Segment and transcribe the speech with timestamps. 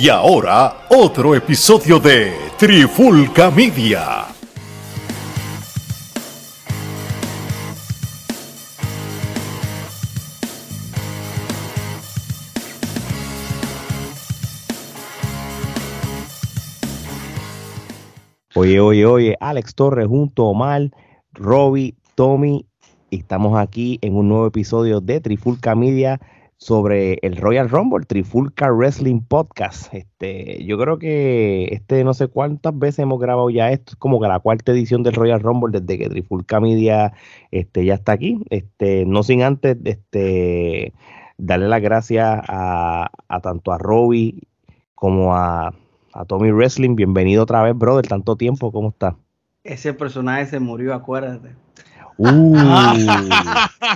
[0.00, 4.28] Y ahora, otro episodio de Trifulca Media.
[18.54, 20.90] Oye, oye, oye, Alex Torres junto a Omar,
[21.34, 22.64] Robbie, Tommy,
[23.10, 26.18] estamos aquí en un nuevo episodio de Trifulca Media
[26.60, 29.92] sobre el Royal Rumble, Trifulca Wrestling Podcast.
[29.94, 34.20] Este, yo creo que este no sé cuántas veces hemos grabado ya esto, es como
[34.20, 37.14] que la cuarta edición del Royal Rumble desde que Trifulca Media
[37.50, 38.44] este, ya está aquí.
[38.50, 40.92] Este, no sin antes este,
[41.38, 44.42] darle las gracias a, a tanto a Robbie
[44.94, 45.74] como a,
[46.12, 46.94] a Tommy Wrestling.
[46.94, 49.16] Bienvenido otra vez, brother, tanto tiempo, ¿cómo está?
[49.64, 51.54] Ese personaje se murió, acuérdate.
[52.16, 52.28] Uh,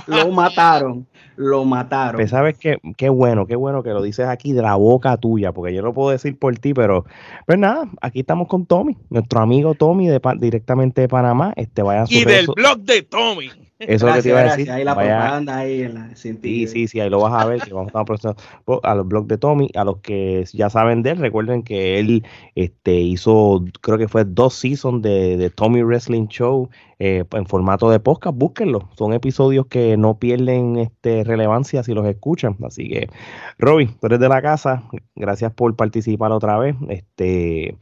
[0.07, 2.15] Lo mataron, lo mataron.
[2.15, 5.51] pues sabes qué, qué bueno, qué bueno que lo dices aquí de la boca tuya,
[5.51, 7.05] porque yo no puedo decir por ti, pero
[7.45, 11.53] pues nada, aquí estamos con Tommy, nuestro amigo Tommy de, Pa- directamente de Panamá.
[11.55, 13.49] Este vaya a su y del blog de Tommy.
[13.77, 14.71] Eso es lo que te iba a decir.
[14.71, 17.61] Ahí la Vaya- propaganda ahí en la Sí, sí, sí, ahí lo vas a ver,
[17.61, 18.35] que vamos a estar próximos
[18.83, 22.23] a los blogs de Tommy, a los que ya saben de él, recuerden que él
[22.55, 27.89] este, hizo, creo que fue dos seasons de, de Tommy Wrestling Show eh, en formato
[27.89, 33.09] de podcast, búsquenlo, son episodios que no pierden este, relevancia si los escuchan, así que,
[33.57, 34.83] Robin, tú eres de la casa,
[35.15, 37.75] gracias por participar otra vez, este,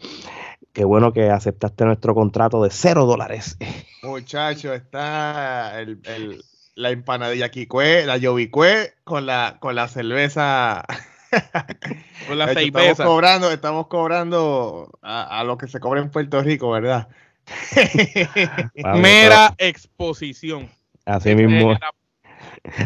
[0.73, 3.57] qué bueno que aceptaste nuestro contrato de cero dólares.
[4.02, 6.43] Muchacho, está el, el-
[6.75, 10.83] la empanadilla Kikue, la Yobicue con la, con la cerveza.
[12.27, 16.09] con la Hecho, estamos estamos cobrando, estamos cobrando a, a lo que se cobra en
[16.09, 17.07] Puerto Rico, ¿verdad?
[18.95, 20.69] Mera exposición.
[21.05, 21.69] Así mismo.
[21.69, 21.91] Mera-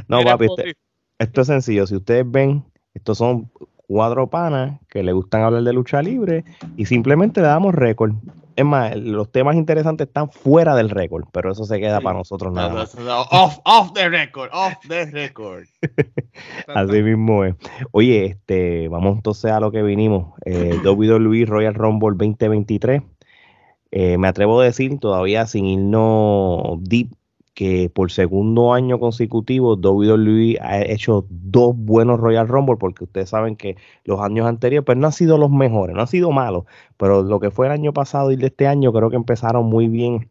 [0.07, 0.75] No, mera papi, este-.
[1.19, 1.87] Esto es sencillo.
[1.87, 3.49] Si ustedes ven, estos son
[3.87, 6.43] cuatro panas que le gustan hablar de lucha libre
[6.75, 8.13] y simplemente le damos récord.
[8.55, 12.03] Es más, los temas interesantes están fuera del récord, pero eso se queda Sí.
[12.03, 12.95] para nosotros nada más.
[13.31, 15.65] Off, off the record, off the record.
[16.67, 17.55] Así mismo es.
[17.91, 20.33] Oye, este, vamos entonces a lo que vinimos.
[20.45, 23.03] Eh, WWE Royal Rumble 2023.
[23.91, 27.11] Eh, me atrevo a decir, todavía sin irnos deep,
[27.57, 33.55] que por segundo año consecutivo WWE ha hecho dos buenos Royal Rumble, porque ustedes saben
[33.55, 36.65] que los años anteriores pues no han sido los mejores, no han sido malos,
[36.97, 39.87] pero lo que fue el año pasado y de este año creo que empezaron muy
[39.87, 40.29] bien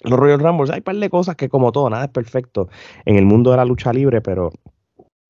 [0.00, 0.72] los Royal Rumbles.
[0.72, 2.68] Hay un par de cosas que como todo, nada es perfecto
[3.04, 4.50] en el mundo de la lucha libre, pero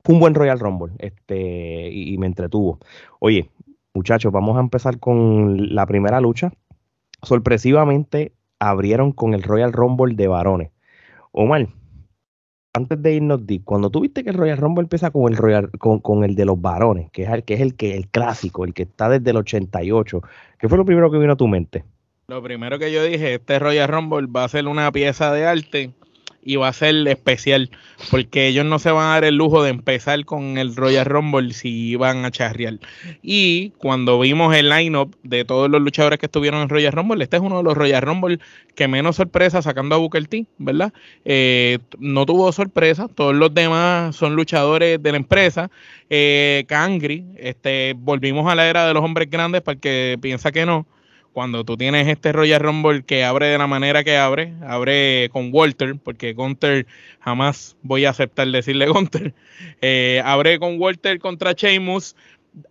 [0.03, 2.79] fue un buen Royal Rumble este, y, y me entretuvo.
[3.19, 3.51] Oye,
[3.93, 6.55] muchachos, vamos a empezar con la primera lucha.
[7.23, 10.74] Sorpresivamente abrieron con el Royal Rumble de varones.
[11.37, 11.67] Omar,
[12.75, 15.99] antes de irnos cuando tú viste que el Royal Rumble empieza con el Royal, con,
[15.99, 18.73] con el de los varones, que es el que es el que el clásico, el
[18.73, 20.23] que está desde el 88,
[20.61, 21.85] ¿qué fue lo primero que vino a tu mente?
[22.29, 25.91] Lo primero que yo dije, este Royal Rumble va a ser una pieza de arte
[26.45, 27.71] y va a ser especial,
[28.11, 31.53] porque ellos no se van a dar el lujo de empezar con el Royal Rumble
[31.55, 32.79] si van a charrear.
[33.23, 37.37] Y cuando vimos el lineup de todos los luchadores que estuvieron en Royal Rumble, este
[37.37, 38.39] es uno de los Royal Rumble
[38.75, 40.93] que menos sorpresa sacando a Booker T, ¿verdad?
[41.25, 45.71] Eh, no tuvo sorpresa, todos los demás son luchadores de la empresa.
[46.11, 50.67] Eh, Kangri, este, volvimos a la era de los hombres grandes para que piensa que
[50.67, 50.87] no
[51.35, 55.51] cuando tú tienes este Royal Rumble que abre de la manera que abre, abre con
[55.53, 56.87] Walter, porque Gunter
[57.19, 59.35] jamás voy a aceptar decirle Gunter,
[59.83, 62.15] eh, abre con Walter contra Sheamus,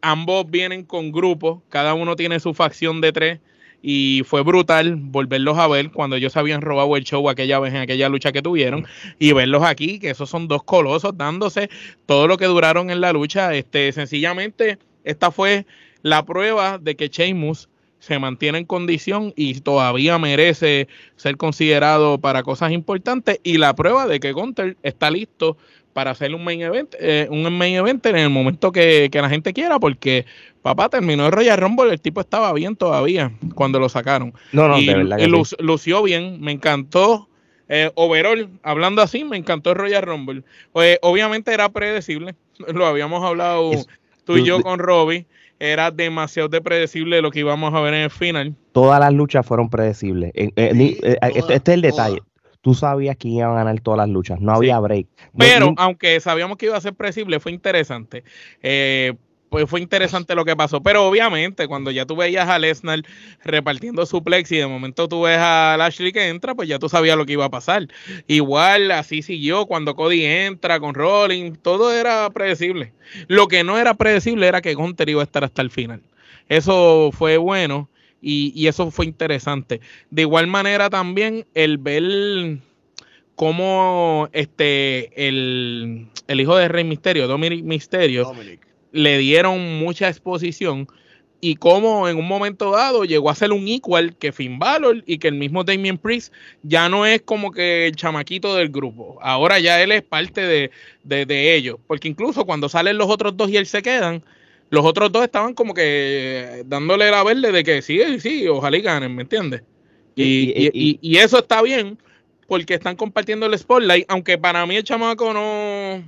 [0.01, 3.39] ambos vienen con grupos, cada uno tiene su facción de tres,
[3.85, 7.81] y fue brutal volverlos a ver cuando ellos habían robado el show aquella vez en
[7.81, 8.87] aquella lucha que tuvieron
[9.19, 11.69] y verlos aquí, que esos son dos colosos dándose
[12.05, 13.53] todo lo que duraron en la lucha.
[13.53, 15.65] Este, sencillamente, esta fue
[16.01, 17.67] la prueba de que Sheamus
[18.03, 24.07] se mantiene en condición y todavía merece ser considerado para cosas importantes y la prueba
[24.07, 25.55] de que Gunter está listo
[25.93, 29.29] para hacer un main event, eh, un main event en el momento que, que la
[29.29, 30.25] gente quiera, porque
[30.61, 34.33] papá terminó el Royal Rumble, el tipo estaba bien todavía cuando lo sacaron.
[34.51, 35.55] No, no, y de verdad y que sí.
[35.59, 37.29] lu- lució bien, me encantó.
[37.69, 40.43] Eh, overall, hablando así, me encantó el Royal Rumble.
[40.75, 42.35] Eh, obviamente era predecible,
[42.73, 43.87] lo habíamos hablado Es-
[44.25, 45.25] tú y yo con Robbie.
[45.59, 48.55] Era demasiado de predecible lo que íbamos a ver en el final.
[48.71, 50.31] Todas las luchas fueron predecibles.
[50.33, 52.07] Eh, eh, Sí, eh, este, todas, este es el todas.
[52.11, 52.21] detalle.
[52.61, 55.07] Tú sabías quién iba a ganar todas las luchas, no había break.
[55.33, 58.23] No- Pero no- aunque sabíamos que iba a ser predecible, fue interesante.
[58.61, 59.13] Eh,
[59.53, 60.81] pues fue interesante lo que pasó.
[60.81, 63.03] Pero obviamente, cuando ya tú veías a Lesnar
[63.43, 67.15] repartiendo suplex y de momento tú ves a Lashley que entra, pues ya tú sabías
[67.15, 67.87] lo que iba a pasar.
[68.25, 72.93] Igual así siguió cuando Cody entra con Rollins, todo era predecible.
[73.27, 76.01] Lo que no era predecible era que Gunter iba a estar hasta el final.
[76.49, 77.91] eso fue bueno
[78.23, 79.81] y, y eso fue interesante.
[80.09, 82.57] De igual manera también el ver
[83.35, 88.72] cómo este el, el hijo de Rey Misterio, Dominic Misterio, Dominic.
[88.93, 90.87] Le dieron mucha exposición
[91.41, 95.17] y cómo en un momento dado llegó a ser un equal que Finn Balor y
[95.17, 96.31] que el mismo Damien Priest
[96.61, 99.17] ya no es como que el chamaquito del grupo.
[99.21, 100.71] Ahora ya él es parte de,
[101.03, 101.75] de, de ellos.
[101.85, 104.23] Porque incluso cuando salen los otros dos y él se quedan,
[104.69, 108.81] los otros dos estaban como que dándole la verde de que sí, sí, ojalá y
[108.81, 109.63] ganen, ¿me entiendes?
[110.15, 111.97] Y, Y- y- y- y- y eso está bien
[112.47, 116.03] porque están compartiendo el spotlight, aunque para mí el chamaco no,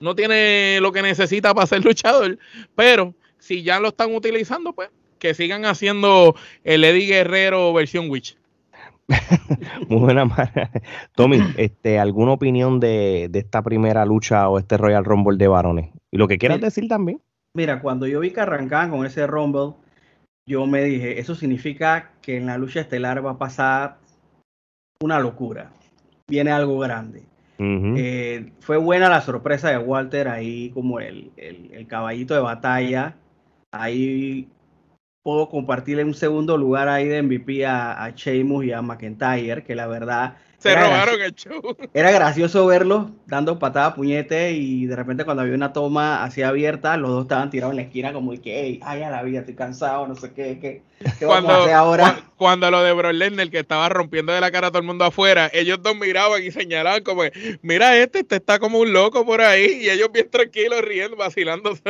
[0.00, 2.38] no tiene lo que necesita para ser luchador,
[2.74, 8.36] pero si ya lo están utilizando, pues que sigan haciendo el Eddie Guerrero versión Witch.
[9.88, 10.70] Muy buena manera.
[11.14, 15.90] Tommy, este, ¿alguna opinión de, de esta primera lucha o este Royal Rumble de varones?
[16.10, 16.66] Y lo que quieras Mira.
[16.66, 17.20] decir también.
[17.54, 19.74] Mira, cuando yo vi que arrancaban con ese Rumble,
[20.46, 23.98] yo me dije, eso significa que en la lucha estelar va a pasar
[25.00, 25.72] una locura.
[26.28, 27.22] Viene algo grande.
[27.96, 33.16] Eh, fue buena la sorpresa de Walter ahí como el, el- el caballito de batalla.
[33.72, 34.48] Ahí
[35.22, 39.74] puedo compartirle un segundo lugar ahí de MVP a, a Sheamus y a McIntyre, que
[39.74, 41.76] la verdad Se era, robaron el show.
[41.94, 46.96] era gracioso verlos dando patada puñete y de repente cuando había una toma así abierta,
[46.96, 49.40] los dos estaban tirados en la esquina como de que, "Ey, ay, a la vida,
[49.40, 50.82] estoy cansado, no sé qué, qué,
[51.18, 52.04] qué vamos Cuando, a hacer ahora.
[52.04, 54.86] cua- cuando lo de Brock Lesnar, que estaba rompiendo de la cara a todo el
[54.86, 57.22] mundo afuera, ellos dos miraban y señalaban como,
[57.62, 61.82] mira este, este está como un loco por ahí, y ellos bien tranquilos, riendo, vacilándose.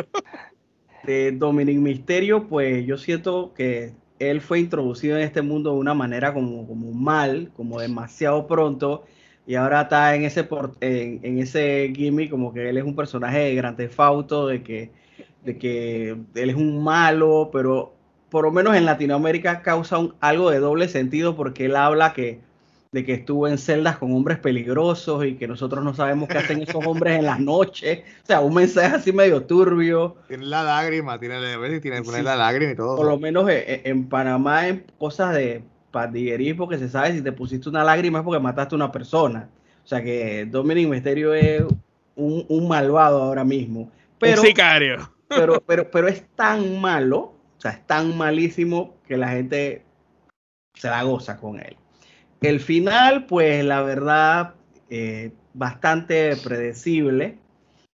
[1.05, 3.93] de Dominic Misterio, pues yo siento que
[4.31, 9.05] él fue introducido en este mundo de una manera como, como mal, como demasiado pronto,
[9.47, 10.49] y ahora está en ese
[10.81, 14.63] en, en ese gimmick como que él es un personaje de Grand Theft Auto, de
[14.63, 14.91] que,
[15.45, 17.95] de que él es un malo, pero
[18.31, 22.41] por lo menos en Latinoamérica causa algo de doble sentido porque él habla que
[22.95, 26.63] de que estuvo en celdas con hombres peligrosos y que nosotros no sabemos qué hacen
[26.63, 28.05] esos hombres en las noches.
[28.23, 30.15] O sea, un mensaje así medio turbio.
[30.29, 32.25] Tiene la lágrima, tiene, a veces tiene que poner Sí.
[32.25, 32.95] la lágrima y todo.
[32.95, 37.21] Por lo menos e- e- en Panamá, en cosas de pandillerismo que se sabe, si
[37.21, 39.49] te pusiste una lágrima es porque mataste a una persona.
[39.85, 41.65] O sea que Dominic Mysterio es
[42.15, 43.91] un, un malvado ahora mismo.
[44.21, 45.11] Pero, un sicario.
[45.29, 49.83] pero, pero, pero es tan malo, o sea, es tan malísimo que la gente
[50.75, 51.77] se la goza con él.
[52.45, 54.55] El final, pues la verdad,
[54.91, 57.39] eh, bastante predecible.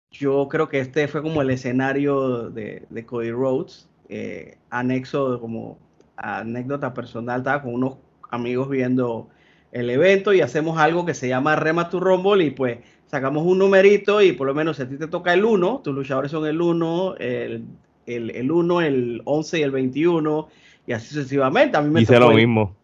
[0.09, 5.77] Yo creo que este fue como el escenario de, de Cody Rhodes, eh, anexo como
[6.17, 7.97] anécdota personal, estaba con unos
[8.31, 9.29] amigos viendo
[9.71, 13.59] el evento y hacemos algo que se llama Rema to Rumble y pues sacamos un
[13.59, 16.47] numerito y por lo menos si a ti te toca el 1, tus luchadores son
[16.47, 17.65] el 1, el,
[18.07, 20.47] el, el 1, el 11 y el 21
[20.87, 21.77] y así sucesivamente.
[21.77, 22.78] A mí me Hice tocó lo mismo.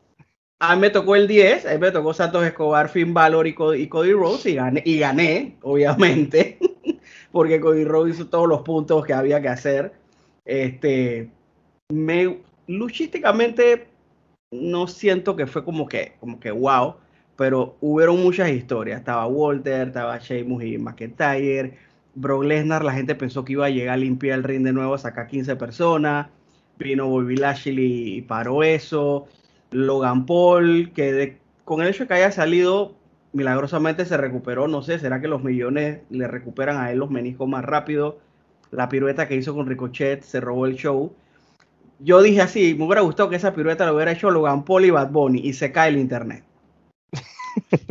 [0.59, 3.81] A me tocó el 10, a mí me tocó Santos Escobar, Finn Balor y Cody,
[3.83, 6.57] y Rhodes y gané, y gané, obviamente,
[7.31, 9.93] porque Cody Rhodes hizo todos los puntos que había que hacer.
[10.45, 11.29] Este,
[11.89, 13.87] me, luchísticamente
[14.51, 16.95] no siento que fue como que, como que wow,
[17.35, 18.99] pero hubieron muchas historias.
[18.99, 21.77] Estaba Walter, estaba Sheamus y McIntyre,
[22.15, 24.93] Brock Lesnar, la gente pensó que iba a llegar a limpiar el ring de nuevo,
[24.93, 26.27] a sacar 15 personas.
[26.77, 29.27] Vino Bobby Lashley y paró eso.
[29.75, 32.95] Logan Paul, que con el hecho de que haya salido,
[33.33, 34.67] milagrosamente se recuperó.
[34.67, 38.19] No sé, ¿será que los millones le recuperan a él los meniscos más rápido?
[38.71, 41.13] La pirueta que hizo con Ricochet se robó el show.
[41.99, 44.91] Yo dije así, me hubiera gustado que esa pirueta lo hubiera hecho Logan Paul y
[44.91, 46.43] Bad Bunny y se cae el internet.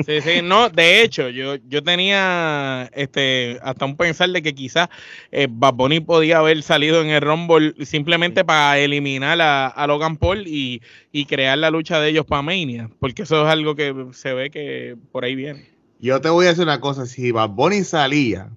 [0.04, 4.88] Sí, sí, no, de hecho, yo, yo tenía este hasta un pensar de que quizás
[5.32, 10.16] eh, Bad Bunny podía haber salido en el Rumble simplemente para eliminar a, a Logan
[10.16, 13.94] Paul y, y crear la lucha de ellos para Mania, porque eso es algo que
[14.12, 15.66] se ve que por ahí viene.
[16.00, 18.50] Yo te voy a decir una cosa, si Bad Bunny salía,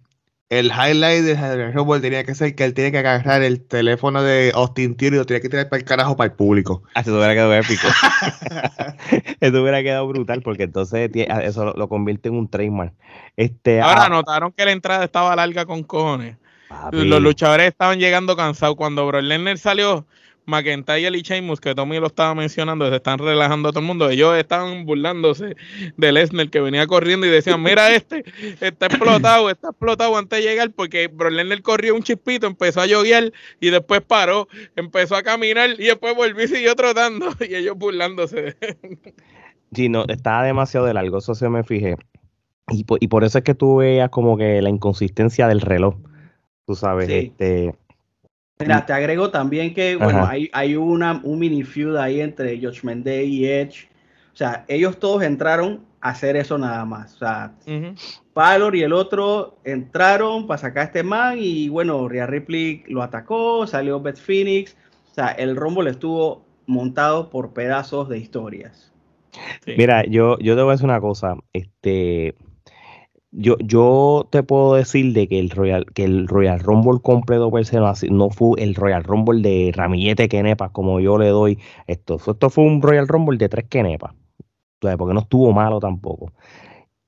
[0.50, 4.52] el highlight del Rumble tenía que ser que él tiene que agarrar el teléfono de
[4.56, 6.84] Austin Theory y lo tenía que tirar para el carajo para el público.
[6.96, 7.88] Ah, eso hubiera quedado épico.
[9.42, 12.94] eso hubiera quedado brutal porque entonces ah, eso lo, lo convierte en un trademark.
[13.36, 16.38] Este, Ahora ah, notaron que la entrada estaba larga con cojones.
[16.70, 18.78] papi, Los luchadores estaban llegando cansados.
[18.78, 20.08] Cuando Brock Lesnar salió,
[20.48, 24.10] McIntyre y Sheamus, que Tommy lo estaba mencionando, se están relajando a todo el mundo.
[24.10, 25.56] Ellos estaban burlándose
[25.98, 28.24] de Lesnar, que venía corriendo y decían, mira este,
[28.62, 32.86] está explotado, está explotado antes de llegar, porque Brock Lesnar corrió un chispito, empezó a
[32.88, 37.28] yoguear y después paró, empezó a caminar y después volvió y siguió trotando.
[37.48, 38.56] Y ellos burlándose.
[39.74, 41.98] Sí, no, estaba demasiado de largo, eso se me fijé.
[42.70, 45.96] Y, po- y por eso es que tú veías como que la inconsistencia del reloj.
[46.66, 47.14] Tú sabes, Sí.
[47.38, 47.74] este.
[48.60, 53.06] Mira, te agrego también que, bueno, hay, hay una, un mini feud ahí entre Judgment
[53.06, 53.88] Day y Edge.
[54.34, 57.16] O sea, ellos todos entraron a hacer eso nada más.
[57.16, 57.54] O sea.
[58.34, 63.02] Valor y el otro entraron para sacar a este man y bueno, Rhea Ripley lo
[63.02, 64.78] atacó, salió Beth Phoenix.
[65.12, 68.94] O sea, el Rumble estuvo montado por pedazos de historias.
[69.66, 69.74] Sí.
[69.78, 71.36] Mira, yo, yo te voy a decir una cosa.
[71.54, 72.36] Este,
[73.32, 77.66] yo, yo te puedo decir de que el Royal, que el Royal Rumble completo per
[78.12, 81.60] no, fue el Royal Rumble de ramillete quenepas como yo le doy.
[81.88, 84.14] Esto, esto fue un Royal Rumble de tres quenepas.
[84.80, 86.32] Porque no estuvo malo tampoco.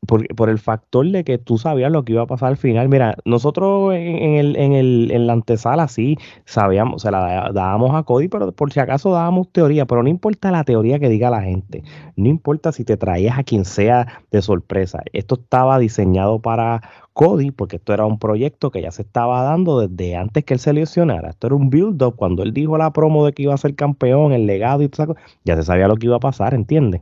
[0.08, 2.88] Por, por el factor de que tú sabías lo que iba a pasar al final.
[2.88, 8.03] Mira, nosotros en, el, en, el, en la antesala sí sabíamos, se la dábamos a
[8.03, 11.41] Cody, pero por si acaso dábamos teoría, pero no importa la teoría que diga la
[11.41, 11.84] gente.
[12.15, 15.03] No importa si te traías a quien sea de sorpresa.
[15.12, 16.82] Esto estaba diseñado para
[17.13, 20.60] Cody porque esto era un proyecto que ya se estaba dando desde antes que él
[20.62, 21.32] se lesionara.
[21.32, 22.15] Esto era un build-up.
[22.15, 25.18] Cuando él dijo la promo de que iba a ser campeón, el legado y todo
[25.44, 27.01] ya se sabía lo que iba a pasar, ¿entiendes?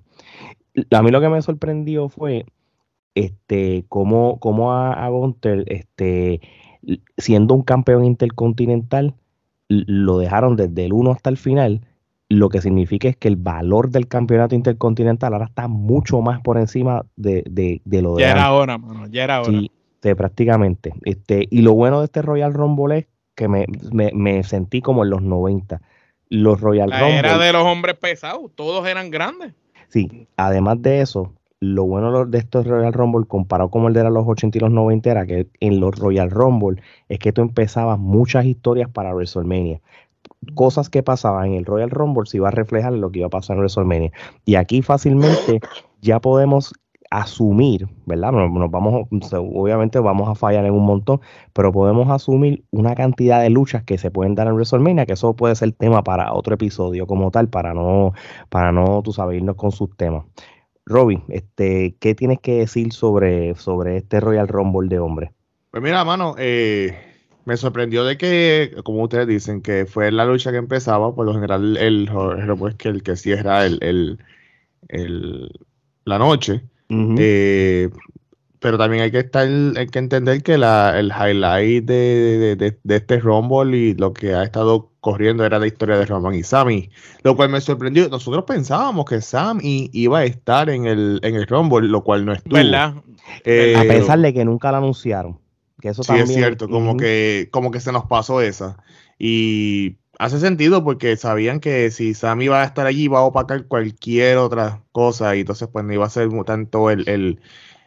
[0.91, 2.45] A mí lo que me sorprendió fue
[3.25, 6.41] este cómo, cómo a, a Gunther, este,
[7.17, 9.13] siendo un campeón intercontinental,
[9.69, 11.81] lo dejaron desde el 1 hasta el final
[12.29, 16.57] lo que significa es que el valor del campeonato intercontinental ahora está mucho más por
[16.57, 19.51] encima de, de- de lo de Ya era hora, mano, ya era hora.
[19.51, 19.71] Sí,
[20.03, 20.93] sí, prácticamente.
[21.05, 25.05] Este, y lo bueno de este Royal Rumble es que me, me- me sentí como
[25.05, 25.81] en los 90.
[26.29, 29.53] Los Royal La Rumble, era de los hombres pesados, todos eran grandes.
[29.87, 34.27] sí, además de eso, lo bueno de estos Royal Rumble comparado con el de los
[34.27, 38.45] 80 y los 90 era que en los Royal Rumble es que tú empezabas muchas
[38.45, 39.81] historias para WrestleMania.
[40.53, 43.27] Cosas que pasaban en el Royal Rumble se iba a reflejar en lo que iba
[43.27, 44.11] a pasar en WrestleMania.
[44.45, 45.59] Y aquí fácilmente
[46.01, 46.73] ya podemos
[47.09, 48.33] asumir, ¿verdad?
[48.33, 51.21] Nos vamos, obviamente vamos a fallar en un montón,
[51.53, 55.35] pero podemos asumir una cantidad de luchas que se pueden dar en WrestleMania, que eso
[55.35, 58.13] puede ser tema para otro episodio como tal, para no,
[58.49, 60.25] para no, tú sabes, irnos con sus temas.
[60.89, 65.31] Robin, este, ¿qué tienes que decir sobre, sobre este Royal Rumble de hombres?
[65.71, 66.97] Pues mira, mano, eh,
[67.45, 71.33] me sorprendió de que, como ustedes dicen, que fue la lucha que empezaba, por lo
[71.33, 72.09] general el,
[72.57, 74.19] pues que el que cierra el, el-
[74.87, 75.49] el-
[76.05, 76.63] la noche.
[76.89, 77.89] Eh,
[78.59, 81.93] pero también hay que estar, hay que entender que la, el highlight de,
[82.39, 86.05] de- de- de este Rumble y lo que ha estado corriendo era la historia de
[86.05, 86.89] Roman y Sammy,
[87.23, 88.09] lo cual me sorprendió.
[88.09, 92.33] Nosotros pensábamos que Sammy iba a estar en el, en el Rumble, lo cual no
[92.33, 92.55] estuvo.
[92.55, 92.95] ¿Verdad?
[93.45, 95.39] Eh, a pesar de que nunca lo anunciaron.
[95.79, 98.77] Que eso Sí, también, es cierto, como que, como que se nos pasó esa.
[99.19, 103.65] Y hace sentido porque sabían que si Sammy iba a estar allí, iba a opacar
[103.67, 107.39] cualquier otra cosa, y entonces pues no iba a ser tanto el, el,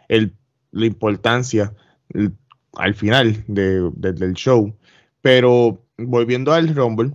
[0.09, 0.37] el-
[0.73, 1.73] la importancia
[2.11, 2.33] el-
[2.77, 4.75] al final de- de- del show.
[5.23, 7.13] Pero volviendo al Rumble,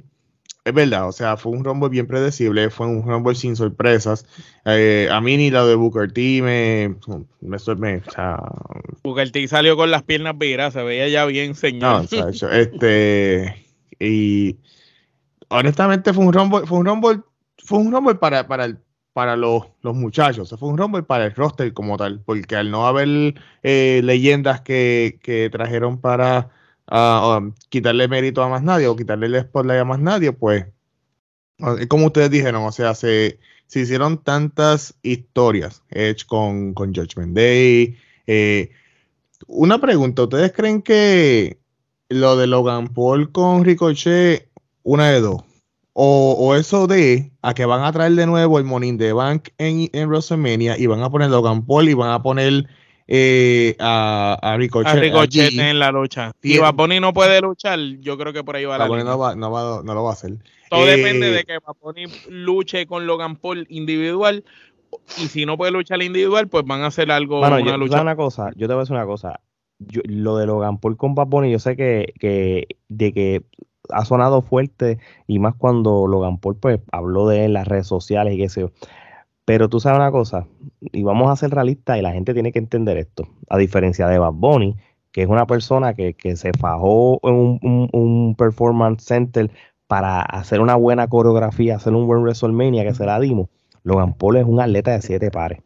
[0.64, 4.26] es verdad, o sea, fue un Rumble bien predecible, fue un Rumble sin sorpresas.
[4.66, 6.96] Eh, a mí ni la de Booker T me,
[7.42, 8.40] me, me- o sea,
[9.04, 12.34] Booker T salió con las piernas viradas, se veía ya bien no, señor.
[12.54, 13.66] este
[14.00, 14.58] y
[15.50, 17.20] honestamente fue un rumble, fue un rumble,
[17.60, 18.80] fue un rumble para, para, el-
[19.16, 22.86] para los, los muchachos, fue un rumble para el roster como tal, porque al no
[22.86, 26.52] haber eh, leyendas que, que trajeron para
[26.92, 30.66] um, quitarle mérito a más nadie o quitarle el spotlight a más nadie, pues
[31.88, 37.98] como ustedes dijeron, o sea, se, se hicieron tantas historias, Edge con, con Judgment Day,
[38.28, 38.70] eh,
[39.48, 41.58] una pregunta, ¿ustedes creen que
[42.10, 44.50] lo de Logan Paul con Ricochet,
[44.84, 45.55] una de dos?
[45.98, 49.14] O, o eso de a que van a traer de nuevo el Money in the
[49.14, 52.66] Bank en, en WrestleMania y van a poner Logan Paul y van a poner
[53.08, 54.92] eh, a, a Ricochet.
[54.92, 55.60] a Ricochet allí.
[55.62, 56.34] en la lucha.
[56.42, 59.14] Si Bunny no puede luchar, yo creo que por ahí va la Bad Bunny línea.
[59.14, 60.34] no, va- no va- no lo va a hacer.
[60.70, 64.44] Todo Eh, depende de que Bad Bunny luche con Logan Paul individual.
[65.18, 67.92] Y si no puede luchar individual, pues van a hacer algo, Bueno, una yo, lucha.
[67.94, 69.40] ¿sabes una cosa, yo te voy a decir una cosa.
[69.80, 73.44] Yo- lo de Logan Paul con Bad Bunny, yo sé que, que de que
[73.92, 77.88] ha sonado fuerte y más cuando Logan Paul pues habló de él en las redes
[77.88, 78.72] sociales y qué sé yo.
[79.46, 80.48] Pero tú sabes una cosa,
[80.82, 83.28] y vamos a ser realistas y la gente tiene que entender esto.
[83.50, 84.76] A diferencia de Bad Bunny,
[85.12, 89.52] que es una persona que, que se fajó en un, un- un performance center
[89.88, 93.50] para hacer una buena coreografía, hacer un buen WrestleMania que se la dimos.
[93.84, 95.60] Logan Paul es un atleta de siete pares.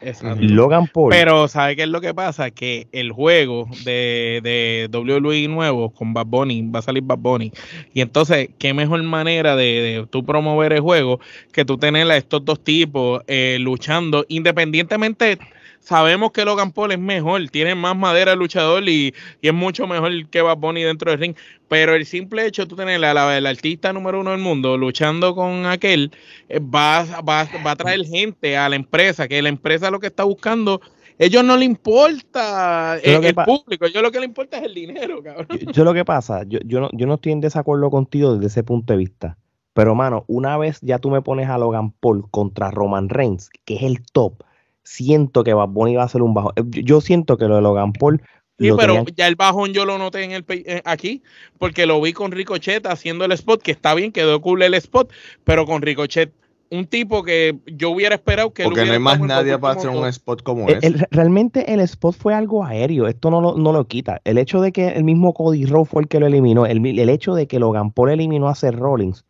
[0.00, 0.42] Exacto.
[0.42, 1.10] Logan Paul.
[1.10, 2.50] Pero, ¿sabe qué es lo que pasa?
[2.50, 7.52] Que el juego de, de WWE nuevo con Bad Bunny, va a salir Bad Bunny.
[7.92, 11.20] Y entonces, ¿qué mejor manera de, de tú promover el juego
[11.52, 15.38] que tú tener a estos dos tipos eh, luchando independientemente?
[15.84, 19.86] Sabemos que Logan Paul es mejor, tiene más madera el luchador y, y, es mucho
[19.86, 21.36] mejor que Bad Bunny dentro del ring.
[21.68, 24.76] Pero el simple hecho de tú tener la, la, el artista número uno del mundo
[24.76, 26.10] luchando con aquel,
[26.48, 30.08] eh, va, va, va a traer gente a la empresa, que la empresa lo que
[30.08, 30.80] está buscando
[31.16, 35.22] ellos no le importa el, el público, ellos lo que le importa es el dinero,
[35.22, 35.46] cabrón.
[35.60, 38.46] Yo, yo lo que pasa, yo, yo, no, yo no estoy en desacuerdo contigo desde
[38.48, 39.38] ese punto de vista.
[39.74, 43.76] Pero, mano, una vez ya tú me pones a Logan Paul contra Roman Reigns, que
[43.76, 44.42] es el top,
[44.84, 46.52] siento que Bad Bunny va a ser un bajo.
[46.66, 48.22] Yo siento que lo de Logan Paul.
[48.58, 49.06] Sí, pero tenían...
[49.16, 51.22] ya el bajón yo lo noté en el eh, aquí,
[51.58, 55.12] porque lo vi con Ricochet haciendo el spot, que está bien, quedó cool el spot,
[55.42, 56.32] pero con Ricochet
[56.70, 60.06] un tipo que yo hubiera esperado que porque no hay más nadie para hacer un
[60.06, 60.86] spot como el, ese.
[60.86, 64.60] El, realmente el spot fue algo aéreo esto no lo, no lo quita el hecho
[64.60, 67.46] de que el mismo Cody Rhodes fue el que lo eliminó el, el hecho de
[67.46, 69.24] que Logan Paul eliminó a Seth Rollins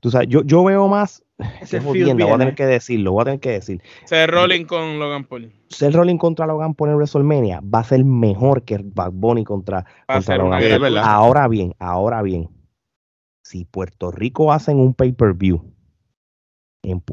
[0.00, 1.22] tú sabes yo, yo veo más
[1.60, 3.82] ese jodiendo, voy a tener que decirlo voy a tener que decir.
[4.04, 5.52] Seth Rollins con Logan Paul.
[5.68, 9.84] Seth Rollins contra Logan Paul en WrestleMania va a ser mejor que Bad Bunny contra,
[10.06, 10.98] contra Logan Paul.
[10.98, 12.48] ahora bien ahora bien
[13.42, 15.62] si Puerto Rico hacen un pay-per-view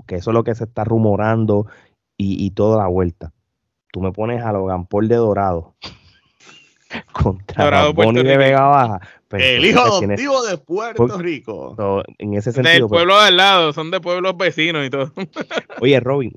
[0.08, 1.68] que eso es lo que se está rumorando
[2.18, 3.34] y, y, toda la vuelta.
[3.92, 5.75] Tú me pones a Logan Paul de Dorado
[7.13, 9.00] contra Dorado, Bonnie de Vega Baja.
[9.27, 12.03] Pero el hijo adoptivo de Puerto por, Rico.
[12.17, 12.74] En ese sentido.
[12.74, 15.12] Del pueblo pues, de al lado, son de pueblos vecinos y todo.
[15.82, 16.34] Oye, Robin,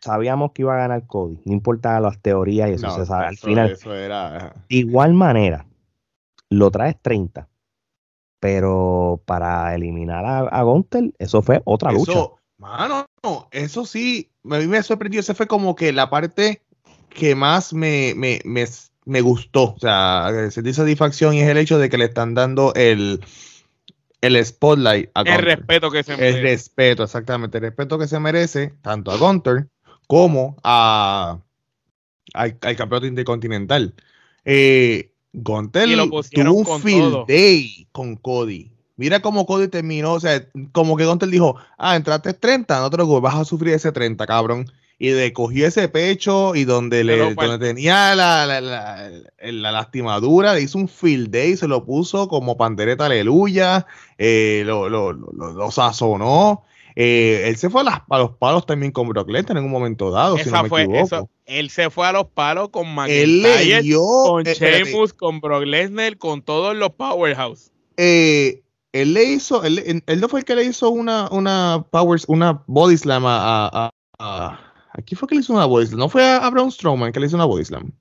[0.00, 3.26] sabíamos que iba a ganar Cody, no importaba las teorías y eso no, se sabe.
[3.26, 4.54] Al eso, final, eso era...
[4.68, 5.66] de igual manera,
[6.48, 7.48] lo traes 30
[8.40, 12.40] pero para eliminar a, a Gunter, eso fue otra eso, lucha.
[12.56, 13.06] Mano,
[13.50, 16.62] eso sí, a mí me sorprendió, ese fue como que la parte
[17.10, 18.66] que más me, me, me,
[19.04, 22.72] me gustó, o sea, sentí satisfacción y es el hecho de que le están dando
[22.74, 23.20] el,
[24.20, 25.44] el spotlight a El Gunter.
[25.44, 26.38] respeto que se merece.
[26.38, 29.68] El respeto, exactamente, el respeto que se merece tanto a Gunter
[30.06, 31.40] como a,
[32.34, 33.94] al, al campeonato intercontinental.
[34.44, 35.88] Eh, Gunter
[36.30, 37.24] tuvo un field todo.
[37.26, 38.70] day con Cody.
[38.96, 42.98] Mira cómo Cody terminó, o sea, como que Gunter dijo, ah, entraste 30, no te
[42.98, 44.70] lo vas a sufrir ese 30, cabrón.
[45.02, 49.10] Y le cogió ese pecho y donde, le, pues donde tenía la, la, la,
[49.40, 53.86] la, lastimadura, le hizo un field day, se lo puso como pandereta aleluya,
[54.18, 56.64] eh, lo, lo, lo, lo, sazonó.
[56.96, 59.70] Eh, él se fue a, las, a, los palos también con Brock Lesnar en un
[59.70, 61.06] momento dado, Esa si no me fue, equivoco.
[61.06, 65.14] Eso, él se fue a los palos con él le McIntyre, dio, con eh, Sheamus,
[65.14, 67.70] con Brock Lesnar, con todos los powerhouse.
[67.96, 72.26] Eh, él le hizo, él, él, no fue el que le hizo una, una powers,
[72.28, 75.98] una body slam a, a, a, a ¿quién fue que le hizo una body slam?
[75.98, 77.92] No fue a, a Braun Strowman que le hizo una body slam.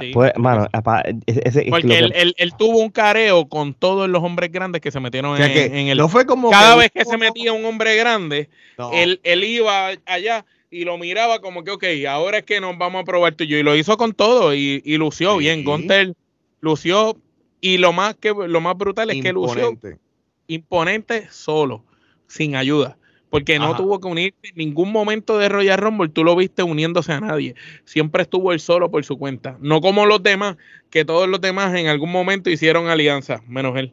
[0.00, 1.98] Sí, pues, mano, apa, ese, porque que...
[1.98, 5.36] él, él, él, tuvo un careo con todos los hombres grandes que se metieron o
[5.38, 5.96] sea, en, que en, el.
[5.96, 8.92] No fue como cada que vez que se metía un hombre grande, no.
[8.92, 13.02] él, él iba allá y lo miraba como que, ok, ahora es que nos vamos
[13.02, 13.56] a probar tú y yo.
[13.56, 15.38] Y lo hizo con todo y, y lució Sí.
[15.38, 15.64] bien.
[15.64, 16.14] Gunter
[16.60, 17.16] lució.
[17.60, 19.98] Y lo más, que, lo más brutal es que lució imponente.
[20.46, 21.84] imponente solo,
[22.26, 22.98] sin ayuda.
[23.30, 23.76] Porque no Ajá.
[23.78, 27.54] tuvo que unirse en ningún momento de Royal Rumble, tú lo viste uniéndose a nadie.
[27.84, 29.56] Siempre estuvo él solo por su cuenta.
[29.60, 30.56] No como los demás,
[30.90, 33.92] que todos los demás en algún momento hicieron alianza, menos él.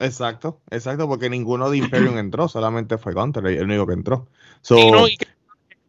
[0.00, 4.28] Exacto, exacto, porque ninguno de Imperium entró, solamente fue Gunter el único que entró.
[4.62, 5.26] So, Y, no, y que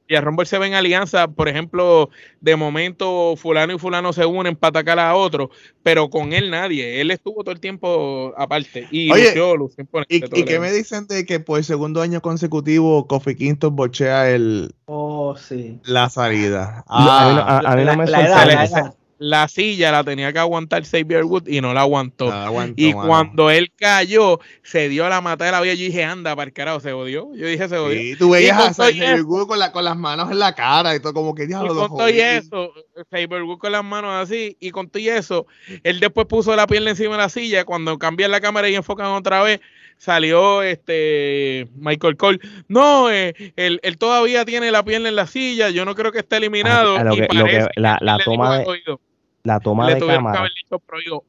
[0.10, 2.10] Royal Rumble se ve en alianza, por ejemplo,
[2.42, 5.52] de momento fulano y fulano se unen para atacar a otro,
[5.84, 7.00] pero con él nadie.
[7.00, 8.88] Él estuvo todo el tiempo aparte.
[8.90, 12.02] Y Oye, lució, lució imponente ¿Y, y el qué me dicen de que por segundo
[12.02, 15.80] año consecutivo Kofi Kingston bochea el, Oh, sí.
[15.84, 16.84] la salida?
[16.88, 18.56] a mí no, Ah, a, a mí no La- me la edad, sorprende.
[18.56, 18.94] la Se- edad.
[19.22, 22.30] La silla la tenía que aguantar Xavier Wood y no la aguantó.
[22.30, 23.08] no aguanto, Y mano.
[23.08, 25.74] cuando él cayó, se dio la mata de la vida.
[25.74, 27.28] Yo dije, anda, para el carajo, se odió.
[27.36, 28.00] Yo dije, se odió.
[28.00, 30.32] Sí, tú veías Y a con todo Xavier eso- Wood con, la, con las manos
[30.32, 32.72] en la cara y todo, como que Y diablo, con lo todo y eso,
[33.14, 35.46] Cyberwood con las manos así, y con todo y eso,
[35.84, 37.66] él después puso la pierna encima de la silla.
[37.66, 39.60] Cuando cambian la cámara y enfocan otra vez,
[39.98, 42.40] salió este Michael Cole.
[42.70, 45.70] No, eh, él, él todavía tiene la pierna en la silla.
[45.72, 46.96] Yo no creo que esté eliminado.
[46.96, 49.02] A- a lo y que- lo que- la- la toma de- oído,
[49.44, 50.50] La toma le de cámara.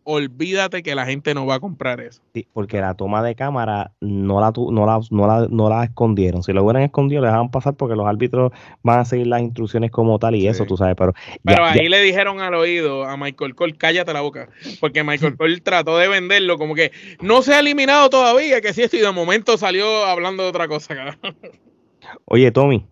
[0.04, 2.20] Olvídate que la gente no va a comprar eso.
[2.34, 6.42] sí, porque la toma de cámara no la, no, la, no, la, no la escondieron.
[6.42, 9.90] Si lo hubieran escondido, le dejaban pasar porque los árbitros van a seguir las instrucciones
[9.90, 10.46] como tal y Sí.
[10.48, 10.96] eso, tú sabes.
[10.96, 11.12] Pero,
[11.44, 14.48] Pero ya- ahí ya- le dijeron al oído a Michael Cole, cállate la boca,
[14.80, 18.82] porque Michael Cole trató de venderlo como que no se ha eliminado todavía, que sí
[18.82, 21.18] esto, y de momento salió hablando de otra cosa, cabrón.
[22.24, 22.86] Oye, Tommy,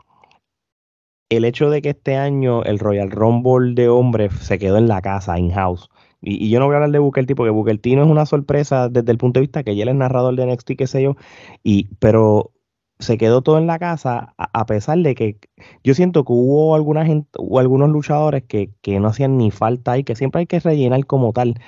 [1.29, 5.03] el hecho de que este año el Royal Rumble de hombres se quedó en la
[5.03, 5.91] casa, in-house.
[6.21, 8.11] Y, y yo no voy a hablar de Booker T porque Booker T no es
[8.11, 10.87] una sorpresa desde el punto de vista que ya él es narrador de NXT, qué
[10.87, 11.17] sé yo.
[11.63, 12.53] Y, pero
[12.99, 15.39] se quedó todo en la casa, a, pesar de que
[15.85, 19.99] yo siento que hubo alguna gente, o algunos luchadores que, que, no hacían ni falta
[19.99, 21.61] y que siempre hay que rellenar como tal.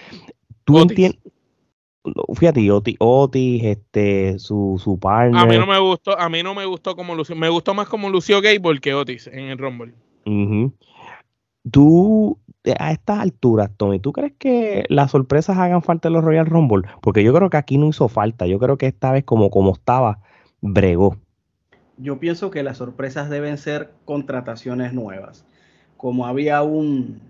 [0.65, 1.21] Tú entiendes.
[2.35, 5.43] Fíjate, Otis, Otis, este, su, su partner.
[5.43, 7.89] A mí no me gustó, a mí no me gustó como lució, me gustó más
[7.89, 9.93] como lució Gable que Otis en el Rumble.
[11.71, 12.39] Tú,
[12.79, 16.89] a estas alturas, Tommy, ¿tú crees que las sorpresas hagan falta en los Royal Rumble?
[17.03, 18.47] Porque yo creo que aquí no hizo falta.
[18.47, 20.21] Yo creo que esta vez, como, como estaba,
[20.63, 21.19] bregó.
[21.99, 25.45] Yo pienso que las sorpresas deben ser contrataciones nuevas.
[25.99, 27.21] Como había un,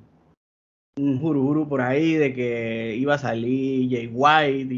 [0.96, 4.74] un jurujuru por ahí de que iba a salir Jay White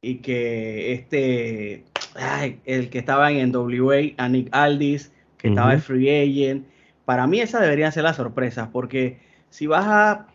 [0.00, 1.84] y, que este,
[2.64, 6.66] el que estaba en NWA, Anik Aldis, que estaba en Free Agent.
[7.04, 9.18] Para mí esas deberían ser las sorpresas, porque
[9.50, 10.26] si vas a,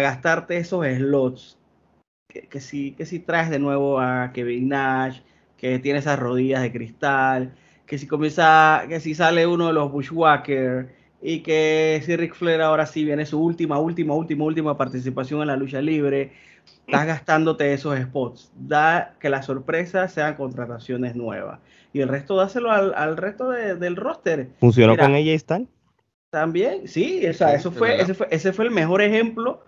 [0.00, 1.58] gastarte esos slots,
[2.28, 5.20] que, si, que si traes de nuevo a Kevin Nash,
[5.56, 7.54] que tiene esas rodillas de cristal,
[7.86, 10.88] que si comienza, que si sale uno de los Bushwhackers
[11.26, 15.46] y que si Ric Flair ahora sí viene su última, última, última, última participación en
[15.46, 16.32] la lucha libre,
[16.86, 18.52] estás gastándote esos spots.
[18.54, 21.60] Da que las sorpresas sean contrataciones nuevas.
[21.94, 24.50] Y el resto dáselo al, resto del roster.
[24.60, 25.68] ¿Funcionó con ella Styles?
[26.28, 29.64] También, sí, o sea, eso fue, ese fue, ese fue el mejor ejemplo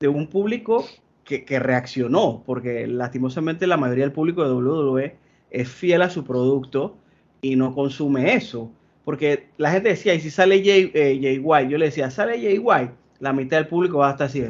[0.00, 0.86] de un público
[1.24, 5.16] que, que, reaccionó, porque lastimosamente la mayoría del público de WWE
[5.50, 6.96] es fiel a su producto
[7.42, 8.70] y no consume eso.
[9.06, 12.58] Porque la gente decía, y si sale Jay, eh, White, yo le decía, sale Jay
[12.58, 12.90] White,
[13.20, 14.44] la mitad del público va a estar así.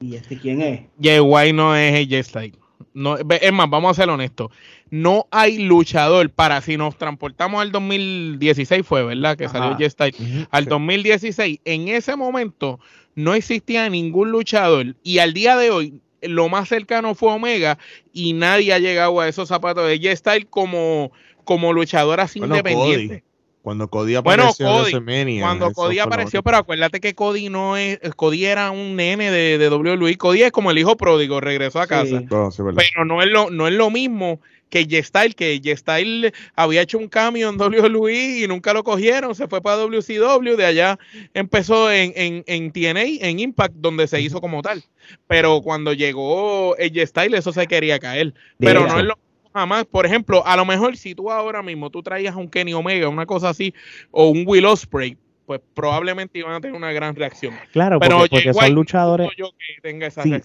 [0.00, 0.80] ¿Y este quién es?
[0.98, 2.58] Jay White no es Jay Styles.
[2.94, 4.50] No, es más, vamos a ser honestos.
[4.88, 9.36] No hay luchador para si nos transportamos al 2016 fue, ¿verdad?
[9.36, 10.48] Que salió Jay Styles.
[10.50, 12.80] al 2016, en ese momento
[13.14, 17.76] no existía ningún luchador y al día de hoy lo más cercano fue Omega
[18.14, 21.12] y nadie ha llegado a esos zapatos de J Style como,
[21.44, 23.25] como luchador así independiente.
[23.66, 28.70] Cuando Cody apareció bueno, cuando Cody apareció, pero acuérdate que Cody no es, Cody era
[28.70, 30.16] un nene de, de WWE.
[30.18, 32.22] Cody es como el hijo pródigo, regresó a casa.
[32.28, 37.08] pero no es lo, no es lo mismo que G-Style, que G-Style había hecho un
[37.08, 40.96] cambio en WWE y nunca lo cogieron, se fue para WCW, de allá
[41.34, 44.84] empezó en, en, en TNA, en Impact, donde se hizo como tal.
[45.26, 48.32] Pero cuando llegó G-Style, eso se quería caer.
[48.60, 49.18] Pero no es lo
[49.56, 49.84] jamás.
[49.86, 53.26] Por ejemplo, a lo mejor si tú ahora mismo tú traías un Kenny Omega, una
[53.26, 53.74] cosa así,
[54.10, 55.16] o un Will Ospreay,
[55.46, 57.54] pues probablemente iban a tener una gran reacción.
[57.72, 59.30] Claro, pero porque, son luchadores.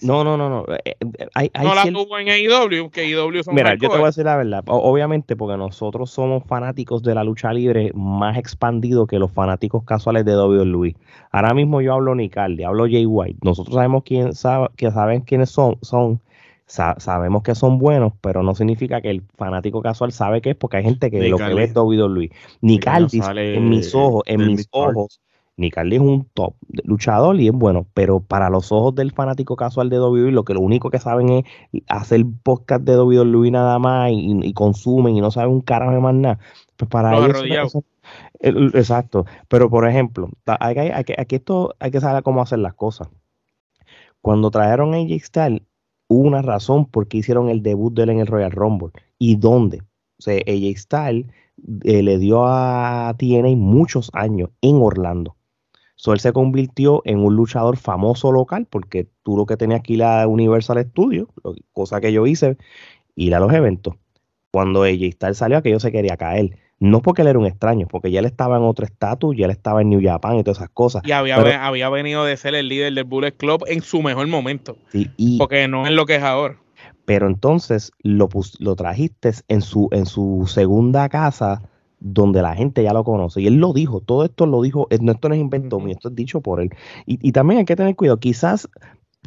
[0.02, 0.64] no, no, no, no.
[0.84, 0.94] Eh,
[1.40, 4.24] eh, no la tuvo en AEW, que AEW son Mira, yo te voy a decir
[4.24, 4.62] la verdad.
[4.66, 10.24] obviamente, porque nosotros somos fanáticos de la lucha libre más expandido que los fanáticos casuales
[10.24, 10.94] de WWE.
[11.32, 13.40] Ahora mismo yo hablo Nicaldi, hablo Jay White.
[13.42, 16.20] Nosotros sabemos quién sabe, que saben quiénes son, son
[16.72, 20.78] sabemos que son buenos, pero no significa que el fanático casual sabe que es porque
[20.78, 22.30] hay gente que lo que ve es WWE.
[22.62, 25.20] Nicardi, en mis ojos, en mis ojos,
[25.56, 26.54] Nicardi es un top
[26.84, 30.54] luchador y es bueno, pero para los ojos del fanático casual de WWE, lo que
[30.54, 31.44] lo único que saben es
[31.88, 36.14] hacer podcast de WWE nada más y, consumen y no saben un carajo de más
[36.14, 36.38] nada.
[36.76, 37.76] Pues para ellos,
[38.40, 39.26] exacto.
[39.48, 43.08] Pero por ejemplo, hay, hay, aquí esto hay que saber cómo hacer las cosas.
[44.22, 45.62] Cuando trajeron a AJ Styles,
[46.12, 49.82] una razón por qué hicieron el debut de él en el Royal Rumble y dónde.
[50.18, 51.26] O sea, AJ Styles
[51.84, 55.36] eh, le dio a TNA muchos años en Orlando.
[55.96, 59.94] So, él se convirtió en un luchador famoso local porque tú lo que tenías que
[59.94, 61.28] ir a Universal Studios,
[61.72, 62.56] cosa que yo hice,
[63.14, 63.94] ir a los eventos.
[64.50, 66.58] Cuando AJ Styles salió, aquello se quería caer.
[66.82, 69.52] No porque él era un extraño, porque ya él estaba en otro estatus, ya él
[69.52, 71.02] estaba en New Japan y todas esas cosas.
[71.06, 74.76] Y había, había venido de ser el líder del Bullet Club en su mejor momento.
[75.38, 76.56] porque no es lo que es ahora.
[77.04, 81.62] Pero entonces lo, lo trajiste en su, en su segunda casa,
[82.00, 83.40] donde la gente ya lo conoce.
[83.40, 86.16] Y él lo dijo, todo esto lo dijo, esto no es invento mío, esto es
[86.16, 86.70] dicho por él.
[87.06, 88.68] Y, y, también hay que tener cuidado, quizás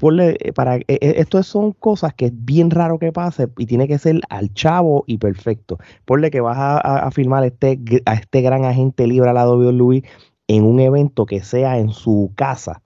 [0.02, 3.88] eh, para, eh, eh, esto son cosas que es bien raro que pase y tiene
[3.88, 5.78] que ser al chavo y perfecto.
[6.04, 10.04] Ponle que vas a, a, filmar este, a este gran agente libre lado de Luis
[10.48, 12.82] en un evento que sea en su casa.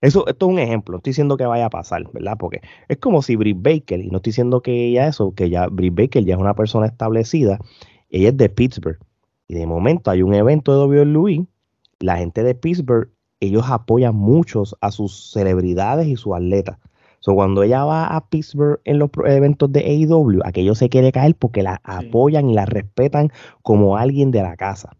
[0.00, 2.36] Eso, esto es un ejemplo, no estoy diciendo que vaya a pasar, ¿verdad?
[2.38, 5.66] Porque es como si Britt Baker, y no estoy diciendo que ella eso, que ya
[5.66, 7.58] Britt Baker ya es una persona establecida,
[8.08, 8.98] ella es de Pittsburgh.
[9.46, 11.46] Y de momento hay un evento de WWE,
[11.98, 13.10] la gente de Pittsburgh
[13.40, 16.78] ellos apoyan muchos a sus celebridades y sus atletas.
[17.20, 21.34] So, cuando ella va a Pittsburgh en los eventos de AEW, aquello se quiere caer
[21.34, 23.30] porque la apoyan y la respetan
[23.62, 24.96] como alguien de la casa.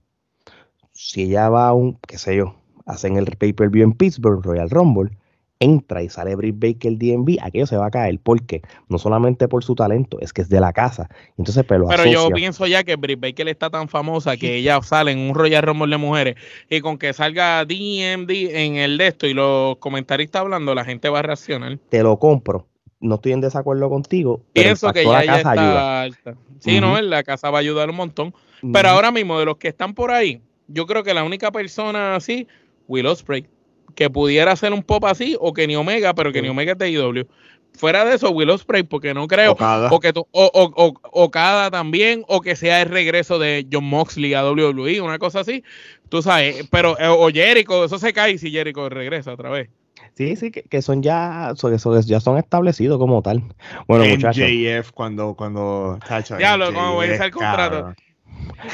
[0.92, 5.16] Si ella va a un, qué sé yo, hacen el pay-per-view en Pittsburgh, Royal Rumble,
[5.60, 8.18] entra y sale Britt Baker DMV, aquello se va a caer.
[8.20, 11.08] porque No solamente por su talento, es que es de la casa.
[11.36, 15.12] Entonces, pero, pero yo pienso ya que Britt Baker está tan famosa que ella sale
[15.12, 16.34] en un Royal Rumble de mujeres
[16.68, 21.08] y con que salga DMD en el de esto y los comentaristas hablando, la gente
[21.10, 21.78] va a reaccionar.
[21.90, 22.66] Te lo compro.
[22.98, 24.42] No estoy en desacuerdo contigo.
[24.52, 26.36] Pienso que ya, está alta.
[26.58, 28.34] Sí, no, la casa va a ayudar un montón.
[28.72, 32.14] Pero ahora mismo, de los que están por ahí, yo creo que la única persona
[32.16, 32.46] así,
[32.88, 33.46] Will Ospreay
[33.94, 36.78] que pudiera hacer un pop así, o que ni Omega, pero que ni Omega es
[36.78, 37.26] de IW.
[37.72, 39.52] Fuera de eso, Willow Spray, porque no creo.
[39.52, 45.00] O, que o, Okada también, o que sea el regreso de John Moxley a WWE,
[45.00, 45.62] una cosa así.
[46.08, 49.70] Tú sabes, pero, eh, o Jericho, eso se cae si Jericho regresa otra vez.
[50.14, 53.42] Sí, sí, que, son ya, son, ya son establecidos como tal.
[53.86, 54.44] Bueno, muchachos.
[54.44, 55.98] MJF cuando, cuando.
[56.38, 57.94] Ya, lo, como voy a hacer el contrato.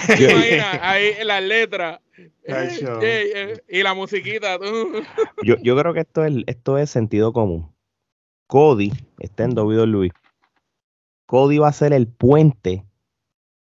[0.09, 2.01] Imagina, ahí las letras.
[2.45, 4.59] Eh, y la musiquita.
[5.43, 7.73] yo, yo creo que esto es, esto es sentido común.
[8.47, 10.11] Cody está en WWE.
[11.27, 12.85] Cody va a ser el puente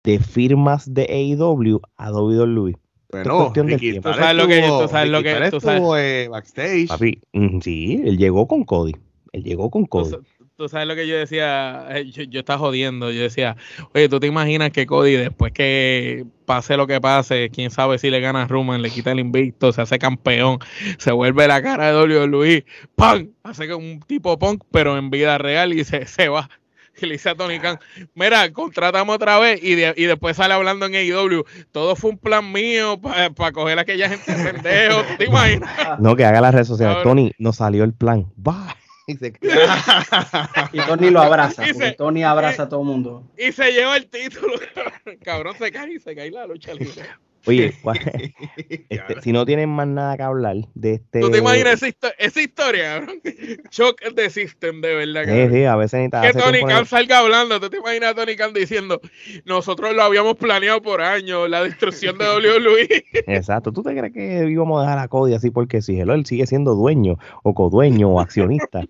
[0.02, 2.76] de firmas de AEW a WWE.
[3.10, 6.28] Bueno, Ricky, tú sabes lo que tú sabes lo que tú sabes.
[6.28, 6.88] backstage.
[6.88, 8.96] Papi, mm, sí, él llegó con Cody.
[9.32, 10.16] Él llegó con Cody
[10.56, 13.56] tú sabes lo que yo decía, eh, yo, estaba jodiendo, yo decía,
[13.94, 18.10] oye, tú te imaginas que Cody después que pase lo que pase, quién sabe si
[18.10, 20.58] le gana a Roman, le quita el invicto, se hace campeón,
[20.98, 23.30] se vuelve la cara de Luis, ¡pam!
[23.42, 26.48] Hace un tipo punk, pero en vida real y se, se va.
[27.00, 27.78] Y le dice a Tony Khan,
[28.14, 31.42] mira, contratamos otra vez y, y después sale hablando en AEW.
[31.70, 35.02] Todo fue un plan mío para coger a aquella gente pendejo.
[35.16, 35.70] ¿Te imaginas?
[36.00, 37.02] No, que haga las redes sociales.
[37.02, 38.26] Tony, nos salió el plan.
[38.46, 38.76] Va.
[40.72, 41.64] y, Tony lo abraza,
[41.96, 43.22] Tony abraza a todo el mundo.
[43.36, 44.54] Y se lleva el título.
[45.24, 47.02] Cabrón, se cae y se cae la lucha libre.
[47.46, 47.74] Oye,
[48.88, 51.20] este, si no tienen más nada que hablar de este.
[51.20, 53.20] ¿Tú te imaginas esa, historia, cabrón?
[53.70, 55.24] Shock de System, de verdad.
[55.24, 57.58] Sí, sí, a veces Que Tony Khan salga hablando.
[57.60, 59.00] ¿Tú te imaginas a Tony Khan diciendo,
[59.44, 63.04] nosotros lo habíamos planeado por años, la destrucción de WWE?
[63.26, 63.72] Exacto.
[63.72, 66.74] ¿Tú te crees que íbamos a dejar a Cody así porque si él sigue siendo
[66.74, 68.82] dueño o codueño o accionista?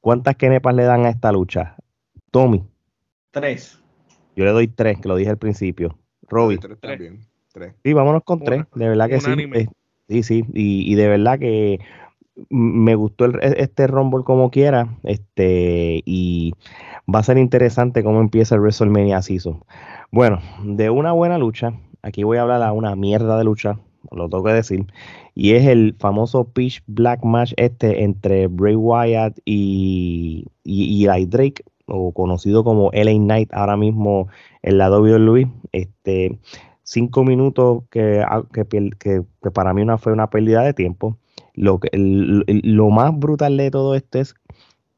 [0.00, 1.76] ¿Cuántas kenepas le dan a esta lucha?
[2.30, 2.64] Tommy.
[3.30, 3.80] Tres.
[4.36, 5.98] Yo le doy tres, que lo dije al principio.
[6.30, 6.58] Robbie.
[6.58, 7.29] Tres también.
[7.84, 9.30] Sí, vámonos con tres, de verdad que sí.
[9.54, 9.66] Eh,
[10.08, 11.80] sí, sí, y, de verdad que
[12.48, 16.54] me gustó e, este Rumble como quiera, este, y
[17.12, 19.64] va a ser interesante cómo empieza el WrestleMania Season.
[20.12, 23.78] Bueno, de una buena lucha, aquí voy a hablar de una mierda de lucha,
[24.12, 24.86] lo tengo que decir,
[25.34, 31.64] y es el famoso Pitch Black Match este entre Bray Wyatt y, y, y Drake,
[31.90, 34.28] o conocido como LA Knight ahora mismo
[34.62, 35.48] en la WWE.
[35.72, 36.38] Este,
[36.90, 39.22] cinco minutos que, ah, que, que,
[39.52, 41.16] para mí una, fue una pérdida de tiempo.
[41.54, 44.34] Lo, que, lo más brutal de todo esto es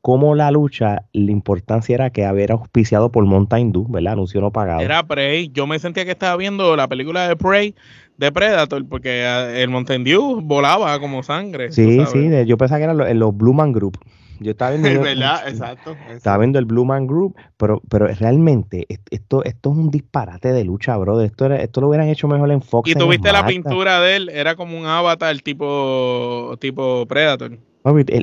[0.01, 4.15] cómo la lucha, la importancia era que había auspiciado por Mountain Dew, ¿verdad?
[4.15, 4.81] Anuncio no pagado.
[4.81, 5.51] Era Prey.
[5.53, 7.75] Yo me sentía que estaba viendo la película de Prey
[8.17, 11.73] de Predator, porque ah, el Mountain Dew volaba como sangre.
[11.73, 13.99] Sí, sí, yo pensaba que eran los Blue Man Group.
[14.43, 19.73] Yo estaba viendo, Exacto, estaba viendo el Blue Man Group, pero, pero realmente esto, esto
[19.73, 21.21] es un disparate de lucha, bro.
[21.21, 22.91] Esto, esto lo hubieran hecho mejor en Fox.
[22.91, 27.59] Y tuviste la pintura de él, era como un avatar tipo, tipo Predator.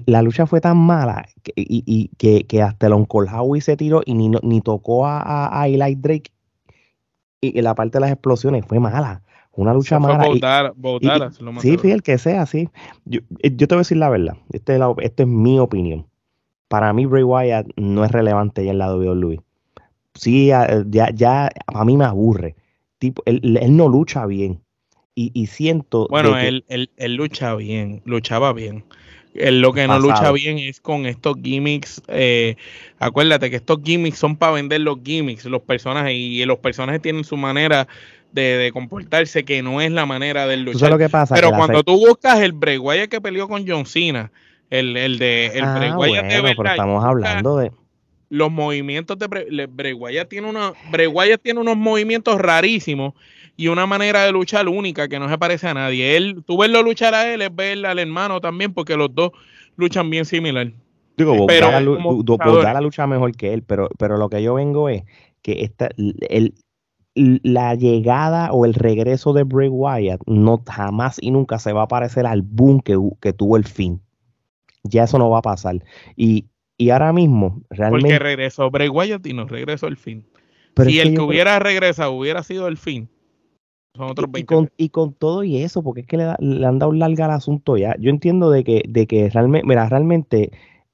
[0.05, 4.13] La lucha fue tan mala que, y, que, hasta el Uncle Howie se tiró y
[4.13, 6.32] ni, ni tocó a, a, Eli Drake.
[7.41, 9.21] Y, la parte de las explosiones fue mala.
[9.51, 10.25] Una lucha mala.
[11.60, 12.69] sí, el que sea, sí.
[13.03, 14.38] Yo, eh, yo, te voy a decir la verdad.
[14.53, 16.09] Esta es, es mi opinión
[16.69, 19.41] para mí Bray Wyatt no es relevante ya en la WWE.
[20.13, 22.55] Sí, ya, ya a mí me aburre.
[22.99, 23.41] Tipo, él,
[23.75, 24.62] no lucha bien.
[25.15, 26.08] Y, siento.
[26.10, 26.63] Bueno, él,
[26.97, 28.86] lucha bien, luchaba bien.
[29.34, 32.01] lo que no lucha bien es con estos gimmicks.
[32.08, 32.55] Eh,
[32.99, 37.25] acuérdate que estos gimmicks son para vender los gimmicks, los personajes, y los personajes tienen
[37.25, 37.89] su manera
[38.32, 40.89] de, comportarse que no es la manera del luchar.
[40.91, 41.36] Lo que pasa?
[41.36, 44.32] Pero cuando tú buscas el Bray Wyatt que peleó con John Cena,
[44.69, 47.71] el, el de el ah, bueno, pero estamos hablando de
[48.29, 49.27] los movimientos de
[49.67, 50.73] Bray tiene unos
[51.41, 53.13] tiene unos movimientos rarísimos
[53.58, 56.15] y una manera de luchar única que no se parece a nadie.
[56.15, 59.32] Él, tú verlo luchar a él es ver al hermano también porque los dos
[59.75, 60.71] luchan bien similar.
[61.17, 65.03] Digo, pero la, la lucha mejor que él, pero, pero lo que yo vengo es
[65.41, 66.53] que esta, el,
[67.15, 71.88] la llegada o el regreso de Bray Wyatt no jamás y nunca se va a
[71.89, 74.01] parecer al boom que, que tuvo el fin
[74.84, 75.84] ya eso no va a pasar.
[76.15, 76.46] Y,
[76.92, 78.08] ahora mismo, realmente.
[78.08, 80.26] Porque regresó Bray Wyatt y nos regresó el fin.
[80.86, 83.10] si el que, hubiera regresado hubiera sido el fin,
[83.96, 86.38] Son otros y, 20 con, y con todo y eso, porque es que le, da-
[86.39, 87.96] le han dado larga al asunto ya.
[88.00, 90.52] Yo entiendo de que, de que realmente, mira, realmente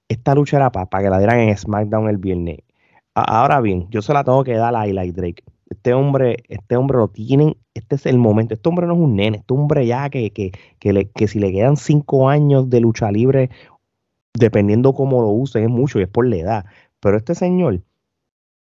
[0.09, 2.59] esta lucha era para, que la dieran en SmackDown el viernes.
[3.15, 5.43] A- ahora bien, yo se la tengo que dar a Eli Drake.
[5.69, 8.53] Este hombre, este hombre lo tienen, este es el momento.
[8.53, 11.39] Este hombre no es un nene, este hombre ya que, que, que, le- que si
[11.39, 13.49] le quedan cinco años de lucha libre,
[14.37, 16.65] dependiendo cómo lo usen, es mucho y es por la edad.
[16.99, 17.81] Pero este señor,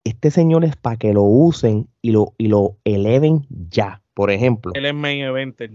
[0.03, 4.01] este señor es para que lo usen y lo, y lo eleven ya.
[4.13, 5.71] Por ejemplo, Él es main eventer.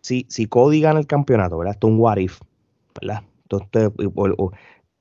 [0.00, 1.74] si, si Cody gana el campeonato, ¿verdad?
[1.74, 2.40] Esto es un what if,
[3.00, 3.22] ¿verdad?
[3.42, 4.52] Entonces, o- o-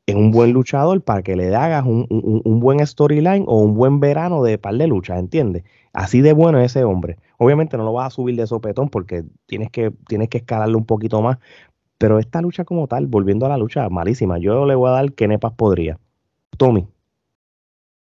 [0.06, 3.74] es un buen luchador para que le hagas un, un- un buen storyline o un
[3.74, 5.64] buen verano de par de luchas, ¿entiendes?
[5.94, 7.18] Así de bueno es ese hombre.
[7.38, 10.86] Obviamente no lo vas a subir de sopetón porque tienes que, tienes que escalarlo un
[10.86, 11.38] poquito más.
[11.98, 14.38] Pero esta lucha como tal, volviendo a la lucha, malísima.
[14.38, 16.00] Yo le voy a dar que Nepas podría.
[16.58, 16.88] Tommy.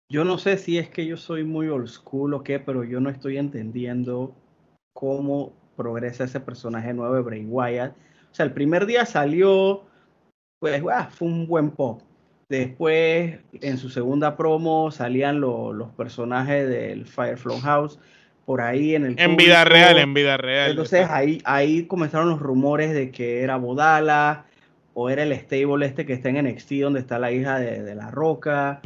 [0.10, 3.00] Yo no sé si es que yo soy muy old school o qué, pero yo
[3.00, 4.36] no estoy entendiendo
[4.94, 7.94] cómo progresa ese personaje nuevo de Bray Wyatt.
[8.32, 9.84] O sea, el primer día salió,
[10.60, 12.02] pues, fue un buen pop.
[12.50, 17.98] Después, en su segunda promo, salían lo- los personajes del Firefly House
[18.52, 20.72] por ahí en el En vida real, en vida real.
[20.72, 24.44] Entonces ahí, ahí comenzaron los rumores de que era Bodala
[24.94, 27.96] o era el stable este que está en NXT donde está la hija de, de
[27.96, 28.82] La Roca.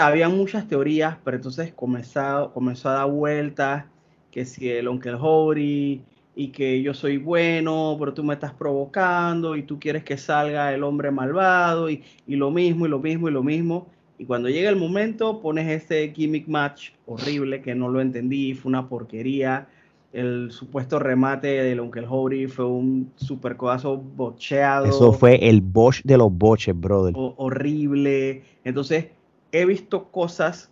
[0.00, 3.86] Había muchas teorías, pero entonces comenzó, comenzó a dar vueltas
[4.30, 6.02] que si el Onkel Howdy
[6.36, 10.72] y que yo soy bueno, pero tú me estás provocando y tú quieres que salga
[10.72, 13.88] el hombre malvado y, y lo mismo y lo mismo y lo mismo.
[14.18, 18.70] Y cuando llega el momento pones este gimmick match horrible que no lo entendí, fue
[18.70, 19.68] una porquería.
[20.12, 26.02] El supuesto remate del Onkel Howdy fue un super codazo bocheado Eso fue el Bosch
[26.04, 27.14] de los boches, brother.
[27.16, 28.42] ho- horrible.
[28.64, 29.06] Entonces,
[29.52, 30.70] he visto cosas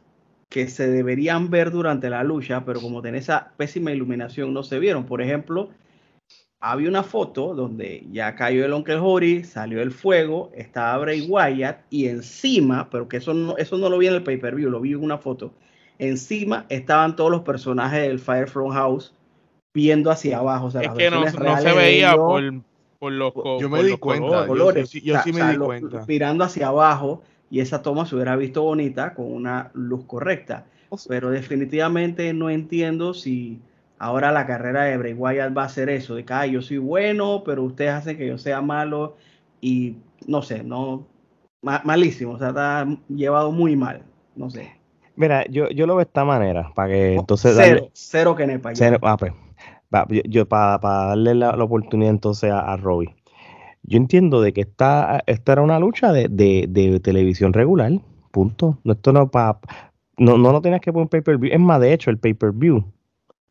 [0.50, 4.79] que se deberían ver durante la lucha, pero como tenía esa pésima iluminación, no se
[4.79, 5.07] vieron.
[5.07, 5.70] Por ejemplo,
[6.60, 11.80] había una foto donde ya cayó el Onkel Hori, salió el fuego, estaba Bray Wyatt
[11.90, 14.92] y encima, pero que eso no, eso no lo vi en el pay-per-view, lo vi
[14.92, 15.52] en una foto.
[15.98, 19.14] Encima estaban todos los personajes del Firefly House
[19.74, 20.66] viendo hacia abajo.
[20.66, 22.42] O sea, Es las que no, se veía ellos- por,
[22.98, 24.82] por los co- Yo me por di los cuenta, colores.
[24.84, 26.04] yo- sí- yo O sea, sí me o sea, di cuenta.
[26.06, 30.66] Mirando hacia abajo y esa toma se hubiera visto bonita con una luz correcta.
[31.08, 33.60] Pero definitivamente no entiendo si
[34.00, 36.78] ahora la carrera de Bray Wyatt va a ser eso, de que "Ay, yo soy
[36.78, 39.16] bueno, pero ustedes hacen que yo sea malo
[39.60, 41.06] y no sé, no
[41.62, 44.02] ma- malísimo, o sea, está llevado muy mal,
[44.34, 44.72] no sé.
[45.16, 48.46] Mira, yo, yo lo veo de esta manera, para que entonces cero, darle- cero que
[48.46, 48.74] nepa.
[48.74, 49.32] cero- ah, pues,
[49.94, 53.14] va, yo, yo para darle la, la oportunidad entonces a, a Robbie.
[53.82, 57.92] Yo entiendo de que esta, esta era una lucha de, de, de televisión regular,
[58.30, 58.78] punto.
[58.84, 59.58] No, esto no pa,
[60.16, 61.52] no, no lo tenías que poner pay-per-view.
[61.52, 62.84] Es más, de hecho, el pay-per-view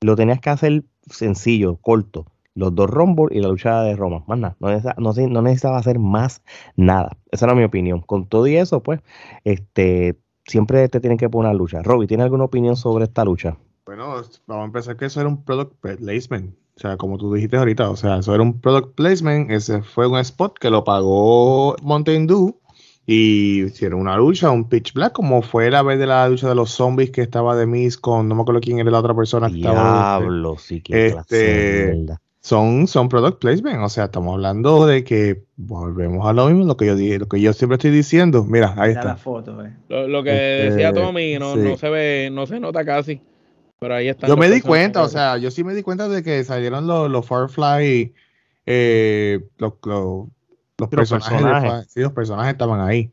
[0.01, 2.25] lo tenías que hacer sencillo, corto.
[2.55, 4.23] Los dos Rumble y la lucha de Roma.
[4.27, 4.55] Más nada.
[4.97, 6.41] No, necesitaba hacer más
[6.75, 7.17] nada.
[7.31, 8.01] Esa era mi opinión.
[8.01, 9.01] Con todo y eso, pues,
[9.43, 11.81] este, siempre te tienen que poner una lucha.
[11.83, 13.57] Robbie, ¿tiene alguna opinión sobre esta lucha?
[13.85, 16.53] Bueno, vamos a empezar que eso era un product placement.
[16.75, 19.51] O sea, como tú dijiste ahorita, o sea, eso era un product placement.
[19.51, 22.59] Ese fue un spot que lo pagó Mountain Dew
[23.11, 26.53] y hicieron una lucha, un pitch black, como fue la vez de la lucha de
[26.53, 29.49] los zombies que estaba de Miss con, no me acuerdo quién era la otra persona
[29.49, 30.17] que estaba.
[30.17, 32.05] este, Diablo, sí, que este,
[32.39, 33.79] son, son product placement.
[33.83, 37.27] O sea, estamos hablando de que volvemos a lo mismo, lo que yo dije, lo
[37.27, 38.45] que yo siempre estoy diciendo.
[38.45, 39.15] Mira, ahí Mira la está.
[39.15, 39.73] foto, eh.
[39.87, 40.29] Lo, lo que
[40.67, 41.61] Este, decía Tommy no, sí.
[41.61, 43.23] no se ve, no se nota casi.
[43.79, 44.27] Pero ahí está.
[44.27, 47.09] Yo me di cuenta, o sea, yo sí me di cuenta de que salieron los,
[47.09, 48.13] los Firefly,
[48.67, 50.27] eh, los, los,
[50.79, 51.85] los personajes, de personajes.
[51.85, 53.11] Fi- sí, los personajes estaban ahí.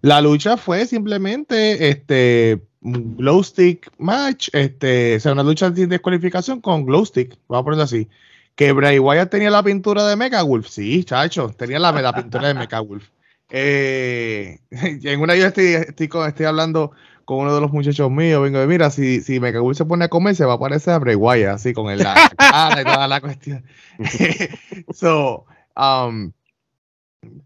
[0.00, 6.60] La lucha fue simplemente este glow stick match, este, o sea, una lucha de descualificación
[6.60, 8.08] con glow stick, vamos a ponerlo así.
[8.54, 12.48] Que Bray Wyatt tenía la pintura de Mega Wolf, sí, chacho, tenía la, la pintura
[12.48, 13.08] de Mega Wolf.
[13.50, 16.92] Eh, en una yo estoy, estoy, estoy hablando
[17.24, 20.04] con uno de los muchachos míos, vengo de mira, si, si Mega Wolf se pone
[20.04, 22.84] a comer, se va a parecer a Bray Wyatt, así con el, la cara y
[22.84, 23.64] toda la cuestión.
[24.94, 25.44] so,
[25.76, 26.32] um,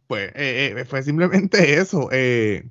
[0.07, 2.09] pues eh, eh, fue simplemente eso.
[2.13, 2.65] eh,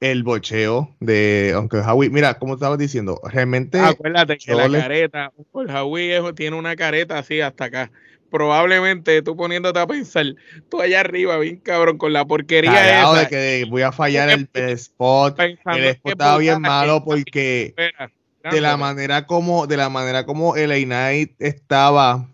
[0.00, 2.08] el bocheo de Uncle Howie.
[2.08, 3.78] Mira, como estabas diciendo, realmente.
[3.78, 7.90] Acuérdate que la le- careta, el Javi es- tiene una careta así hasta acá.
[8.30, 10.24] Probablemente tú poniéndote a pensar,
[10.70, 13.20] tú allá arriba, bien cabrón, con la porquería esa.
[13.22, 15.38] de que voy a fallar el, el spot.
[15.38, 18.10] El spot estaba bien malo porque espera,
[18.50, 22.30] de la manera como de la manera como LA Knight estaba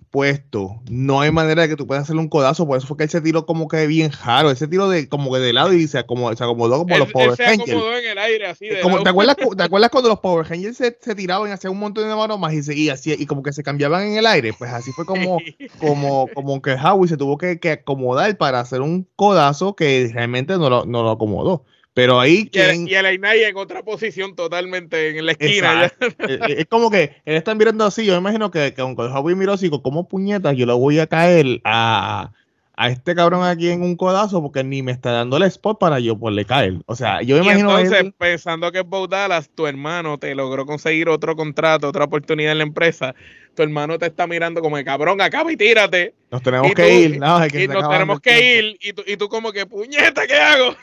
[0.90, 3.10] no hay manera de que tú puedas hacerle un codazo, por eso fue que él
[3.10, 5.98] se tiró como que bien jaro, ese tiro de como que de lado y se
[5.98, 7.70] acomodó, se acomodó como Él- los Power se Rangers.
[7.70, 8.66] acomodó en el aire así.
[8.66, 9.04] de Como, lado.
[9.04, 11.78] ¿te, acuerdas, cu- ¿Te acuerdas cuando los Power Rangers se, se tiraban y hacían un
[11.80, 14.52] montón de maromas y, se, y, hacía- y como que se cambiaban en el aire?
[14.52, 15.38] Pues así fue como,
[15.80, 20.56] como, como que Howie se tuvo que, que acomodar para hacer un codazo que realmente
[20.58, 21.64] no lo, no lo acomodó.
[21.96, 25.90] Pero ahí Y el, y el Ainai en otra posición totalmente en la esquina.
[26.28, 28.04] Eh, eh, es como que él está mirando así.
[28.04, 31.06] Yo me imagino que, que aunque Howie miró así, como puñetas, yo le voy a
[31.06, 32.32] caer a,
[32.78, 35.98] a este cabrón aquí en un codazo porque ni me está dando el spot para
[35.98, 36.74] yo poderle caer.
[36.86, 37.70] O sea, yo me imagino.
[37.78, 42.04] entonces, él- pensando que es Bo Dallas, tu hermano te logró conseguir otro contrato, otra
[42.04, 43.14] oportunidad en la empresa.
[43.54, 46.14] Tu hermano te está mirando como de cabrón, acaba y tírate.
[46.30, 47.18] nos tenemos y que tú- ir.
[47.18, 48.76] No, es que y nos tenemos que ir.
[48.82, 50.76] Y tú, y tú como que, puñeta, ¿qué hago?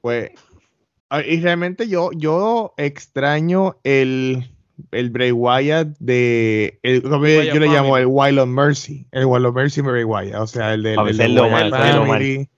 [0.00, 0.32] Pues,
[1.28, 4.50] y realmente yo, yo extraño el,
[4.90, 9.46] el Bray Wyatt de, el, como yo, le llamo el Wild of Mercy, el Wild
[9.46, 11.70] of Mercy Bray Wyatt, o sea, el del A el.
[11.70, 12.48] Family,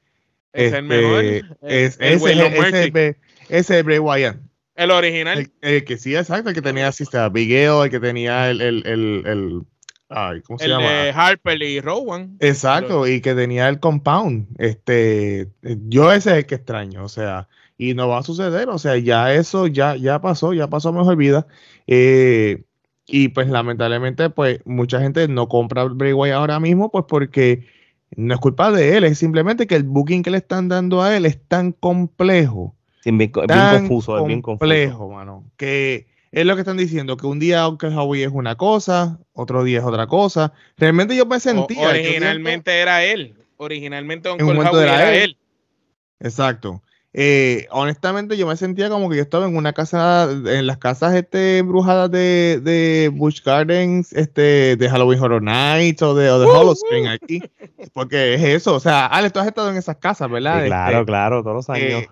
[0.53, 1.25] Es el mejor.
[1.25, 3.17] este, El- es, el ese, ese, ese,
[3.49, 4.37] ese es Bray Wyatt.
[4.77, 5.39] El original.
[5.39, 8.61] El, el que sí, exacto, el que tenía así, está Bigueo, el que tenía el,
[8.61, 9.63] el, el, el-
[10.09, 10.91] ay, ¿cómo se El llama?
[10.91, 12.37] de Harper y Rowan.
[12.41, 14.47] Exacto, y que tenía el compound.
[14.59, 17.49] Este, yo ese es el que extraño, o sea,
[17.91, 20.93] y no va a suceder, o sea, ya eso ya, ya pasó, ya pasó a
[20.93, 21.47] mejor vida.
[21.87, 22.65] Eh,
[23.07, 27.67] y pues lamentablemente, pues mucha gente no compra Bray Wyatt ahora mismo, pues porque
[28.17, 31.17] no es culpa de él, es simplemente que el booking que le están dando a
[31.17, 34.61] él es tan complejo Sí, bien, co- bien tan confuso, es bien confuso.
[34.69, 35.45] complejo, mano.
[35.59, 39.63] Que es lo que están diciendo, que un día Uncle Howie es una cosa, otro
[39.65, 40.53] día es otra cosa.
[40.79, 41.83] Realmente yo me O- sentía.
[41.83, 43.35] yo originalmente era él.
[43.59, 45.37] Originalmente un Uncle momento Howie era era él.
[46.21, 46.83] Exacto.
[47.17, 51.15] Eh, honestamente yo me sentía como que yo estaba en una casa, en las casas
[51.15, 56.47] este embrujadas de, de Busch Gardens, este, de Halloween Horror Nights o de, o de
[56.47, 57.41] Uh, Hollow Spring aquí.
[57.93, 60.63] Porque es eso, o sea, Ale, tú has estado en esas casas, ¿verdad?
[60.63, 62.03] Sí, claro, Este, claro, todos los años.
[62.03, 62.09] que,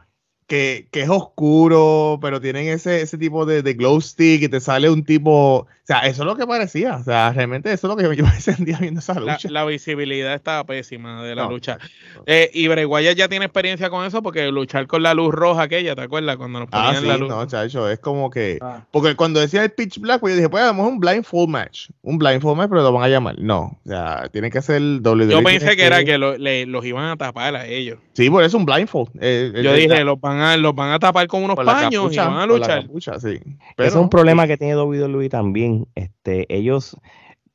[0.47, 4.61] que, que es oscuro, pero tienen ese, ese tipo de, de glow stick y te
[4.61, 7.91] sale un tipo, o sea, eso es lo que parecía, o sea, realmente eso es
[7.91, 9.49] lo que yo, me sentía viendo esa La, lucha.
[9.51, 11.79] la visibilidad estaba pésima de la No, lucha.
[12.27, 15.95] Eh, y Wyatt ya tiene experiencia con eso porque luchar con la luz roja aquella,
[15.95, 16.37] ¿te acuerdas?
[16.37, 17.29] Cuando nos Ah, ponían sí, la luz.
[17.29, 18.85] no, chacho, es como que, Ah.
[18.91, 21.49] porque cuando decía el pitch black, pues yo dije, pues a lo mejor un blindfold
[21.49, 24.77] match, un blindfold match, pero lo van a llamar, no, o sea, tiene que ser
[24.77, 25.31] el WWE.
[25.33, 27.99] Yo pensé que era que lo- le- los iban a tapar a ellos.
[28.13, 29.11] Sí, por eso un blindfold.
[29.21, 31.91] eh, Yo eh, dije, la- los van a, los van a tapar con unos paños
[31.91, 32.83] capucha, y van a luchar.
[32.83, 33.41] capucha, sí.
[33.77, 35.87] Pero, es un problema que tiene WWE también.
[35.95, 36.97] Este, ellos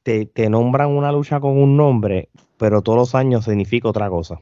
[0.04, 4.40] te, te nombran una lucha con un nombre, pero todos los años significa otra cosa.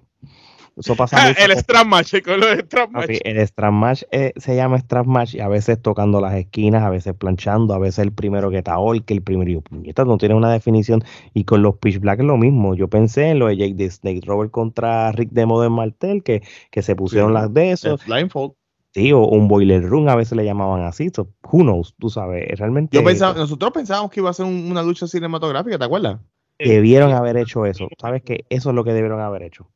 [0.77, 3.01] Eso pasa mucho el strap match, con strap match.
[3.07, 6.83] Papi, el strap match eh, se llama strap match y a veces tocando las esquinas,
[6.83, 9.49] a veces planchando, a veces el primero que está que el primero.
[9.49, 11.01] Y yo, puñeta, no tiene una definición.
[11.33, 12.75] Y con los pitch black es lo mismo.
[12.75, 16.43] Yo pensé en lo de Jake the Snake Robert contra Rick Demo de Martel, que,
[16.71, 18.05] que se pusieron Sí, las de el esos.
[18.05, 18.53] blindfold.
[18.93, 21.09] Sí, o un boiler room, a veces le llamaban así.
[21.13, 24.69] So, who knows, tú sabes, realmente Yo pensaba, nosotros pensábamos que iba a ser un-
[24.71, 26.19] una lucha cinematográfica, ¿te acuerdas?
[26.57, 27.89] debieron haber hecho eso.
[27.99, 28.45] ¿Sabes qué?
[28.49, 29.67] Eso es lo que debieron haber hecho.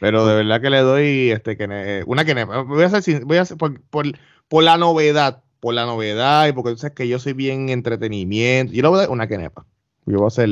[0.00, 3.26] Pero de verdad que le doy este que ne- una que voy a hacer sin-
[3.26, 4.06] voy a hacer por, por,
[4.48, 8.72] por la novedad, por la novedad y porque tú sabes que yo soy bien entretenimiento.
[8.72, 9.66] Yo le voy a dar una quenepa.
[10.06, 10.48] Yo voy a hacer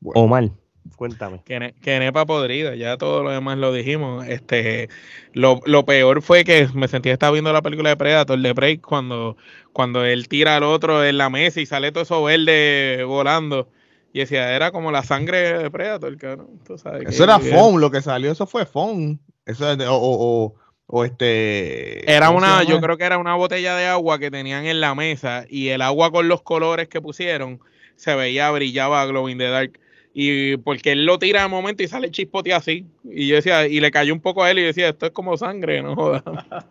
[0.00, 0.50] bueno, Omar,
[0.96, 1.40] cuéntame.
[1.46, 4.26] Que, ne- que nepa podrida, ya todo lo demás lo dijimos.
[4.28, 4.90] Este,
[5.32, 8.82] lo, lo peor fue que me sentí estaba viendo la película de Predator de Break
[8.82, 9.38] cuando,
[9.72, 13.68] cuando él tira al otro en la mesa y sale todo eso verde volando.
[14.14, 16.60] Y decía, era como la sangre de Predator, cabrón.
[16.64, 19.18] Tú sabes que- eso era foam, lo que salió, eso fue foam.
[19.44, 20.54] Eso es de- o, o, o,
[20.86, 24.30] o este Era ¿cómo se una, yo creo que era una botella de agua que
[24.30, 27.58] tenían en la mesa y el agua con los colores que pusieron
[27.96, 29.80] se veía, brillaba Glow in the Dark.
[30.14, 32.86] Y porque él lo tira de momento y sale el chispote así.
[33.02, 35.36] Y yo decía, y le cayó un poco a él y decía, esto es como
[35.36, 36.22] sangre, no jodas.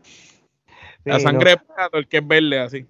[1.05, 1.73] La sangre no.
[1.73, 2.85] Predator que es verde así.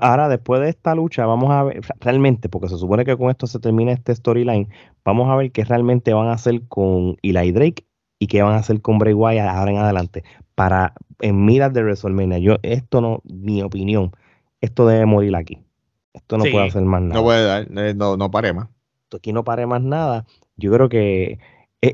[0.00, 3.46] Ahora, después de esta lucha, vamos a ver realmente, porque se supone que con esto
[3.46, 4.68] se termina este storyline,
[5.04, 7.86] vamos a ver qué realmente van a hacer con Eli Drake
[8.18, 10.24] y qué van a hacer con Bray Wyatt ahora en adelante.
[10.54, 14.12] Para, en miras de WrestleMania, yo, esto no, mi opinión,
[14.60, 15.58] esto debe morir aquí.
[16.12, 16.50] Esto no Sí.
[16.50, 17.14] puede hacer más nada.
[17.14, 18.68] No puede dar, eh, no, no pare más.
[19.04, 20.26] Esto aquí no pare más nada.
[20.56, 21.38] Yo creo que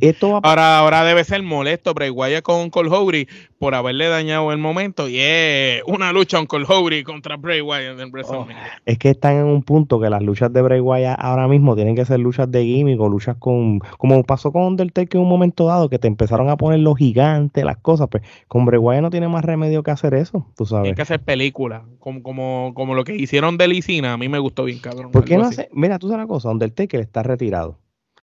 [0.00, 3.28] esto va a Ahora, ahora debe ser molesto Bray Wyatt con Cole Howry
[3.58, 5.08] por haberle dañado el momento.
[5.08, 8.80] Y es una lucha con Cole Howry contra Bray Wyatt en WrestleMania.
[8.86, 11.94] Es que están en un punto que las luchas de Bray Wyatt ahora mismo tienen
[11.94, 15.66] que ser luchas de gimmick o luchas con, como pasó con Undertaker en un momento
[15.66, 19.10] dado, que te empezaron a poner los gigantes, las cosas, pues con Bray Wyatt no
[19.10, 20.94] tiene más remedio que hacer eso, tú sabes.
[20.94, 24.14] Que hacer películas, como, como, como lo que hicieron de Licina.
[24.14, 25.12] A mí me gustó bien, cabrón.
[25.12, 25.68] ¿Por qué no hace?
[25.72, 27.78] Mira, tú sabes una cosa, Undertaker está retirado.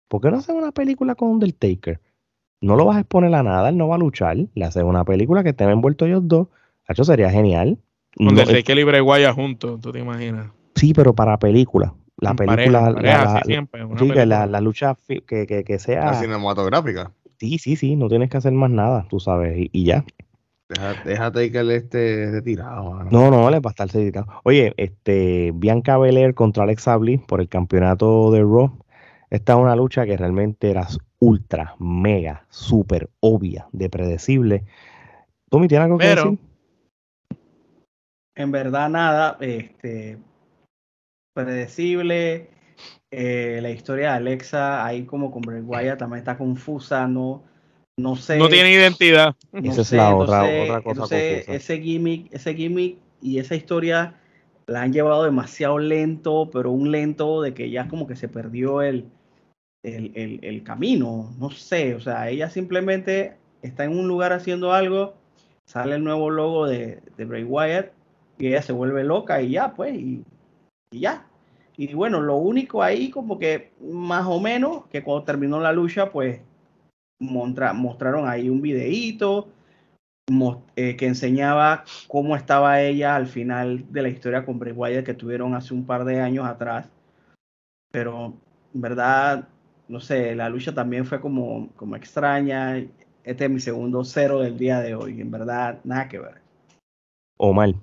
[0.10, 2.02] ¿Por qué no hacen una película con Undertaker?
[2.60, 4.36] No lo vas a exponer a nada, él no va a luchar.
[4.54, 6.48] Le hacen una película que estén envueltos ellos dos.
[6.90, 7.78] Eso sería genial.
[8.18, 10.48] Undertaker y Bray Wyatt juntos, tú te imaginas.
[10.76, 11.94] Sí, pero para película.
[12.18, 16.06] La película, la, la, lucha que, que, que sea.
[16.06, 17.14] La cinematográfica.
[17.40, 20.04] Sí, sí, sí, no tienes que hacer más nada, tú sabes, y, ya.
[21.06, 23.06] Déjate, que él esté retirado.
[23.06, 24.28] No, no, le va a estar retirado.
[24.44, 28.78] Oye, este, Bianca Belair contra Alexa Bliss por el campeonato de Raw.
[29.30, 30.88] Esta es una lucha que realmente era
[31.20, 34.66] ultra, mega, súper obvia, de predecible.
[35.50, 36.40] ¿Tú me tienes algo que decir?
[38.36, 40.18] En verdad nada, este,
[41.34, 42.50] predecible.
[43.12, 47.44] Eh, la historia de Alexa ahí como con Bray Wyatt también está confusa, no,
[47.98, 48.38] no sé.
[48.38, 49.36] No tiene identidad.
[49.52, 51.18] esa es la otra, otra cosa.
[51.18, 54.16] ese gimmick, ese gimmick y esa historia
[54.68, 58.82] la han llevado demasiado lento, pero un lento de que ya como que se perdió
[58.82, 59.06] el,
[59.84, 65.14] el, el, camino, no sé, o sea, ella simplemente está en un lugar haciendo algo,
[65.66, 67.92] sale el nuevo logo de, de Bray Wyatt
[68.38, 70.24] y ella se vuelve loca y ya, pues, y
[70.92, 71.30] ya,
[71.80, 76.12] y bueno, lo único ahí como que más o menos que cuando terminó la lucha,
[76.12, 76.42] pues
[77.22, 79.48] mostraron ahí un videíto
[80.76, 85.14] eh, que enseñaba cómo estaba ella al final de la historia con Bray Wyatt que
[85.14, 86.90] tuvieron hace un par de años atrás.
[87.92, 88.34] Pero
[88.74, 89.48] en verdad,
[89.90, 92.78] no sé, la lucha también fue como, como extraña.
[93.24, 95.20] Este es mi segundo cero del día de hoy.
[95.20, 96.36] En verdad, nada que ver.
[97.38, 97.76] O mal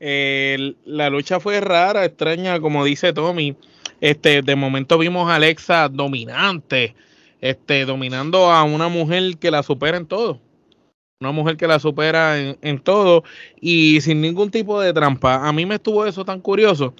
[0.00, 3.56] la lucha fue rara, extraña, como dice Tommy.
[4.00, 6.94] Este, de momento vimos a Alexa dominante,
[7.40, 10.40] este, dominando a una mujer que la supera en todo.
[11.20, 13.24] Una mujer que la supera en, todo
[13.60, 15.46] y sin ningún tipo de trampa.
[15.46, 16.94] A mí me estuvo eso tan curioso,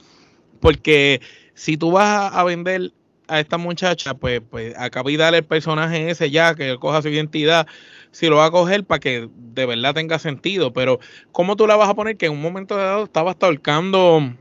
[0.60, 1.22] porque
[1.54, 2.92] si tú vas a vender
[3.30, 7.08] a esta muchacha, pues, pues acaba y darle el personaje ese ya, que coja su
[7.08, 7.66] identidad,
[8.10, 10.98] si lo va a coger para que de verdad tenga sentido, pero
[11.32, 14.34] ¿cómo tú la vas a poner que en un momento dado estaba ahorcando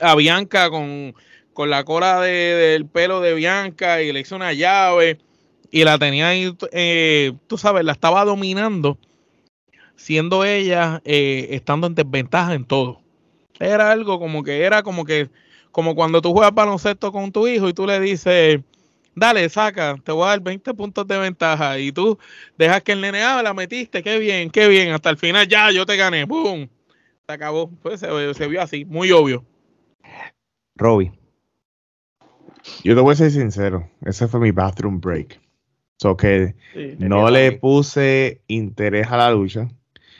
[0.00, 1.14] a Bianca con,
[1.52, 5.18] con la cola del pelo de Bianca y le hizo una llave
[5.70, 8.98] y la tenía ahí, eh, tú sabes, la estaba dominando,
[9.96, 13.00] siendo ella eh, estando en desventaja en todo.
[13.60, 15.30] Era algo como que era como que
[15.74, 18.60] como cuando tú juegas baloncesto con tu hijo y tú le dices
[19.12, 22.16] dale, saca, te voy a dar 20 puntos de ventaja y tú
[22.56, 25.72] dejas que el nene ah, la metiste, qué bien, qué bien, hasta el final ya
[25.72, 26.68] yo te gané, ¡boom!
[27.26, 29.44] Se acabó, pues se, vio así, muy obvio.
[30.76, 31.12] Robbie.
[32.84, 35.40] Yo te voy a ser sincero, ese fue mi bathroom break.
[35.98, 36.54] So que
[36.98, 39.68] no le puse interés a la lucha.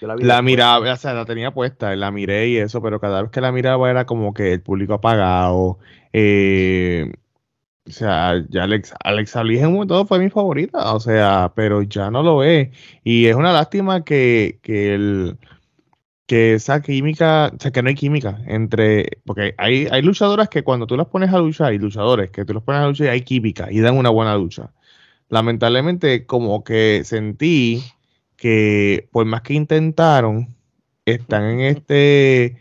[0.06, 3.30] La, la miraba, o sea, la tenía puesta, la miré y eso, pero cada vez
[3.30, 5.78] que la miraba era como que el público apagado,
[6.12, 7.12] eh,
[7.86, 12.10] o sea, ya Alex, Alex en un momento fue mi favorita, o sea, pero ya
[12.10, 12.70] no lo es.
[13.04, 15.38] Y es una lástima que, que, el,
[16.26, 20.64] que esa química, o sea, que no hay química entre, porque hay, hay luchadoras que
[20.64, 23.22] cuando tú las pones a luchar, y luchadores que tú los pones a luchar, hay
[23.22, 24.72] química y dan una buena lucha.
[25.28, 27.82] Lamentablemente, como que sentí
[28.44, 30.54] que por más que intentaron,
[31.06, 32.58] están en este,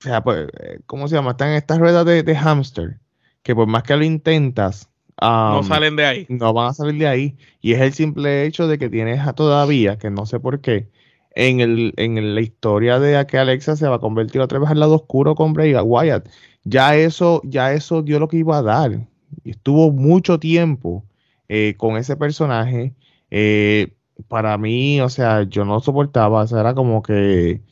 [0.00, 0.46] o sea, pues,
[0.84, 1.30] ¿cómo se llama?
[1.30, 2.98] Están en estas ruedas de, de hámster
[3.42, 6.26] que por más que lo intentas, no salen de ahí.
[6.28, 7.36] No van a salir de ahí.
[7.62, 10.90] Y es el simple hecho de que tienes a todavía, que no sé por qué,
[11.30, 14.80] en, el, en la historia de que Alexa se va a convertir otra vez al
[14.80, 16.28] lado oscuro con Bray Wyatt.
[16.64, 19.00] Ya eso, ya eso dio lo que iba a dar.
[19.44, 21.06] Y estuvo mucho tiempo
[21.48, 22.92] eh, con ese personaje.
[23.30, 23.94] Eh,
[24.28, 27.62] para mí, o sea, yo no soportaba, o sea, era como que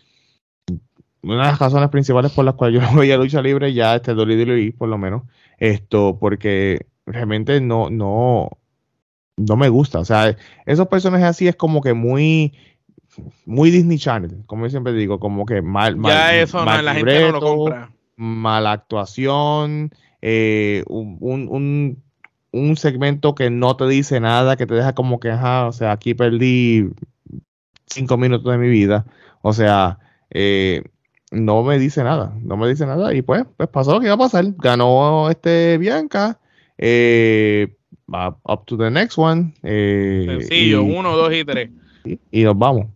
[1.23, 4.13] una de las razones principales por las cuales yo no veía lucha libre ya este
[4.15, 5.23] WWE por lo menos
[5.59, 8.51] esto, porque realmente no, no,
[9.37, 10.01] no me gusta.
[10.01, 10.37] O sea,
[10.67, 12.53] esos personajes así es como que muy,
[13.47, 17.33] muy Disney Channel, como yo siempre digo, como que mal, ya eso la gente no
[17.33, 17.91] lo compra.
[18.17, 19.91] Mala actuación,
[20.23, 22.04] eh, un, un,
[22.77, 26.15] segmento que no te dice nada, que te deja como que, ajá, o sea, aquí
[26.15, 26.91] perdí
[27.87, 29.05] cinco minutos de mi vida.
[29.43, 29.99] O sea,
[30.31, 30.83] eh,
[31.31, 34.15] no me dice nada, no me dice nada y pues, pues pasó lo que iba
[34.15, 34.45] a pasar.
[34.59, 36.39] Ganó este Bianca,
[36.79, 37.77] eh,
[38.09, 39.53] up to the next one.
[39.63, 41.71] Eh, Sencillo, uno, dos y tres.
[42.31, 42.87] Y, nos vamos.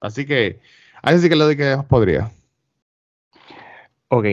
[0.00, 0.60] Así que,
[1.02, 2.30] así que lo de que podría.
[4.08, 4.26] Ok.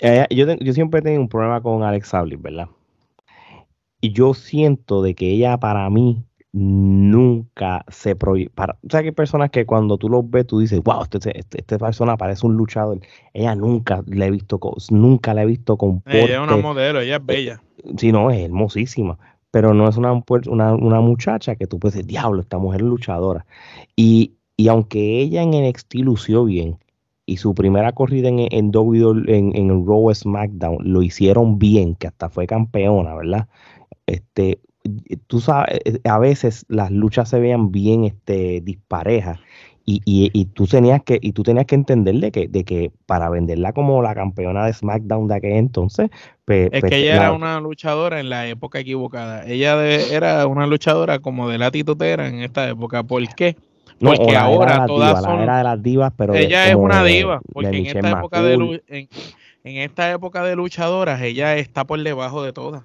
[0.00, 2.68] Eh, yo, yo, siempre he tenido un problema con Alex Sablis, ¿verdad?
[4.00, 8.76] Y yo siento de que ella para mí nunca se proyecta.
[8.84, 11.58] O sea, que hay personas que cuando tú los ves, tú dices, wow, este, este,
[11.60, 13.00] esta persona parece un luchador.
[13.34, 14.58] Ella nunca le he visto,
[14.90, 17.62] nunca la he visto con Ella es una modelo, ella es bella.
[17.96, 19.18] Sí, no, es hermosísima.
[19.50, 22.86] Pero no es una, una, una muchacha que tú puedes decir, diablo, esta mujer es
[22.86, 23.46] luchadora.
[23.96, 26.78] Y, y aunque ella en NXT lució bien,
[27.24, 32.06] y su primera corrida en, en, en, en el Raw SmackDown lo hicieron bien, que
[32.06, 33.48] hasta fue campeona, ¿verdad?
[34.06, 34.60] Este,
[35.26, 39.38] tú sabes, eh, a veces las luchas se veían bien este, disparejas
[39.84, 42.92] y, y, y, tú tenías que y tú tenías que entender de que, de que
[43.06, 46.10] para venderla como la campeona de SmackDown de aquel entonces
[46.44, 49.46] pues, es pues, que ella era una luchadora en la época equivocada.
[49.46, 53.02] Ella era una luchadora como de la titutera en esta época.
[53.02, 53.56] ¿por qué?
[53.98, 57.86] porque ahora todas son era de las divas pero ella es una diva porque en
[57.86, 59.08] esta época de en,
[59.64, 62.82] en esta época de luchadoras ella está por debajo de todas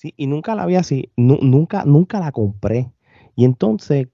[0.00, 2.90] Sí, y nunca la vi así, nunca, nunca la compré.
[3.36, 4.08] Y entonces,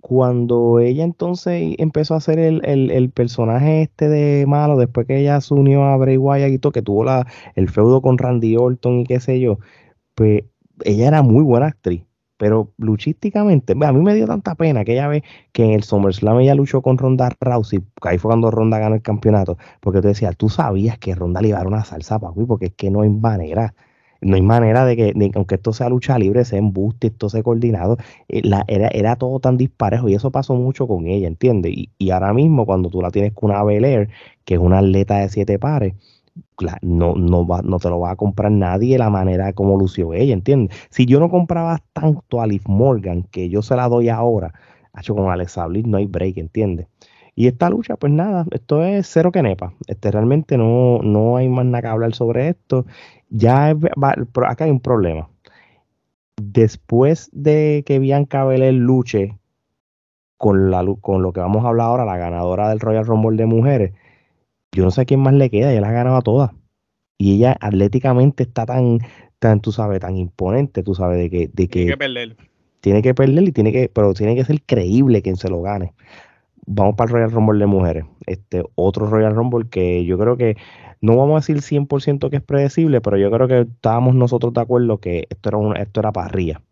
[0.00, 5.54] cuando ella entonces empezó a hacer el, personaje este de malo, después que ella se
[5.54, 9.06] unió a Bray Wyatt y todo, que tuvo la, el feudo con Randy Orton y
[9.06, 9.58] qué sé yo,
[10.14, 10.44] pues
[10.84, 12.04] ella era muy buena actriz.
[12.36, 16.40] Pero luchísticamente, a mí me dio tanta pena que ella ve que en el SummerSlam
[16.40, 20.08] ella luchó con Ronda Rousey, que ahí fue cuando Ronda ganó el campeonato, porque te
[20.08, 22.90] decía, tú sabías que Ronda le iba a dar una salsa, papi, porque es que
[22.90, 23.74] no hay manera
[24.24, 27.96] no hay manera de que, aunque esto sea lucha libre, sea embuste, esto sea coordinado,
[28.28, 31.72] eh, era, era todo tan disparejo y eso pasó mucho con ella, ¿entiendes?
[31.98, 34.08] Y, ahora mismo cuando tú la tienes con una Belair,
[34.44, 35.94] que es una atleta de siete pares,
[36.82, 40.34] no, no, va, no te lo va a comprar nadie la manera como lució ella,
[40.34, 40.76] ¿entiendes?
[40.90, 44.52] Si yo no compraba tanto a Liv Morgan, que yo se la doy ahora,
[44.98, 46.86] hecho con Alexa Bliss no hay break, ¿entiendes?
[47.36, 49.74] Y esta lucha, pues nada, esto es cero que nepa.
[49.88, 52.86] Este, realmente no, no hay más nada que hablar sobre esto
[53.34, 53.74] ya
[54.46, 55.28] acá hay un problema.
[56.40, 59.38] Después de que Bianca Belair luche
[60.36, 63.46] con, la, con lo que vamos a hablar ahora, la ganadora del Royal Rumble de
[63.46, 63.92] mujeres,
[64.72, 66.52] yo no sé quién más le queda, ella la ha ganado a todas.
[67.18, 68.98] Y ella atléticamente está tan,
[69.40, 72.36] tan, tú sabes, tan imponente, tú sabes, de que, de que tiene que perder.
[72.80, 75.94] Tiene que perder y tiene que, pero tiene que ser creíble quien se lo gane.
[76.66, 78.04] Vamos para el Royal Rumble de mujeres.
[78.26, 80.56] Este otro Royal Rumble que yo creo que
[81.00, 84.60] no vamos a decir 100% que es predecible, pero yo creo que estábamos nosotros de
[84.62, 86.62] acuerdo que esto era, un, esto era parrilla.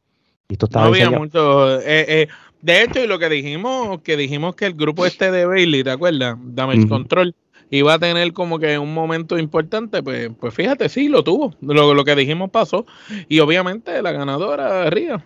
[0.49, 1.81] Esto no había mucho.
[1.81, 2.29] Eh, eh,
[2.61, 5.91] de hecho, y lo que dijimos, que dijimos que el grupo este de Bailey, ¿te
[5.91, 6.39] acuerdas?
[6.43, 7.35] Damage Control,
[7.71, 11.55] iba a tener como que un momento importante, pues, pues fíjate, sí, lo tuvo.
[11.61, 12.87] Lo, lo que dijimos pasó.
[13.29, 15.25] Y obviamente la ganadora, Ría.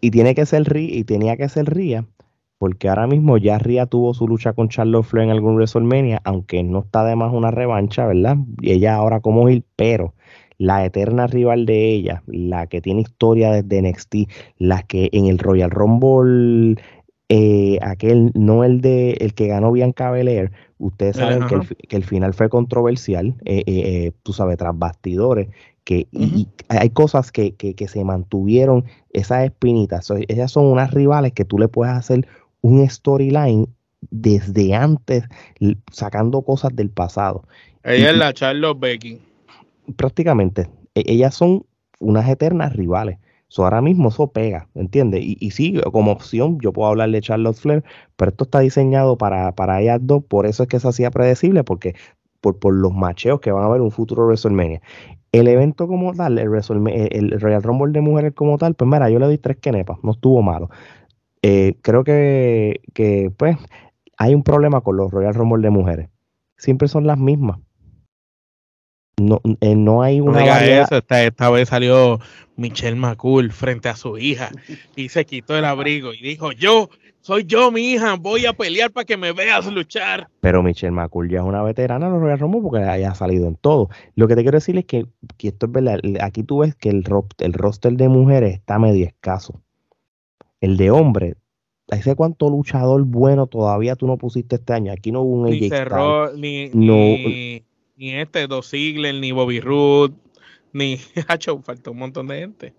[0.00, 2.04] Y tiene que ser Ría, y tenía que ser Ría,
[2.58, 6.62] porque ahora mismo ya Ria tuvo su lucha con Charlotte Flair en algún WrestleMania, aunque
[6.62, 8.36] no está de más una revancha, ¿verdad?
[8.60, 10.14] Y ella ahora como ir, pero
[10.58, 14.14] la eterna rival de ella, la que tiene historia desde NXT,
[14.58, 16.82] la que en el Royal Rumble,
[17.28, 22.34] eh, aquel, no el de el que ganó Bianca Belair, ustedes saben que el, final
[22.34, 25.48] fue controversial, eh, eh, tú sabes, tras bastidores,
[25.84, 31.32] que y, hay cosas que, que, que, se mantuvieron, esas espinitas, ellas son unas rivales
[31.32, 32.26] que tú le puedes hacer
[32.60, 33.66] un storyline
[34.10, 35.24] desde antes,
[35.90, 37.44] sacando cosas del pasado.
[37.84, 39.20] Ella es la Charlotte Becky.
[39.96, 40.70] Prácticamente.
[40.94, 41.64] E, ellas son
[42.00, 43.18] unas eternas rivales.
[43.50, 45.22] So, ahora mismo eso pega, ¿entiendes?
[45.24, 47.82] Y, y, sí, como opción, yo puedo hablar de Charlotte Flair,
[48.16, 51.64] pero esto está diseñado para, para ellas dos, por eso es que se hacía predecible,
[51.64, 51.94] porque
[52.42, 54.82] por, por los macheos que van a haber un futuro WrestleMania.
[55.32, 56.50] El evento como tal, el,
[57.10, 60.12] el, Royal Rumble de mujeres como tal, pues mira, yo le doy tres quenepas, no
[60.12, 60.70] estuvo malo.
[61.42, 63.56] Eh, creo que, que, pues,
[64.16, 66.08] hay un problema con los Royal Rumble de mujeres.
[66.56, 67.58] Siempre son las mismas.
[69.20, 70.60] No, eh, no hay una.
[70.64, 72.20] eso, esta, vez salió
[72.56, 74.50] Michelle McCool frente a su hija
[74.94, 76.88] y se quitó el abrigo y dijo: Yo,
[77.20, 80.28] soy yo, mi hija, voy a pelear para que me veas luchar.
[80.40, 83.56] Pero Michelle McCool ya es una veterana en los Royal Rumble porque haya salido en
[83.56, 83.88] todo.
[84.14, 85.98] Lo que te quiero decir es que, que esto es verdad.
[86.20, 87.04] Aquí tú ves que el,
[87.38, 89.60] el roster de mujeres está medio escaso.
[90.60, 91.36] El de hombre,
[91.96, 94.92] sé cuánto luchador bueno todavía tú no pusiste este año.
[94.92, 97.64] Aquí no hubo un ni cerró, ni, ni,
[97.96, 100.14] ni, este Dos Ziggler, ni Bobby Roode,
[100.72, 100.98] ni
[101.28, 102.74] Hacho, faltó un montón de gente.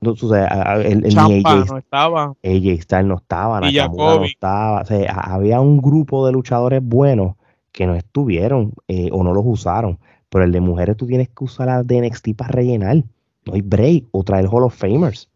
[0.00, 2.22] No, o sea, el, el, ni AJ, no estaba.
[2.44, 4.82] AJ Styles no estaba, Nakamura no estaba.
[4.82, 7.36] O sea, había un grupo de luchadores buenos
[7.72, 9.98] que no estuvieron eh, o no los usaron.
[10.28, 13.02] Pero el de mujeres tú tienes que usar la de NXT para rellenar.
[13.46, 14.04] No hay break.
[14.10, 15.30] O traer Hall of Famers.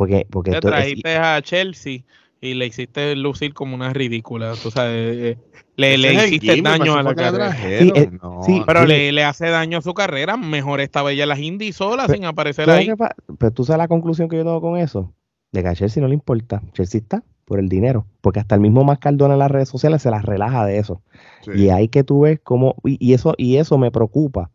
[0.00, 2.04] Porque, porque Te trajiste a Chelsea
[2.40, 4.54] y le hiciste lucir como una ridícula.
[4.54, 5.38] Tú sabes, eh,
[5.76, 7.54] le, le hiciste daño a la carrera.
[7.62, 8.10] Eh,
[8.46, 10.38] sí, pero le, le, hace daño a su carrera.
[10.38, 12.90] Mejor estaba ella en las indies sola sin aparecer ahí.
[13.38, 15.12] pero tú sabes la conclusión que yo tengo con eso.
[15.52, 16.62] De que a Chelsea no le importa.
[16.72, 18.06] Chelsea está por el dinero.
[18.22, 21.02] Porque hasta el mismo Mascardona en las redes sociales se las relaja de eso.
[21.42, 21.50] Sí.
[21.54, 22.76] Y ahí que tú ves cómo.
[22.84, 24.50] Y, y eso, y eso me preocupa.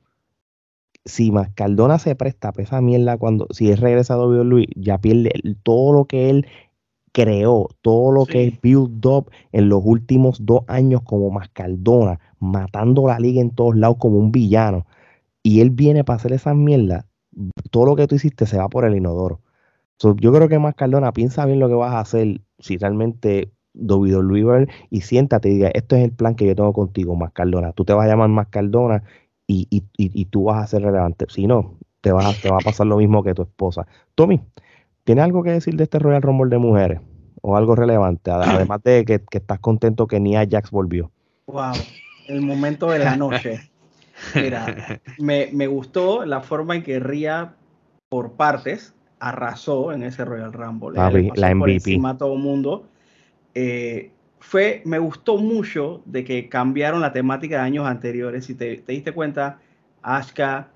[1.06, 3.48] Si Mascardona se presta a esa mierda cuando.
[3.52, 5.32] Si es regresado a Luis, ya pierde
[5.64, 6.48] todo lo que él
[7.12, 13.08] creó, todo lo que es build up en los últimos dos años como Mascardona, matando
[13.08, 14.86] la liga en todos lados como un villano.
[15.42, 17.06] Y él viene para hacer esas mierdas.
[17.72, 19.42] Todo lo que tú hiciste se va por el inodoro.
[19.98, 24.68] So, yo creo que Mascardona piensa bien lo que vas a hacer si realmente WWE
[24.90, 27.72] y siéntate y diga, esto es el plan que yo tengo contigo, Mascardona.
[27.74, 29.04] Tú te vas a llamar Mascardona
[29.48, 31.26] y, y, y, tú vas a ser relevante.
[31.30, 33.88] Si no, te, vas a, te va a pasar lo mismo que tu esposa.
[34.16, 34.42] Tommy,
[35.04, 37.02] ¿tienes algo que decir de este Royal Rumble de mujeres?
[37.42, 38.32] ¿O algo relevante?
[38.32, 41.12] Ad- Además de que, que estás contento que Nia Jax volvió.
[41.48, 41.74] Wow,
[42.28, 43.70] el momento de la noche.
[44.34, 47.54] Mira, me, me gustó la forma en que Ria
[48.10, 50.96] por partes arrasó en ese Royal Rumble.
[50.96, 51.74] Pasó la por MVP.
[51.74, 52.86] encima a todo mundo.
[53.54, 54.12] Eh,
[54.46, 58.46] fue, me gustó mucho de que cambiaron la temática de años anteriores.
[58.46, 59.60] Si te, te diste cuenta,
[60.04, 60.72] Asuka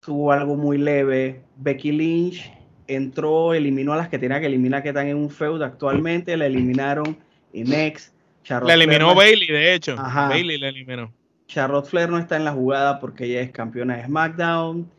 [0.00, 1.40] tuvo algo muy leve.
[1.56, 2.52] Becky Lynch
[2.86, 6.36] entró, eliminó a las que tenía que eliminar que están en un feud actualmente.
[6.36, 7.16] La eliminaron
[7.52, 8.14] y Next.
[8.46, 9.96] La eliminó Bailey, de hecho.
[9.98, 10.28] Ajá.
[10.28, 11.12] Bailey la eliminó.
[11.46, 14.90] Charlotte Flair no está en la jugada porque ella es campeona de SmackDown.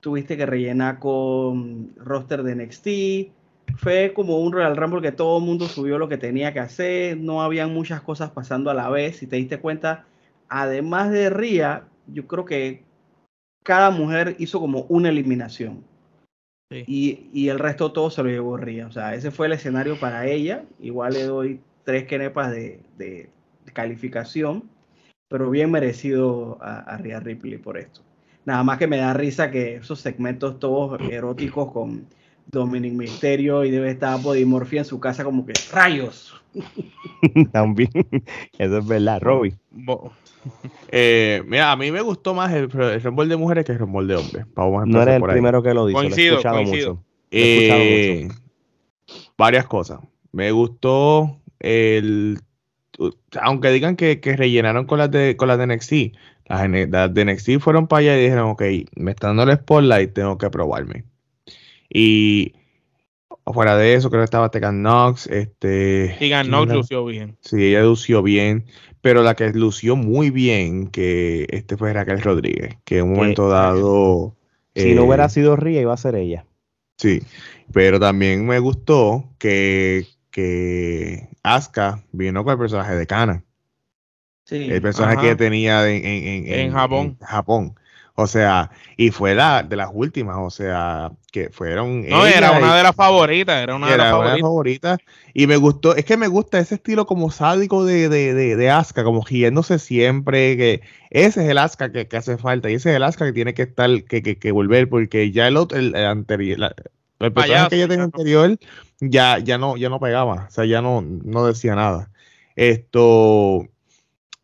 [0.00, 3.35] Tuviste que rellenar con roster de NXT.
[3.76, 7.16] Fue como un Royal Rumble que todo el mundo subió lo que tenía que hacer.
[7.16, 9.16] No habían muchas cosas pasando a la vez.
[9.16, 10.04] Si te diste cuenta,
[10.48, 12.84] además de Ria, yo creo que
[13.62, 15.84] cada mujer hizo como una eliminación.
[16.70, 16.84] Sí.
[16.86, 18.86] Y, y el resto todo se lo llevó Ria.
[18.86, 20.64] O sea, ese fue el escenario para ella.
[20.80, 23.28] Igual le doy tres quenepas de, de-
[23.64, 24.64] de calificación.
[25.28, 28.00] Pero bien merecido a, a Rhea Ripley por esto.
[28.44, 32.06] Nada más que me da risa que esos segmentos todos eróticos con
[32.46, 36.34] Dominic Mysterio y debe estar Bodymorphia en su casa como que rayos.
[37.52, 37.90] También.
[38.58, 39.54] Eso es verdad, Robbie.
[40.88, 44.06] Eh, mira, a mí me gustó más el, el Rumble de mujeres que el Rumble
[44.06, 44.46] de hombres.
[44.54, 45.34] Vamos a No eres el por ahí.
[45.34, 45.94] primero que lo dice.
[45.94, 46.94] lo he Coincido, escuchado coincido.
[46.94, 47.04] mucho.
[47.30, 48.28] Lo he escuchado Eh,
[49.36, 50.00] varias cosas.
[50.32, 52.38] Me gustó el.
[53.42, 55.92] Aunque digan que, que rellenaron con las de, con las de NXT,
[56.48, 58.62] las de NXT fueron para allá y dijeron, ok,
[58.96, 61.04] me está dando el spotlight, tengo que probarme.
[61.88, 62.54] Y
[63.52, 66.14] fuera de eso, creo que estaba Tegan Knox, este.
[66.18, 66.42] ¿quién era?
[66.74, 67.36] lució bien.
[67.40, 68.66] Sí, ella lució bien,
[69.00, 73.20] pero la que lució muy bien que este fue Raquel Rodríguez, que en un Que-
[73.20, 74.36] momento dado.
[74.74, 76.44] Si no eh, hubiera sido Ria, iba a ser ella.
[76.98, 77.22] Sí,
[77.72, 83.44] pero también me gustó que, que Asuka vino con el personaje de Kana,
[84.44, 84.68] Sí.
[84.70, 85.22] el personaje Ajá.
[85.28, 87.16] que tenía en, en- en- En Japón.
[87.20, 87.74] en Japón.
[88.18, 92.00] O sea, y fue la de las últimas, o sea, que fueron.
[92.08, 94.40] No, era y- una de las favoritas, era una de las era una de las
[94.40, 94.90] favoritas.
[94.98, 95.32] favoritas.
[95.34, 98.70] Y me gustó, es que me gusta ese estilo como sádico de, de, de, de
[98.70, 102.88] Asuka, como riéndose siempre, que ese es el Asuka que, que hace falta, y ese
[102.90, 105.76] es el Asuka que tiene que estar, que, que, que volver, porque ya el otro,
[105.78, 106.74] el, el anterior, la-
[107.18, 108.58] el personaje Payaso, que ella tenía anterior,
[109.00, 112.10] ya, ya no, ya no pegaba, o sea, ya no, no decía nada.
[112.56, 113.68] Esto,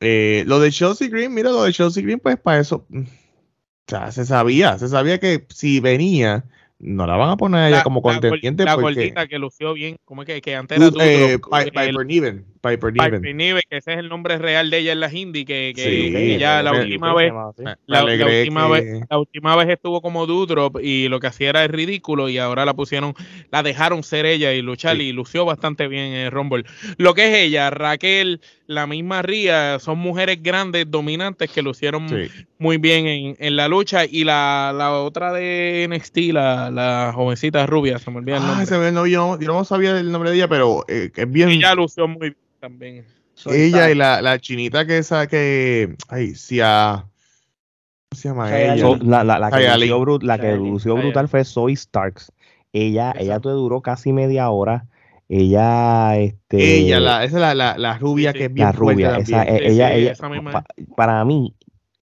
[0.01, 2.87] eh, lo de Chelsea Green, mira, lo de Chelsea Green, pues para eso,
[3.99, 6.45] sea, se sabía, se sabía que si venía,
[6.79, 8.95] no la van a poner a ella La- como la contendiente La, porque...
[8.95, 11.95] gordita que lució bien, como es que, que antes era eh, Piper.
[12.63, 13.21] Piper Niven.
[13.21, 15.83] Piper Niven, que ese es el nombre real de ella en la hindi, que, que,
[15.83, 17.33] Sí, que ya la última vez
[17.87, 21.65] la, última que- vez, la última vez estuvo como Doudrop y lo que hacía era
[21.65, 23.15] el ridículo y ahora la pusieron,
[23.51, 25.03] la dejaron ser ella y luchar Sí.
[25.03, 26.65] y lució bastante bien en el Rumble.
[26.99, 32.29] Lo que es ella, Raquel, la misma Ría, son mujeres grandes, dominantes que lucieron Sí.
[32.59, 37.67] muy bien en, en la lucha y la, la otra de NXT, la, la jovencita
[37.67, 38.67] rubia, se me olvida el Ah, nombre.
[38.67, 41.31] se me- no, yo, no, yo no sabía el nombre de ella, pero eh, es
[41.33, 41.49] bien.
[41.51, 43.05] Ella lució muy bien también.
[43.35, 45.97] Soy ella y la, la chinita que esa que.
[46.09, 47.05] Ay, Sia.
[48.09, 48.77] ¿Cómo se llama ella?
[48.79, 52.31] So, la, la- la que, lució, la que lució brutal fue Zoe Starks.
[52.73, 54.87] Ella, ella te duró casi media hora.
[55.29, 58.39] Ella, este, Ella, la, esa es la, la, la rubia Sí, sí.
[58.39, 61.55] que es bien la rubia, esa, Sí, ella, sí, ella, esa pa- para mí,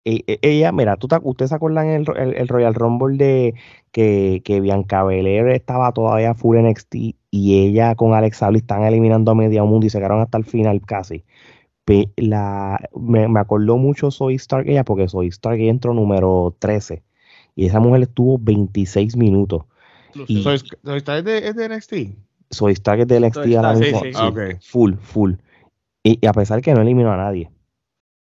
[0.04, 3.54] e- e- ella, mira, ¿tú te, ¿ustedes se acuerdan el, el, el Royal Rumble de
[3.92, 9.30] que, que Bianca Belair estaba todavía full NXT y ella con Alex Bliss están eliminando
[9.30, 11.24] a media mundo y se quedaron hasta el final casi?
[12.16, 17.02] La, me, me acordó mucho Zoe Stark ella porque Zoe Stark ella entró número 13
[17.56, 19.64] y esa mujer estuvo 26 minutos.
[20.14, 20.38] Lució.
[20.38, 21.92] Y- So, es- so, ¿esta es de, es de NXT?
[22.54, 24.00] Zoe Stark es de NXT Zoe ahora Stark, mismo.
[24.00, 24.12] sí, sí.
[24.14, 24.58] sí, Ah.
[24.70, 25.32] Full, full.
[26.04, 27.50] Y, y a pesar que no eliminó a nadie.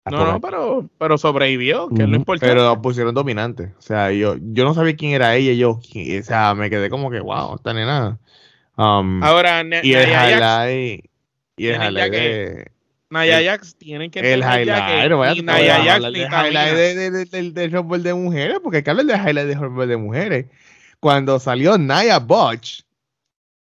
[0.09, 2.53] No, no, pero, pero sobrevivió, que es lo importante.
[2.55, 3.73] Pero la pusieron dominante.
[3.77, 5.51] O sea, yo, yo no sabía quién era ella.
[5.53, 8.17] Yo, o sea, me quedé como que, wow, esta nena.
[8.77, 11.05] Um, Ahora, y el highlight.
[11.57, 12.71] Y el highlight de.
[13.39, 15.07] El- Jax tienen que El highlight.
[15.07, 17.51] que bueno, ni te voy a Nia Jax ni highlight de, de, de-
[18.03, 20.45] de mujeres, porque hay que hablar del highlight del Rumble de mujeres.
[20.99, 22.81] Cuando salió Nia Botch,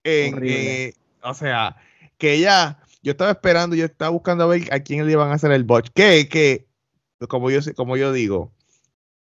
[0.05, 0.93] en, eh,
[1.23, 1.77] o sea,
[2.19, 5.35] que ella, yo estaba esperando, yo estaba buscando a ver a quién le iban a
[5.35, 5.89] hacer el botch.
[5.95, 6.67] Que, que,
[7.29, 8.53] como yo, sé- como yo digo,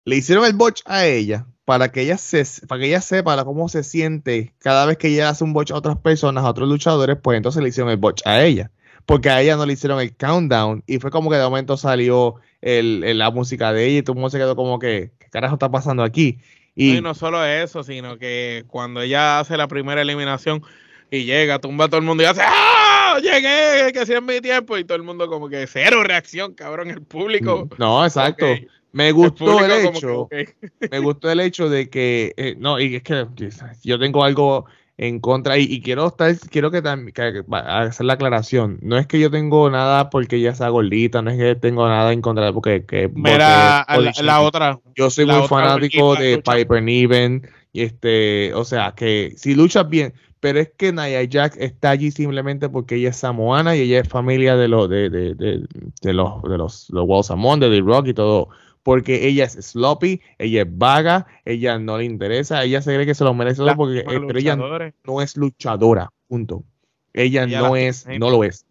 [0.04, 3.68] le hicieron el botch a ella para que ella se, para que ella sepa cómo
[3.68, 7.16] se siente cada vez que ella hace un botch a otras personas, a otros luchadores,
[7.22, 8.70] pues entonces le hicieron el botch a ella.
[9.06, 12.36] Porque a ella no le hicieron el countdown y fue como que de momento salió
[12.60, 15.28] el, el- la música de ella y todo el mundo se quedó como que, ¿qué
[15.30, 16.38] carajo está pasando aquí?
[16.76, 20.62] Y, No, y no solo eso, sino que cuando ella hace la primera eliminación
[21.10, 23.18] y llega, tumba a todo el mundo y hace ¡Ah!
[23.20, 24.78] Llegué, que es mi tiempo.
[24.78, 26.90] Y todo el mundo como que cero reacción, cabrón.
[26.90, 27.68] El público.
[27.78, 28.46] no, exacto.
[28.92, 30.28] Me gustó el hecho.
[30.28, 30.54] que,
[30.90, 33.26] me gustó el hecho de que eh, no y es que
[33.82, 34.66] yo tengo algo
[35.00, 37.14] en contra y, y quiero estar quiero que también
[37.52, 41.38] hacer la aclaración no es que yo tengo nada porque ella sea gordita no es
[41.38, 43.86] que tengo nada en contra de porque que Mira,
[44.22, 44.78] la, otra.
[44.94, 46.52] yo soy muy fanático de lucha.
[46.52, 51.56] Piper Niven y este o sea que si luchas bien pero es que Nia Jax
[51.58, 55.34] está allí simplemente porque ella es samoana y ella es familia de los de, de,
[55.34, 55.64] de,
[56.02, 58.50] de los de los los de The Rock y todo
[58.82, 63.14] porque ella es sloppy, ella es vaga, ella no le interesa, ella se cree que
[63.14, 64.56] se lo merece todo porque, pero ella
[65.04, 66.64] no es luchadora, punto.
[67.12, 68.66] Ella, Ella no es, no lo es.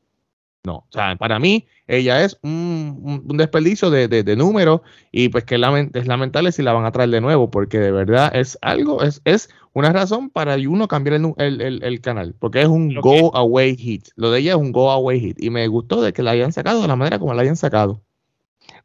[0.65, 5.45] No, o sea, para mí, ella es un, desperdicio de, de, de números y pues
[5.45, 8.29] que es, lamen- es lamentable si la van a traer de nuevo, porque de verdad
[8.35, 12.61] es algo, es, es una razón para uno cambiar el, el, el- el canal, porque
[12.61, 14.07] es un go away hit.
[14.17, 16.51] Lo de ella es un go away hit y me gustó de que la hayan
[16.51, 18.01] sacado de la manera como la hayan sacado.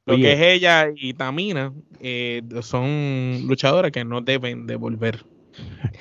[0.07, 0.23] Lo Oye.
[0.25, 5.25] que es ella y Tamina eh, son luchadoras que no deben de volver.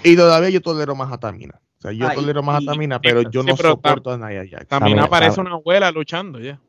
[0.03, 1.61] Y todavía yo tolero más a Tamina.
[1.79, 4.11] O sea, yo Ay, tolero más y- a Tamina, pero sí, yo no pero soporto
[4.11, 4.67] a Nia Jax.
[4.67, 6.59] Tamina parece una abuela luchando ya.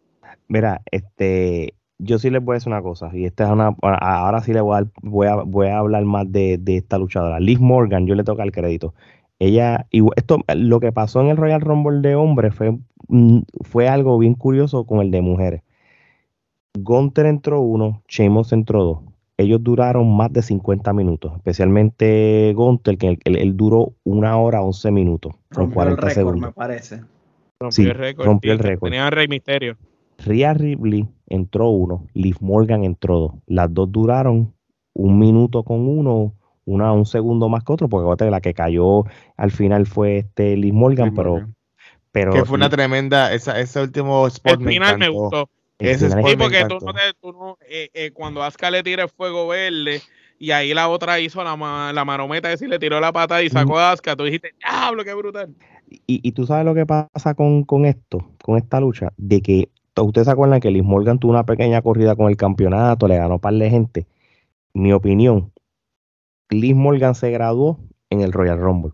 [0.48, 4.40] Mira, este, yo sí les voy a decir una cosa, y esta es una, ahora
[4.40, 7.40] sí le voy a, voy a, voy a hablar más de, de esta luchadora.
[7.40, 8.94] Liz Morgan, yo le toca el crédito.
[9.38, 12.78] Ella, y esto, lo que pasó en el Royal Rumble de hombres fue,
[13.08, 15.62] mm, fue algo bien curioso con el de mujeres.
[16.84, 18.98] Gunter entró uno, Sheamus entró dos.
[19.36, 24.62] Ellos duraron más de 50 minutos, especialmente Gunter, que él, él- él duró una hora
[24.62, 26.40] 11 minutos, con Rompió el 40 récord, segundos.
[26.40, 26.96] me parece.
[27.58, 28.26] Rompió Sí, el récord.
[28.26, 28.90] rompió el récord.
[28.90, 29.76] Tenía Rey Misterio.
[30.24, 33.32] Rhea Ripley entró uno, Liv Morgan entró dos.
[33.46, 34.52] Las dos duraron
[34.92, 39.04] un minuto con uno, una un segundo más que otro, porque la que cayó
[39.36, 41.54] al final fue este Liv Morgan, Liv pero, Morgan.
[42.12, 45.20] pero que fue una tremenda, esa, ese último spot El final me encantó.
[45.20, 45.48] gustó.
[45.78, 48.82] El ese spot Sí, porque tú no, te- tú no- eh, eh, cuando Asuka le
[48.82, 50.00] tira el fuego verde
[50.38, 53.50] y ahí la otra hizo la, ma- la marometa y le tiró la pata y
[53.50, 55.54] sacó a Asuka, tú dijiste, diablo, qué brutal.
[55.90, 59.68] y, y tú sabes lo que pasa con, con esto, con esta lucha, de que
[60.00, 63.38] ustedes se acuerdan que Liv Morgan tuvo una pequeña corrida con el campeonato, le ganó
[63.38, 64.06] par de gente.
[64.74, 65.52] Mi opinión,
[66.50, 67.78] Liv Morgan se graduó
[68.10, 68.92] en el Royal Rumble.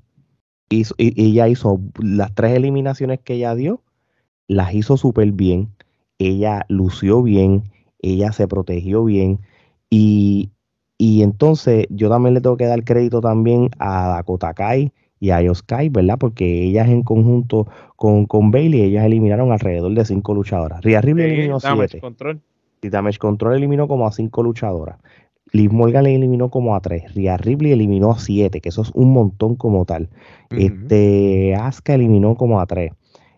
[0.68, 3.82] Hizo- y, y ella hizo las tres eliminaciones que ella dio,
[4.46, 5.70] las hizo súper bien.
[6.20, 7.64] Ella lució bien,
[8.02, 9.40] ella se protegió bien.
[9.88, 10.50] Y,
[10.98, 15.40] y entonces yo también le tengo que dar crédito también a Dakota Kai y a
[15.42, 16.18] Yoskai, ¿verdad?
[16.18, 17.66] Porque ellas en conjunto
[17.96, 20.82] con, con Bailey, ellas eliminaron alrededor de cinco luchadoras.
[20.82, 22.00] Rhea Ripley Sí, eliminó damage siete.
[22.00, 22.40] control.
[22.82, 24.98] Y Damage Control eliminó como a cinco luchadoras.
[25.52, 27.14] Liv Morgan le eliminó como a tres.
[27.14, 30.08] Rhea Ripley eliminó a siete, que eso es un montón como tal.
[30.50, 30.60] Ujú.
[30.60, 32.92] Este, Asuka eliminó como a tres.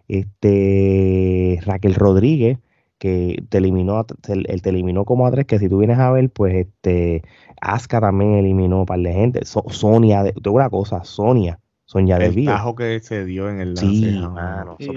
[0.06, 2.58] Este, Raquel Rodríguez,
[3.02, 6.30] que te eliminó, te- te eliminó como a tres, que si tú vienes a ver,
[6.30, 7.22] pues este,
[7.60, 9.44] Asuka también eliminó un par de gente.
[9.44, 12.46] So- Sonia, de, una cosa, Sonia, Sonia el Deville.
[12.52, 13.90] tajo que se dio en el lance.
[14.12, 14.92] Sí, mano, Sí.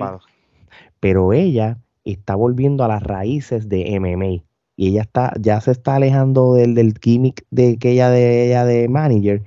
[0.99, 4.43] Pero ella está volviendo a las raíces de MMA.
[4.78, 8.66] Y ella está, ya se está alejando del, del gimmick de que ella de ella
[8.66, 9.41] de manager.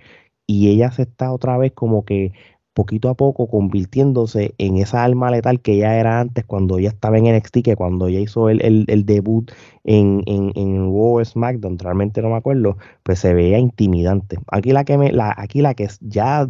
[0.49, 2.33] Y ella se está otra vez como que
[2.79, 7.19] poquito a poco convirtiéndose en esa alma letal que ella era antes cuando ella estaba
[7.19, 9.51] en NXT, que cuando ella hizo el, el- el debut
[9.85, 14.39] en, en, en Raw SmackDown, realmente no me acuerdo, pues se veía intimidante.
[14.53, 16.49] Aquí la que me, la, aquí la que ya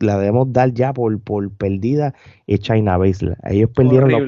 [0.00, 2.14] la debemos dar ya por, por perdida
[2.46, 3.36] es China Baszler.
[3.44, 4.18] Ellos perdieron la,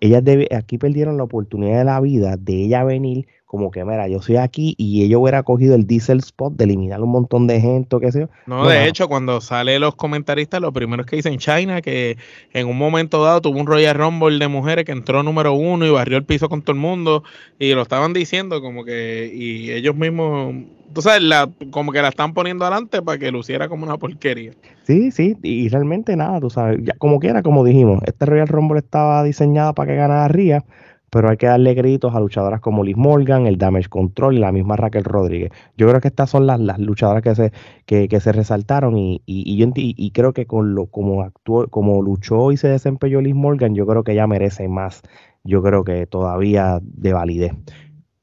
[0.00, 4.08] ellas debe- aquí perdieron la oportunidad de la vida de ella venir como que, mira,
[4.08, 7.60] yo soy aquí y ella hubiera cogido el diesel spot de eliminar un montón de
[7.60, 8.28] gente o qué sé yo.
[8.46, 12.18] No, No, de hecho, cuando sale los comentaristas, lo primero es que dicen China, que
[12.52, 15.90] en un momento dado tuvo un Royal Rumble de mujeres que entró número uno y
[15.90, 17.22] barrió el piso con todo el mundo,
[17.58, 20.54] y lo estaban diciendo como que, y ellos mismos
[20.92, 24.52] tú sabes, la, como que la están poniendo adelante para que luciera como una porquería.
[24.84, 28.78] Sí, sí, y realmente nada, tú sabes, ya, como quiera, como dijimos, este Royal Rumble
[28.78, 30.64] estaba diseñado para que ganara Ría,
[31.10, 34.52] pero hay que darle créditos a luchadoras como Liz Morgan, el Damage Control y la
[34.52, 35.50] misma Raquel Rodríguez.
[35.76, 37.52] Yo creo que estas son las, las luchadoras que se,
[37.86, 41.68] que, que se resaltaron y, y, y yo y creo que con lo como actuó,
[41.68, 45.02] como luchó y se desempeñó Liz Morgan, yo creo que ella merece más.
[45.44, 47.52] Yo creo que todavía de validez.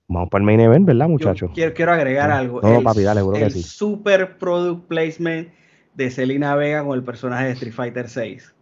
[0.08, 1.52] Vamos para el main event, ¿verdad, muchachos?
[1.54, 2.62] quiero, quiero agregar No, algo.
[2.62, 3.64] no, el, papi, dale, seguro que el sí.
[3.64, 5.50] super product placement
[5.96, 8.54] de Selena Vega con el personaje de Street Fighter 6.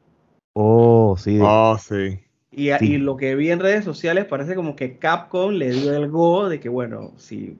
[0.54, 1.40] Oh, sí.
[1.42, 2.20] Oh, sí.
[2.54, 2.94] Y, a- Sí.
[2.94, 6.50] y lo que vi en redes sociales parece como que Capcom le dio el go
[6.50, 7.58] de que, bueno, si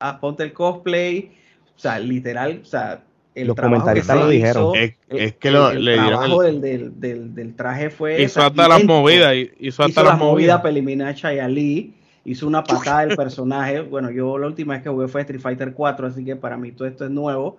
[0.00, 1.32] ah, ponte el cosplay,
[1.76, 3.02] o sea, literal, o sea,
[3.34, 4.62] el Los trabajo que comentaristas lo dijeron.
[4.62, 4.74] hizo,
[5.08, 8.22] Es, que el- lo, el le dieron trabajo el, del, del, del, del traje fue
[8.22, 10.56] Hizo hasta las movidas, hizo hasta las movidas movidas.
[10.58, 11.94] para eliminar a Chaya Lee,
[12.24, 13.80] hizo una patada del personaje.
[13.80, 16.70] Bueno, yo la última vez que jugué fue Street Fighter 4, así que para mí
[16.72, 17.58] todo esto es nuevo.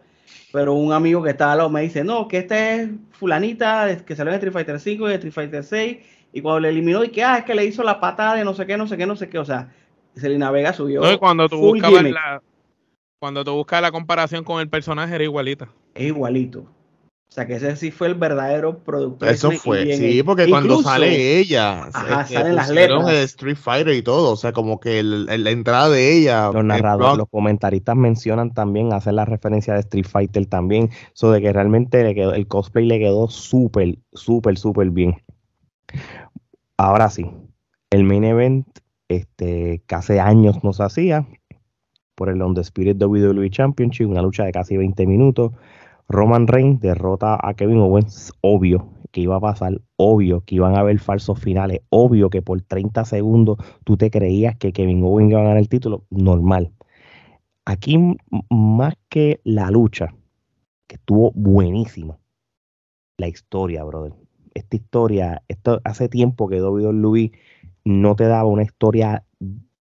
[0.53, 3.97] Pero un amigo que estaba al lado me dice, no, que esta es fulanita de-
[4.05, 5.97] que salió en Street Fighter 5 y de Street Fighter 6,
[6.33, 8.53] y cuando le eliminó, y que, ah, es que le hizo la patada de no
[8.53, 9.71] sé qué, no sé qué, no sé qué, o sea,
[10.15, 12.41] Selena Vega subió No, y cuando tú buscabas la,
[13.19, 15.69] cuando tú buscas la comparación con el personaje era igualita.
[15.95, 16.59] es igualito.
[17.29, 19.25] O sea, que ese sí fue el verdadero producto.
[19.25, 23.09] Eso fue, sí, porque cuando sale ella, Ajá, salen las letras.
[23.09, 26.51] el Street Fighter y todo, o sea, como que el- el- la entrada de ella,
[26.53, 31.41] Los narradores, los comentaristas mencionan también, hacen la referencia de Street Fighter también, eso de
[31.41, 35.15] que realmente le quedó, el cosplay le quedó súper, súper, súper bien.
[36.83, 37.25] Ahora sí,
[37.91, 38.67] el main event,
[39.07, 41.25] este, que hace años no se hacía,
[42.13, 45.53] por el Spirit WWE Championship, una lucha de casi 20 minutos.
[46.09, 50.81] Roman Reigns derrota a Kevin Owens, obvio que iba a pasar, obvio que iban a
[50.81, 55.39] haber falsos finales, obvio que por 30 segundos tú te creías que Kevin Owens iba
[55.39, 56.73] a ganar el título, normal.
[57.63, 57.97] Aquí
[58.49, 60.13] más que la lucha,
[60.87, 62.19] que estuvo buenísima,
[63.17, 64.22] la historia, brother.
[64.53, 67.31] Esta historia, esto hace tiempo que WWE
[67.85, 69.25] no te daba una historia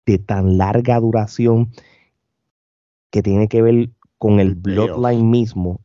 [0.06, 1.70] de tan larga duración
[3.10, 5.80] que tiene que ver con el bloodline mismo.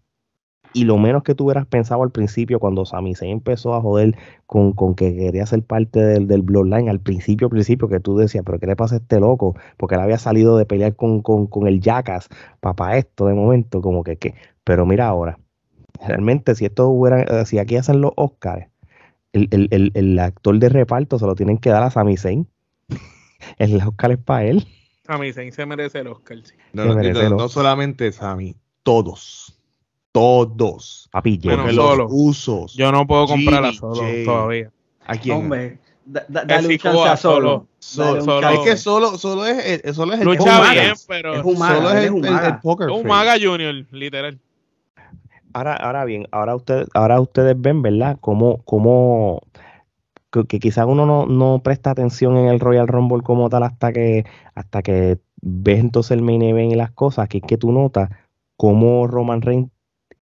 [0.73, 4.15] Y lo menos que tú hubieras pensado al principio, cuando Sami Zayn empezó a joder
[4.45, 8.17] con, con que quería ser parte del, del bloodline, al principio, al principio, que tú
[8.17, 9.55] decías, pero ¿qué le pasa a este loco?
[9.77, 13.81] Porque él había salido de pelear con, con, con el Jackass, papá, esto de momento,
[13.81, 14.35] como que, que.
[14.63, 15.39] Pero mira ahora,
[16.05, 18.67] realmente si esto hubiera, eh, si aquí hacen los Oscars,
[19.33, 22.47] el, el, el, el actor de reparto se lo tienen que dar a Sami Zayn.
[23.57, 24.67] el Oscar es para él.
[25.07, 26.37] A mí se merece el Oscar.
[26.43, 26.53] sí.
[26.73, 29.57] no, que no, merece no- lo- no solamente Sammy, todos,
[30.11, 34.71] todos, Papi, Bueno, los usos, Yo no puedo comprarla solo todavía.
[35.05, 35.37] ¿a quién?
[35.37, 37.67] Hombre, da- dale un chance a solo.
[37.79, 38.49] solo.
[38.49, 40.71] Es que solo, solo es, el- solo es el Lucha un maga.
[40.73, 43.07] bien, pero Es un maga, solo es es el, el- poker es un.
[43.07, 44.39] Maga Junior, literal.
[45.57, 48.19] Ahora, ahora bien, ahora ustedes, ahora ustedes ven, ¿verdad?
[48.21, 49.41] Cómo, cómo
[50.47, 54.23] que, quizás uno no, no presta atención en el Royal Rumble como tal hasta que,
[54.53, 58.11] hasta que ves entonces el main event y las cosas, que es que tú notas
[58.55, 59.71] cómo Roman Reigns,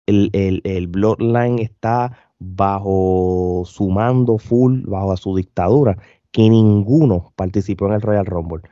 [0.07, 5.99] el, el, el Bloodline está bajo su mando full, bajo su dictadura,
[6.33, 8.63] que ninguno participó en el Royal Rumble,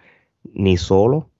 [0.52, 1.30] ni solo,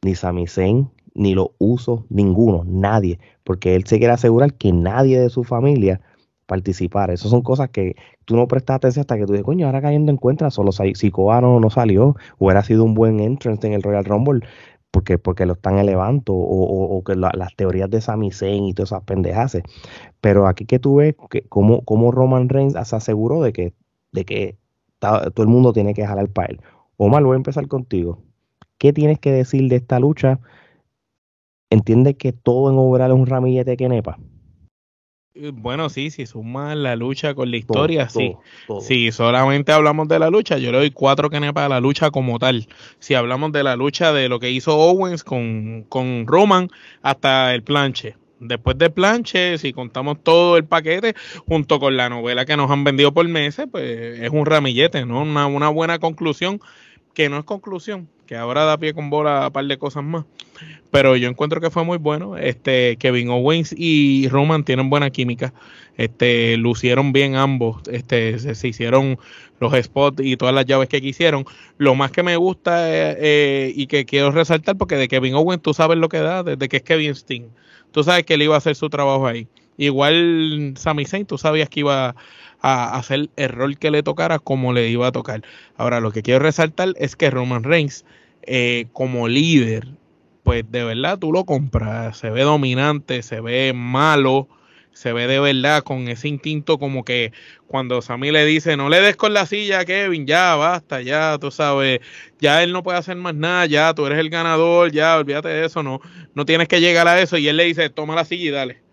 [0.00, 5.20] ni Sami Zayn, ni los usos, ninguno, nadie porque él se quiere asegurar que nadie
[5.20, 6.00] de su familia
[6.46, 7.12] participara.
[7.12, 7.94] Esas son cosas que
[8.24, 10.94] tú no prestas atención hasta que tú dices, coño, ahora cayendo en cuenta, solo si
[10.94, 14.40] Sikoa no, salió, hubiera sido un buen entrance en el Royal Rumble,
[14.90, 18.64] porque, porque lo están elevando, o, o- o que la- las teorías de Sami Zayn
[18.64, 19.62] y todas esas pendejaces.
[20.20, 23.74] Pero aquí que tú ves que cómo, cómo Roman Reigns se aseguró de que,
[24.12, 24.58] de que
[24.98, 26.60] todo el mundo tiene que jalar para él.
[26.96, 28.22] Omar, voy a empezar contigo.
[28.78, 30.40] ¿Qué tienes que decir de esta lucha?
[31.74, 34.16] ¿Entiendes que todo en overall es un ramillete que nepa?
[35.34, 38.30] Eh, Bueno, sí, si sumas la lucha con la historia, Todo, sí.
[38.30, 38.80] todo, todo.
[38.80, 42.38] Si solamente hablamos de la lucha, yo le doy cuatro que para la lucha como
[42.38, 42.68] tal.
[43.00, 46.68] Si hablamos de la lucha de lo que hizo Owens con, con Roman
[47.02, 48.16] hasta el planche.
[48.38, 51.14] Después del planche, si contamos todo el paquete,
[51.48, 55.22] junto con la novela que nos han vendido por meses, pues es un ramillete, ¿no?
[55.22, 56.60] Una, una buena conclusión,
[57.14, 60.24] que no es conclusión, que ahora da pie con bola a par de cosas más.
[60.90, 62.36] Pero yo encuentro que fue muy bueno.
[62.36, 65.52] Este, Kevin Owens y Roman tienen buena química.
[65.96, 67.82] Este, lucieron bien ambos.
[67.90, 69.18] Este, se, hicieron
[69.60, 71.44] los spots y todas las llaves que quisieron.
[71.78, 75.62] Lo más que me gusta eh, eh, y que quiero resaltar, porque de Kevin Owens
[75.62, 77.50] tú sabes lo que da, desde que es Kevin Steen.
[77.90, 79.48] Tú sabes que él iba a hacer su trabajo ahí.
[79.76, 82.14] Igual Sami Zayn, tú sabías que iba
[82.66, 85.42] a hacer el rol que le tocara como le iba a tocar.
[85.76, 88.06] Ahora, lo que quiero resaltar es que Roman Reigns,
[88.42, 89.86] eh, como líder,
[90.44, 92.16] pues de verdad tú lo compras.
[92.16, 94.48] Se ve dominante, se ve malo,
[94.94, 97.32] se ve de verdad con ese instinto como que
[97.66, 101.36] cuando Sammy le dice, no le des con la silla a Kevin, ya basta, ya
[101.38, 102.00] tú sabes,
[102.40, 105.66] ya él no puede hacer más nada, ya tú eres el ganador, ya olvídate de
[105.66, 106.00] eso, no,
[106.34, 107.36] no tienes que llegar a eso.
[107.36, 108.83] Y él le dice, toma la silla y dale.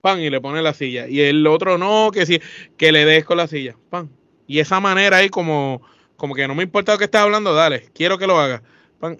[0.00, 1.08] Pan, y le pone la silla.
[1.08, 2.40] Y el otro no, que sí,
[2.76, 3.76] que le des con la silla.
[3.90, 4.10] Pan.
[4.46, 5.82] Y esa manera ahí como,
[6.16, 8.62] como que no me importa lo que estás hablando, dale, quiero que lo haga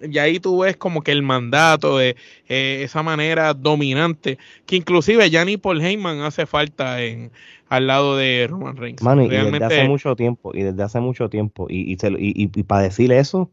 [0.09, 2.15] y ahí tú ves como que el mandato de
[2.47, 7.31] eh, esa manera dominante, que inclusive ya ni Paul Heyman hace falta en
[7.69, 9.01] al lado de Roman Reigns.
[9.01, 13.51] y desde hace mucho tiempo, y desde hace mucho tiempo, y, y, para decir eso.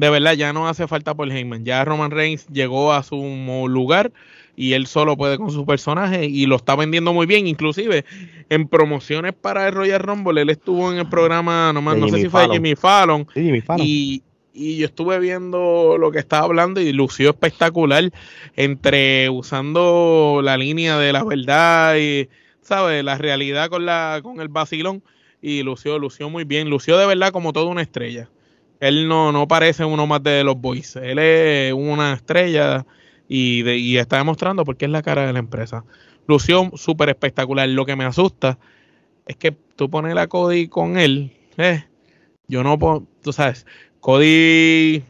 [0.00, 1.66] De verdad, ya no hace falta Paul Heyman.
[1.66, 3.16] Ya Roman Reigns llegó a su
[3.68, 4.12] lugar
[4.56, 7.46] y él solo puede con su personaje y lo está vendiendo muy bien.
[7.46, 8.06] Inclusive
[8.48, 12.28] en promociones para el Royal Rumble, él estuvo en el programa, no, no sé si
[12.30, 13.86] fue Jimmy Fallon, Jimmy Fallon.
[13.86, 14.22] Y,
[14.54, 18.10] y yo estuve viendo lo que estaba hablando y lució espectacular
[18.56, 22.30] entre usando la línea de la verdad y,
[22.62, 23.04] ¿sabes?
[23.04, 25.02] La realidad con, la, con el vacilón
[25.42, 28.30] y lució, lució muy bien, lució de verdad como toda una estrella.
[28.80, 32.86] Él no, no parece uno más de los boys, él es una estrella
[33.28, 35.84] y, y está demostrando porque es la cara de la empresa.
[36.26, 37.68] Lució súper espectacular.
[37.68, 38.58] Lo que me asusta
[39.26, 41.84] es que tú pones la Cody con él, eh,
[42.48, 43.66] yo no puedo, tú sabes,
[44.00, 45.04] Cody,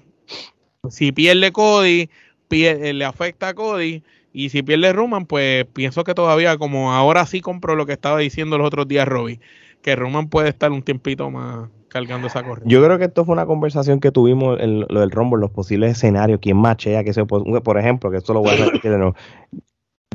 [0.90, 2.10] si pierde Cody,
[2.50, 4.02] eh, le afecta a Cody.
[4.32, 8.18] Y si pierde Roman, pues pienso que todavía, como ahora sí compro lo que estaba
[8.18, 9.40] diciendo los otros días Robbie,
[9.82, 12.72] que Roman puede estar un tiempito más cargando esa corriente.
[12.72, 15.93] Yo creo que esto fue una conversación que tuvimos en lo del Rumble, los posibles
[15.93, 19.12] escenarios, quién machea, que se por ejemplo, que esto lo voy a decir de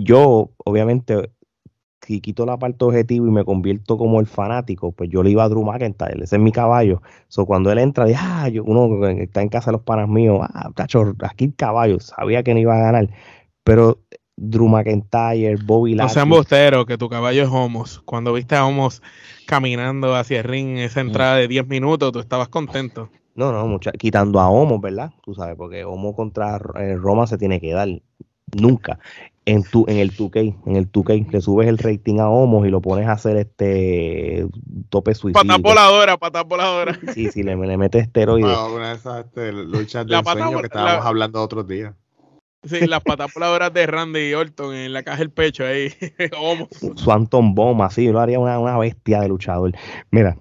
[0.01, 1.29] Yo, obviamente,
[2.05, 5.43] si quito la parte objetivo y me convierto como el fanático, pues yo le iba
[5.43, 7.01] a Drew McIntyre, ese es mi caballo.
[7.27, 10.71] So, cuando él entra, dije, ah, uno está en casa de los panas míos, ah,
[10.75, 13.09] tacho, aquí el caballo, sabía que no iba a ganar.
[13.63, 13.99] Pero
[14.37, 16.27] Drew McIntyre, Bobby Lashley.
[16.27, 18.01] No sean que tu caballo es Homos.
[18.05, 19.01] Cuando viste a Homos
[19.45, 21.07] caminando hacia el ring, esa mm.
[21.07, 23.09] entrada de 10 minutos, tú estabas contento.
[23.35, 25.11] No, no, mucha, quitando a Homos, ¿verdad?
[25.23, 27.89] Tú sabes, porque Homos contra eh, Roma se tiene que dar
[28.53, 28.99] nunca
[29.45, 32.69] en tu en el 2K, en el 2K le subes el rating a Homos y
[32.69, 34.47] lo pones a hacer este
[34.89, 35.41] tope suicida.
[35.41, 36.99] Pata voladora, pata voladora.
[37.13, 38.51] Sí, sí, le, le metes esteroides.
[38.57, 41.93] Ah, una de esas este, luchas de sueño que estábamos hablando otros días.
[42.65, 45.89] Sí, las patas voladoras de Randy Orton en la caja del pecho ahí.
[46.95, 49.71] Su Anton Bomb, así, lo haría una, una bestia de luchador.
[50.11, 50.37] Mira,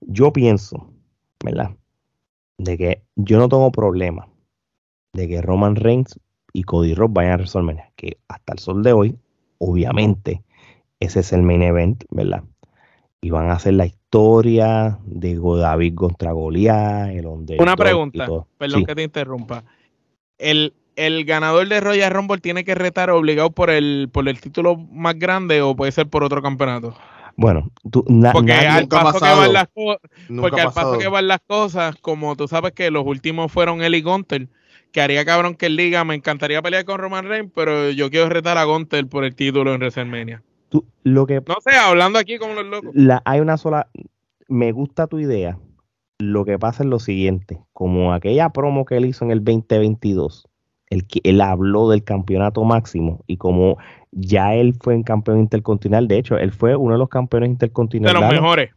[0.00, 0.92] yo pienso,
[1.44, 1.70] ¿verdad?
[2.58, 4.28] De que yo no tengo problema
[5.12, 6.18] de que Roman Reigns
[6.52, 9.18] y Cody Rhodes vayan a WrestleMania, que hasta el sol de hoy,
[9.58, 10.42] obviamente,
[11.00, 12.44] ese es el main event, ¿verdad?
[13.20, 18.94] Y van a hacer la historia de David contra Goliath, el Una pregunta, perdón que
[18.94, 19.64] te interrumpa.
[20.38, 24.76] El, el ganador de Royal Rumble tiene que retar obligado por el, por el título
[24.76, 26.94] más grande o puede ser por otro campeonato.
[27.36, 28.02] Bueno, tú,
[28.32, 29.68] porque al paso, que van, las
[30.40, 34.00] porque al paso que van las cosas, como tú sabes que los últimos fueron Eli
[34.00, 34.48] Gunter,
[34.90, 38.30] que haría cabrón que él diga, me encantaría pelear con Roman Reigns, pero yo quiero
[38.30, 40.42] retar a Gunter por el título en WrestleMania.
[41.02, 42.90] Lo que, no sé, hablando aquí con los locos.
[42.94, 43.88] La, hay una sola,
[44.48, 45.58] me gusta tu idea.
[46.18, 50.48] Lo que pasa es lo siguiente, como aquella promo que él hizo en el 2022,
[50.90, 53.78] el, él habló del campeonato máximo y como
[54.10, 58.20] ya él fue en campeón intercontinental, de hecho, él fue uno de los campeones intercontinentales.
[58.20, 58.70] De los mejores.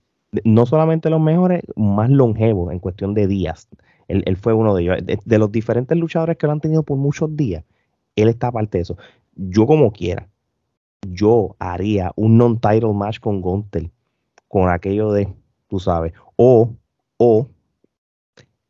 [0.44, 3.68] No solamente los mejores, más longevos en cuestión de días.
[4.08, 4.98] Él, fue uno de ellos.
[5.26, 7.64] De, los diferentes luchadores que lo han tenido por muchos días,
[8.16, 8.98] él está aparte de eso.
[9.36, 10.28] Yo como quiera,
[11.08, 13.92] yo haría un non-title match con Gunter,
[14.48, 15.34] con aquello de,
[15.68, 16.76] tú sabes, o,
[17.18, 17.48] o,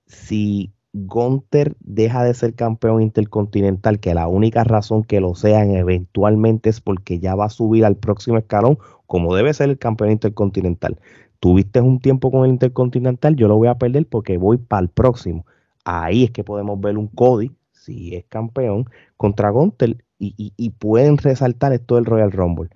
[0.06, 6.70] si Gunter deja de ser campeón intercontinental, que la única razón que lo sean eventualmente
[6.70, 8.78] es porque ya va a subir al próximo escalón,
[9.08, 11.00] como debe ser el campeón intercontinental
[11.42, 14.90] tuviste un tiempo con el Intercontinental, yo lo voy a perder porque voy para el
[14.90, 15.46] próximo.
[15.84, 18.86] Ahí es que podemos ver un Cody, si es campeón,
[19.18, 22.70] contra Gunter y, pueden resaltar esto del Royal Rumble.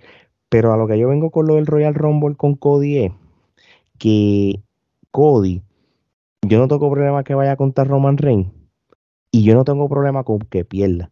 [0.50, 3.12] Pero a lo que yo vengo con lo del Royal Rumble con Cody es
[4.00, 4.62] que
[5.12, 5.62] Cody,
[6.42, 8.48] yo no tengo problema que vaya contra Roman Reigns
[9.32, 11.12] y yo no tengo problema con que pierda,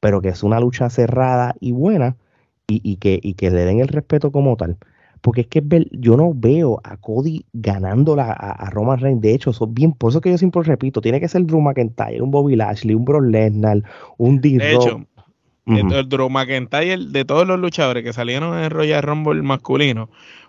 [0.00, 2.16] pero que es una lucha cerrada y buena
[2.68, 4.76] y, que, y que le den el respeto como tal.
[5.20, 5.62] Porque es que
[5.92, 9.20] yo no veo a Cody ganándola a, a Roman Reigns.
[9.20, 12.22] De hecho, son bien, por eso que yo siempre repito, tiene que ser Drew McIntyre,
[12.22, 13.82] un Bobby Lashley, un Brock Lesnar,
[14.18, 14.58] un D.
[14.58, 15.00] De hecho,
[15.66, 20.08] el Drew McIntyre, de todos los luchadores que salieron en el Royal Rumble masculino,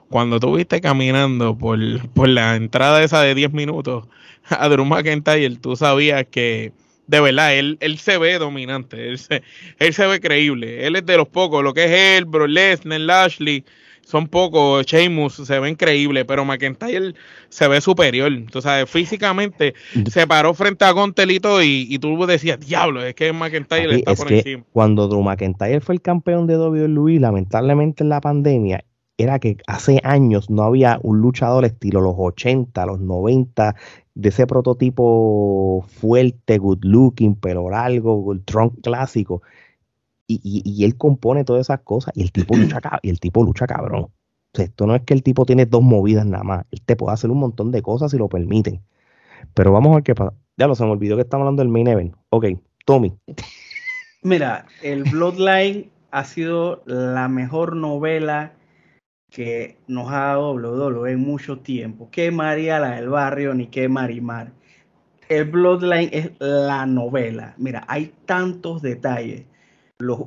[0.10, 1.80] cuando tú viste caminando por,
[2.10, 4.06] por la entrada esa de 10 minutos
[4.50, 6.72] a Drew McIntyre, tú sabías que
[7.08, 9.42] de verdad, él, él se ve dominante, él se,
[9.80, 13.00] él se ve creíble, él es de los pocos, lo que es él, Bro Lesnar,
[13.00, 13.64] Lashley,
[14.08, 17.14] son pocos, Sheamus se ve increíble, pero McIntyre
[17.50, 19.74] se ve superior, tú sabes, físicamente
[20.10, 24.32] se paró frente a Gontelito y, y tú decías, diablo, es que McIntyre está por
[24.32, 24.64] encima.
[24.72, 28.86] Cuando Drew McIntyre fue el campeón de WWE, lamentablemente en la pandemia,
[29.18, 33.76] era que hace años no había un luchador estilo los 80, los 90,
[34.16, 39.42] de ese prototipo fuerte, good looking, pero largo, el trunk clásico.
[40.30, 44.10] Y, él compone todas esas cosas y el tipo lucha, y el tipo lucha cabrón.
[44.54, 46.66] esto no es que el tipo tiene dos movidas nada más.
[46.72, 48.84] Él te puede hacer un montón de cosas si lo permiten.
[49.54, 50.34] Pero vamos a ver qué pasa.
[50.58, 52.16] Ya lo se me olvidó que estamos hablando del main event.
[52.30, 52.46] Ok,
[52.86, 53.14] Tommy.
[54.24, 58.54] Mira, el Bloodline ha sido la mejor novela
[59.30, 62.10] que nos ha dado WWE en mucho tiempo.
[62.12, 64.52] Que María la del barrio ni que Marimar.
[65.30, 67.54] El Bloodline es la novela.
[67.58, 69.46] Mira, hay tantos detalles.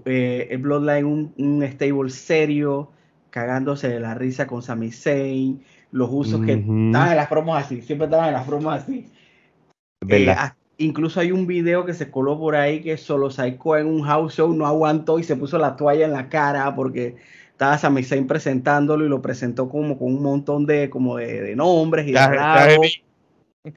[0.04, 2.90] Eh, el Bloodline, un, un, stable serio,
[3.30, 7.80] cagándose de la risa con Sami Zayn, los usos que estaban en las promos así,
[7.82, 9.08] siempre estaban en las promos así.
[10.08, 10.34] Eh,
[10.78, 14.34] incluso hay un video que se coló por ahí que solo Saiko en un house
[14.34, 17.14] show no aguantó y se puso la toalla en la cara porque
[17.52, 22.08] estaba Sami Zayn presentándolo y lo presentó como con un montón de, como de, nombres
[22.08, 22.18] y de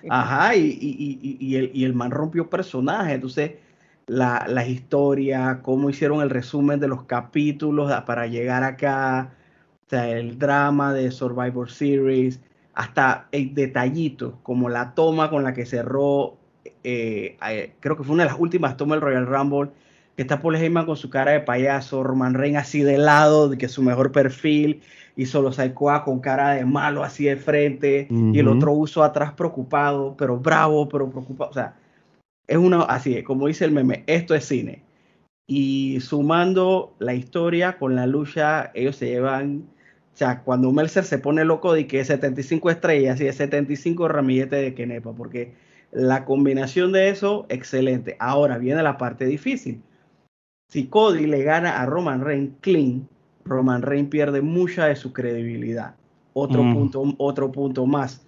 [0.10, 3.14] Ajá, y, el, y, el, man rompió personaje.
[3.14, 3.52] Entonces,
[4.08, 9.32] la, la historia, cómo hicieron el resumen de los capítulos para llegar acá,
[9.86, 12.40] o sea, el drama de Survivor Series,
[12.74, 16.38] hasta el detallito, como la toma con la que cerró,
[16.84, 19.72] eh, eh, creo que fue una de las últimas tomas del Royal Rumble,
[20.16, 23.58] que está Paul Heyman con su cara de payaso, Roman Reigns así de lado, de
[23.58, 24.82] que su mejor perfil,
[25.16, 29.34] y solo Saikoa con cara de malo así de frente, y el otro uso atrás
[29.34, 31.52] preocupado, pero bravo, pero preocupado.
[31.52, 31.76] O sea,
[32.48, 34.84] es una, así, como dice el meme, esto es cine.
[35.48, 39.68] Y sumando la historia con la lucha, ellos se llevan,
[40.14, 44.08] o sea, cuando Melzer se pone loco de que es 75 estrellas y es 75
[44.08, 45.54] ramilletes de Kenepa, porque
[45.92, 48.16] la combinación de eso, excelente.
[48.20, 49.82] Ahora viene la parte difícil
[50.74, 53.08] si Cody le gana a Roman Reigns clean,
[53.46, 55.94] Roman Reigns pierde mucha de su credibilidad.
[56.34, 56.74] Otro, mm.
[56.74, 58.26] punto, otro punto más.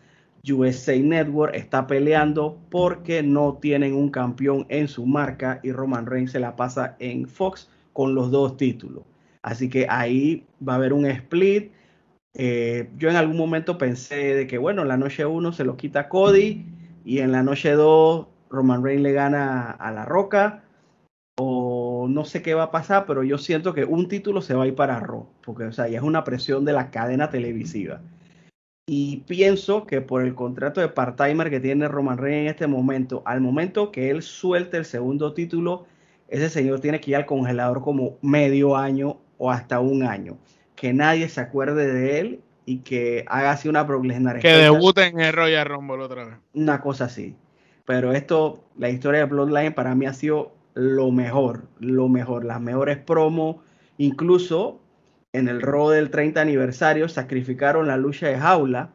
[0.52, 6.32] USA Network está peleando porque no tienen un campeón en su marca y Roman Reigns
[6.32, 9.04] se la pasa en Fox con los dos títulos.
[9.42, 11.72] Así que ahí va a haber un split.
[12.34, 15.78] Eh, yo en algún momento pensé de que, bueno, en la noche 1 se lo
[15.78, 16.66] quita Cody
[17.06, 20.64] y en la noche 2 Roman Reigns le gana a La Roca
[21.38, 24.64] o no sé qué va a pasar, pero yo siento que un título se va
[24.64, 28.02] a ir para Raw, porque o sea, ya es una presión de la cadena televisiva.
[28.88, 33.24] Y pienso que por el contrato de part-timer que tiene Roman Reigns en este momento,
[33.26, 35.88] al momento que él suelte el segundo título,
[36.28, 40.38] ese señor tiene que ir al congelador como medio año o hasta un año.
[40.76, 44.06] Que nadie se acuerde de él y que haga así una Brock
[44.40, 46.36] Que debute en el Royal Rumble otra vez.
[46.54, 47.36] Una cosa así.
[47.86, 52.62] Pero esto, la historia de Bloodline para mí ha sido lo mejor, lo mejor, las
[52.62, 53.58] mejores promos,
[53.98, 54.80] incluso
[55.36, 58.92] en el rol del 30 aniversario sacrificaron la lucha de jaula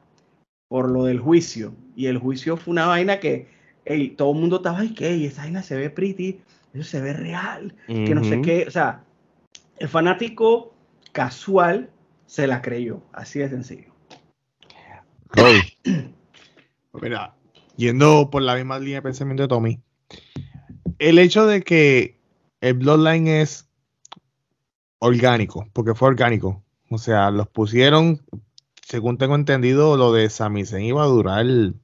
[0.68, 1.74] por lo del juicio.
[1.96, 3.48] Y el juicio fue una vaina que
[4.16, 6.40] todo el mundo estaba, ay, que esa vaina se ve pretty,
[6.72, 8.64] eso se ve real, que no sé qué.
[8.66, 9.02] O sea,
[9.78, 10.74] el fanático
[11.12, 11.90] casual
[12.26, 13.92] se la creyó, así de sencillo.
[17.02, 17.34] Mira,
[17.76, 19.80] yendo por la misma línea de pensamiento de Tommy,
[20.98, 22.20] el hecho de que
[22.60, 23.69] el Bloodline es
[25.00, 26.62] orgánico, porque fue orgánico.
[26.88, 28.20] O sea, los pusieron,
[28.86, 31.80] según tengo entendido, lo de Sami Zayn iba a durar un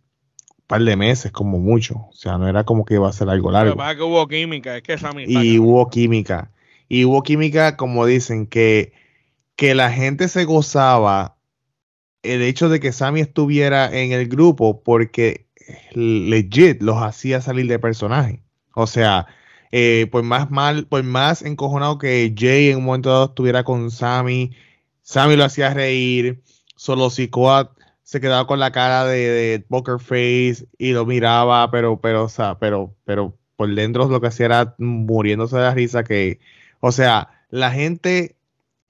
[0.68, 2.06] par de meses, como mucho.
[2.10, 3.76] O sea, no era como que iba a ser algo largo.
[3.76, 6.52] que hubo química, es que Sami Y hubo química.
[6.88, 8.92] Y hubo química, como dicen, que,
[9.56, 11.36] que la gente se gozaba
[12.22, 15.46] el hecho de que Sami estuviera en el grupo porque
[15.94, 18.42] legit los hacía salir de personaje.
[18.74, 19.26] O sea,
[19.78, 23.90] eh, pues más mal, pues más encojonado que Jay en un momento dado estuviera con
[23.90, 24.52] Sammy,
[25.02, 26.42] Sammy lo hacía reír,
[26.76, 32.24] solo Sikoa se quedaba con la cara de, poker face y lo miraba, pero, pero,
[32.24, 36.40] o sea, pero, pero por dentro lo que hacía era muriéndose de la risa que,
[36.80, 38.36] o sea, la gente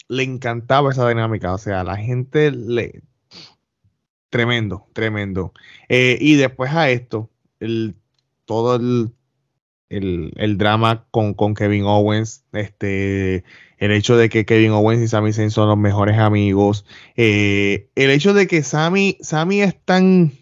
[0.07, 3.03] le encantaba esa dinámica, o sea, la gente le
[4.31, 5.53] tremendo, tremendo.
[5.89, 7.97] Eh, y después a esto, el,
[8.45, 9.16] todo el
[9.89, 13.45] el, el drama con, con, Kevin Owens, este,
[13.79, 16.85] el hecho de que Kevin Owens y Sami Zayn son los mejores amigos,
[17.17, 20.33] eh, el hecho de que Sami, Sami es tan,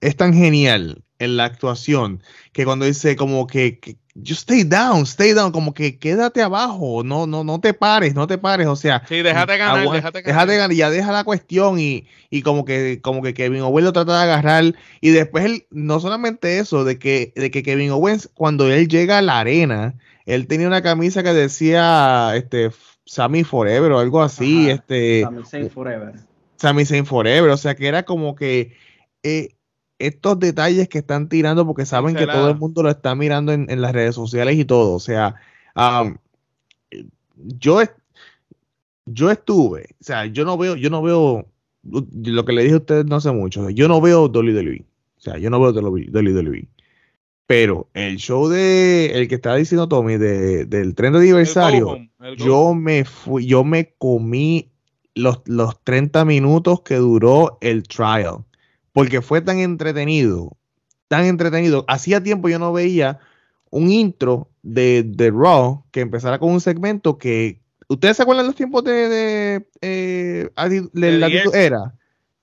[0.00, 2.22] es tan genial en la actuación
[2.52, 7.02] que cuando dice como que, que just stay down, stay down, como que quédate abajo,
[7.02, 10.46] no, no, no te pares, no te pares, o sea, sí, déjate ganar, déjate ganar.
[10.46, 13.92] Déjate ganar, ya deja la cuestión y, y como que, como que Kevin Owens lo
[13.92, 18.28] trata de agarrar y después él, no solamente eso, de que, de que Kevin Owens
[18.34, 19.94] cuando él llega a la arena,
[20.26, 22.70] él tenía una camisa que decía, este,
[23.04, 26.14] Sammy Forever o algo así, Ajá, este, Sami Zayn Forever.
[26.56, 28.76] Sami Zayn Forever, o sea que era como que
[29.22, 29.56] eh,
[30.00, 33.70] estos detalles que están tirando porque saben que todo el mundo lo está mirando en,
[33.70, 34.94] en las redes sociales y todo.
[34.94, 35.36] O sea,
[35.76, 36.16] um,
[37.36, 37.80] yo,
[39.04, 41.46] yo estuve, o sea, yo no veo, yo no veo
[41.82, 44.84] lo que le dije a ustedes no hace mucho, yo no veo WWE.
[45.18, 46.66] O sea, yo no veo WWE.
[47.46, 52.10] Pero el show de el que estaba diciendo Tommy de, del tren de aniversario, home,
[52.38, 54.70] yo me fui, yo me comí
[55.14, 58.44] los, los 30 minutos que duró el trial
[58.92, 60.56] porque fue tan entretenido,
[61.08, 61.84] tan entretenido.
[61.88, 63.18] Hacía tiempo yo no veía
[63.70, 67.60] un intro de, de Raw que empezara con un segmento que.
[67.88, 70.48] ¿Ustedes se acuerdan los tiempos de, de, eh,
[70.92, 71.54] de Latitud 10.
[71.54, 71.94] Era?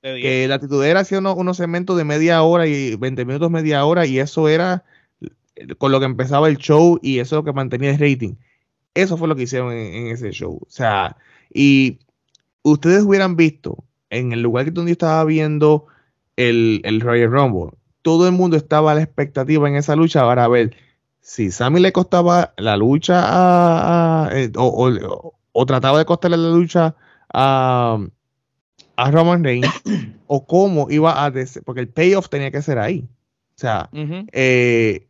[0.01, 4.05] Que Latitud Era hacía unos, unos segmentos de media hora y 20 minutos, media hora,
[4.05, 4.85] y eso era
[5.79, 8.35] con lo que empezaba el show y eso es lo que mantenía el rating.
[8.93, 10.59] Eso fue lo que hicieron en, en ese show.
[10.61, 11.17] O sea,
[11.53, 11.99] y
[12.63, 15.87] ustedes hubieran visto en el lugar que donde yo estaba viendo
[16.38, 20.47] el, el Royal Rumble, todo el mundo estaba a la expectativa en esa lucha para
[20.47, 20.76] ver
[21.19, 26.38] si Sammy le costaba la lucha a, a- eh, o, o- o trataba de costarle
[26.38, 26.95] la lucha
[27.34, 27.97] a,
[28.95, 29.68] a Roman Reigns
[30.27, 31.34] o cómo iba a
[31.65, 33.05] porque el payoff tenía que ser ahí.
[33.55, 33.89] O sea,
[34.31, 35.07] eh,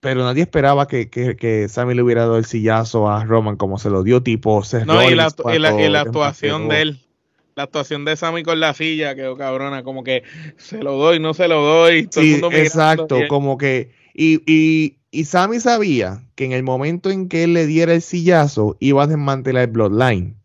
[0.00, 3.78] pero nadie esperaba que, que, que Sammy le hubiera dado el sillazo a Roman como
[3.78, 5.24] se lo dio tipo No, y la,
[5.54, 7.00] y la- y la actuación de él.
[7.58, 10.22] La actuación de Sammy con la silla quedó cabrona, como que
[10.58, 12.06] se lo doy, no se lo doy.
[12.06, 16.62] Todo el mundo exacto, él- como que y, y, y Sammy sabía que en el
[16.62, 20.36] momento en que él le diera el sillazo iba a desmantelar el Bloodline.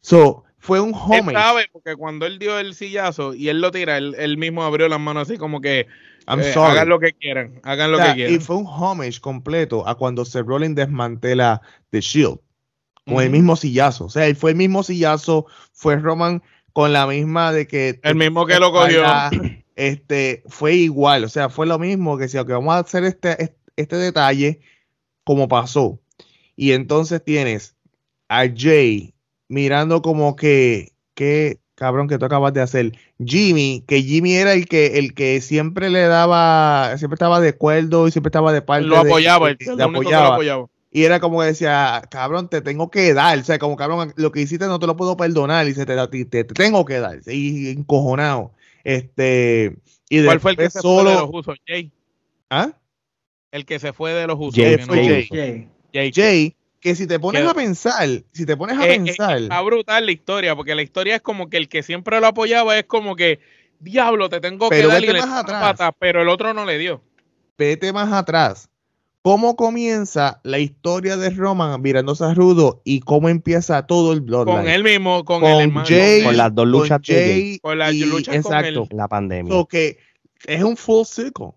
[0.00, 1.36] So, fue un Él homage.
[1.36, 4.88] sabe, porque cuando él dio el sillazo y él lo tira, él, él mismo abrió
[4.88, 5.86] las manos así como que
[6.26, 6.72] I'm eh, sorry.
[6.72, 8.34] hagan lo que quieran, hagan lo O sea, que quieran.
[8.36, 11.60] y fue un homage completo a cuando Seth Rollins desmantela
[11.90, 12.38] The Shield
[13.06, 14.06] con el mismo sillazo.
[14.06, 16.42] O sea, él fue el mismo sillazo, fue Roman
[16.74, 19.02] con la misma de que El mismo que lo cogió.
[19.76, 23.56] Este fue igual, o sea, fue lo mismo que si ok, vamos a hacer este,
[23.76, 24.60] este detalle
[25.24, 25.98] como pasó.
[26.56, 27.74] Y entonces tienes
[28.28, 29.14] a Jay
[29.48, 32.92] mirando como que, que cabrón que tú acabas de hacer.
[33.24, 38.06] Jimmy, que Jimmy era el que, el que siempre le daba, siempre estaba de acuerdo
[38.06, 40.68] y siempre estaba de parte lo de- apoyaba, de- el lo apoyaba.
[40.94, 43.36] Y era como que decía, cabrón, te tengo que dar.
[43.36, 45.66] O sea, como cabrón, lo que hiciste no te lo puedo perdonar.
[45.66, 47.18] Y se te, te, te tengo que dar.
[47.26, 48.52] Y encojonado.
[48.84, 49.76] Este.
[50.08, 51.30] Y ¿Cuál fue el que se fue de los solo.
[51.32, 51.58] usos?
[51.66, 51.90] Jay.
[52.48, 52.70] ¿Ah?
[53.50, 54.54] El que se fue de los usos.
[54.54, 55.28] Jay que fue Jay.
[55.28, 55.68] Jay.
[55.92, 56.12] Jay.
[56.14, 59.60] Jay, que si te pones a pensar, si te pones a Eh, eh, pensar, está
[59.62, 62.84] brutal la historia, porque la historia es como que el que siempre lo apoyaba es
[62.84, 63.40] como que,
[63.80, 65.62] diablo, te tengo Pero que dar y le más dio una atrás.
[65.62, 67.02] pata, pero el otro no le dio.
[67.58, 68.68] vete más atrás.
[69.26, 74.56] ¿Cómo comienza la historia de Roman mirándose a Rudo y cómo empieza todo el Bloodline?
[74.58, 75.86] Con él mismo, con, Con el hermano.
[75.88, 77.24] Jay, Con las dos con luchas de Jay.
[77.32, 78.82] Jay Con las luchas con exacto.
[78.82, 78.88] él.
[78.90, 79.50] en la pandemia.
[79.50, 79.96] So que
[80.46, 81.52] es un full circle.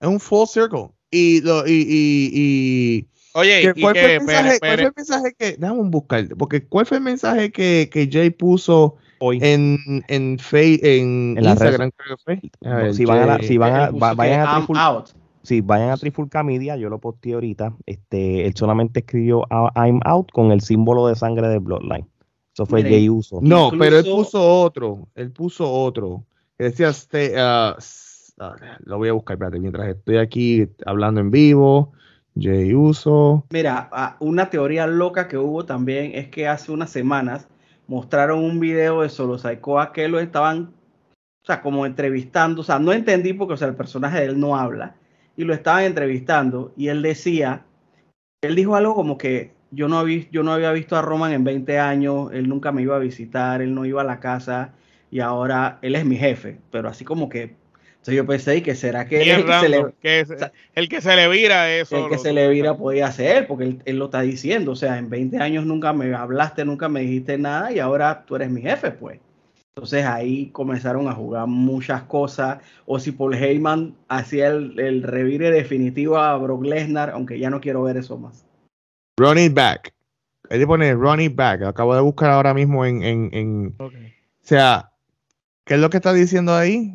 [0.00, 0.86] Es un full circle.
[1.10, 4.78] Y, lo, y, y, y Oye, ¿qué- y ¿cuál, que, fue el mensaje, espere, cuál
[4.78, 8.96] fue el mensaje que, déjame buscar, porque cuál fue el mensaje que, que Jay puso
[9.18, 9.76] Hoy, en,
[10.08, 12.70] en, Face, en, En las redes- Instagram, creo que fue?
[12.70, 14.56] A ver, si van a, Jay- si van a, vayan a
[14.86, 15.10] out.
[15.42, 17.74] Si vayan a Trifulca Media, yo lo posteé ahorita.
[17.86, 22.06] Este, él solamente escribió "I- I'm out con el símbolo de sangre de Bloodline.
[22.52, 23.38] Eso fue Jay Uso.
[23.42, 25.08] No, Incluso- pero él puso otro.
[25.14, 26.24] Él puso otro.
[26.58, 27.74] Que decía, stay, uh,
[28.38, 31.92] ah, lo voy a buscar, espérate, mientras estoy aquí hablando en vivo.
[32.38, 33.44] Jay Uso.
[33.50, 37.48] Mira, ah, una teoría loca que hubo también es que hace unas semanas
[37.88, 40.70] mostraron un video de Solo Sikoa que lo estaban,
[41.42, 44.38] o sea, como entrevistando, o sea, no entendí porque, o sea, el personaje de él
[44.38, 44.94] no habla,
[45.40, 47.64] y lo estaban entrevistando, y él decía,
[48.42, 51.44] él dijo algo como que yo no, había, yo no había visto a Roman en
[51.44, 54.74] 20 años, él nunca me iba a visitar, él no iba a la casa,
[55.10, 57.54] y ahora él es mi jefe, pero así como que,
[57.90, 60.36] entonces yo pensé, ¿y que será que él que se le- random, que es- o
[60.36, 61.96] sea, el que se le vira eso.
[61.96, 64.72] el que se le vira podía ser porque él, él lo está diciendo.
[64.72, 68.36] O sea, en 20 años nunca me hablaste, nunca me dijiste nada y ahora tú
[68.36, 69.20] eres mi jefe, pues.
[69.74, 72.58] Entonces ahí comenzaron a jugar muchas cosas.
[72.86, 77.60] O si Paul Heyman hacía el, el revire definitivo a Brock Lesnar, aunque ya no
[77.60, 78.44] quiero ver eso más.
[79.18, 79.94] Run it back.
[80.48, 81.60] Él pone run it back.
[81.60, 83.02] Lo acabo de buscar ahora mismo en.
[83.04, 84.06] en, en Okay.
[84.06, 84.90] O sea,
[85.64, 86.92] ¿qué es lo que está diciendo ahí?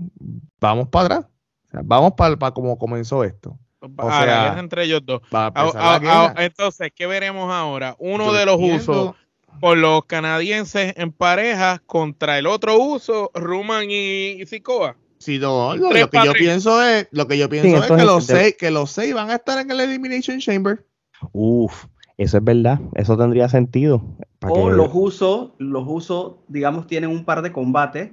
[0.60, 1.26] Vamos para atrás.
[1.68, 3.58] O sea, vamos para cómo comenzó esto.
[3.98, 5.22] A la sea, guerra entre ellos dos.
[5.32, 7.96] A entonces, ¿qué veremos ahora?
[8.00, 9.16] Uno Yo de los entiendo- usos
[9.60, 14.96] por los canadienses en pareja contra el otro uso, Ruman y, y Sikoa.
[15.18, 18.36] Sí, no, lo, que yo pienso es, lo que yo pienso es que los de-
[18.36, 20.86] seis, que los seis van a estar en el Elimination Chamber.
[21.32, 21.86] Uf,
[22.18, 24.04] eso es verdad, eso tendría sentido.
[24.40, 28.12] para O que- los usos, los usos, digamos, tienen un par de combates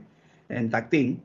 [0.48, 1.18] en team.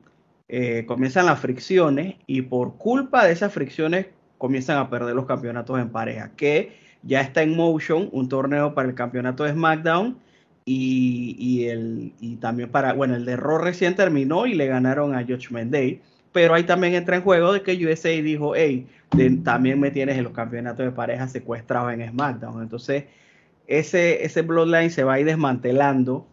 [0.50, 4.06] eh, comienzan las fricciones y por culpa de esas fricciones
[4.38, 6.32] comienzan a perder los campeonatos en pareja.
[6.36, 6.72] Que
[7.02, 10.16] ya está en motion un torneo para el campeonato de SmackDown
[10.64, 15.14] y, y el, y también para, bueno, el de Raw recién terminó y le ganaron
[15.14, 16.00] a Judgment Day.
[16.32, 20.18] Pero ahí también entra en juego de que USA dijo, hey, de- también me tienes
[20.18, 22.62] en los campeonatos de pareja secuestrados en SmackDown.
[22.62, 23.04] Entonces,
[23.66, 26.26] ese, ese Bloodline se va a ir desmantelando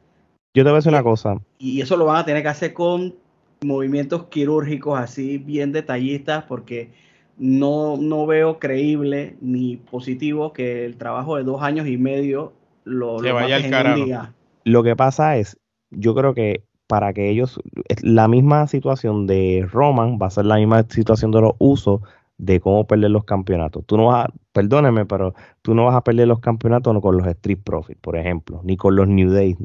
[0.56, 2.74] Yo te voy a decir una cosa, y eso lo van a tener que hacer
[2.74, 3.16] con
[3.62, 6.92] movimientos quirúrgicos así bien detallistas porque
[7.38, 12.54] no, no veo creíble ni positivo que el trabajo de dos años y medio
[12.84, 14.06] lo, Se lo vaya al carajo.
[14.06, 14.34] día.
[14.64, 15.58] lo que pasa es,
[15.90, 17.60] yo creo que para que ellos,
[18.02, 22.02] la misma situación de Roman va a ser la misma situación de los usos
[22.38, 23.84] de cómo perder los campeonatos.
[23.86, 27.18] Tú no vas a, perdóneme, pero tú no vas a perder los campeonatos no con
[27.18, 29.58] los Street Profits, por ejemplo, ni con los New Day.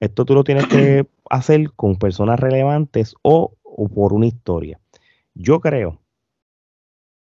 [0.00, 4.78] Esto tú lo tienes que hacer con personas relevantes o, o por una historia.
[5.34, 6.00] Yo creo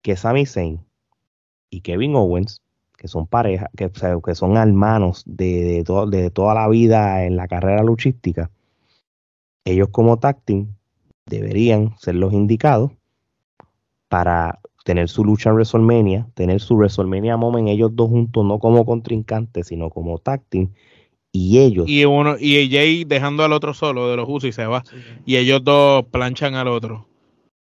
[0.04, 0.80] que Sami Zayn
[1.72, 2.62] y Kevin Owens,
[2.96, 6.68] que son pareja, que, o sea, que son hermanos de, de, to- de toda la
[6.70, 8.52] vida en la carrera luchística,
[9.66, 10.76] ellos como tag team
[11.26, 12.92] deberían ser los indicados
[14.10, 18.86] para tener su lucha en WrestleMania, tener su WrestleMania moment ellos dos juntos, no como
[18.86, 20.70] contrincantes, sino como tag team,
[21.32, 24.66] y ellos Y uno y Jay dejando al otro solo de los usos y se
[24.66, 24.84] va.
[25.26, 27.08] Y ellos dos planchan al otro.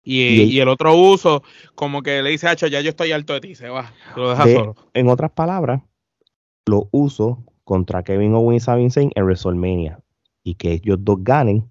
[0.05, 1.43] Y, Y- y el otro uso,
[1.75, 3.93] como que le dice, Hacho, ya yo estoy alto de ti, se va.
[4.17, 4.77] Lo deja de- solo.
[4.93, 5.81] en otras palabras,
[6.67, 10.01] lo uso contra Kevin Owens y Sami Zayn en WrestleMania
[10.43, 11.65] y que ellos dos ganen,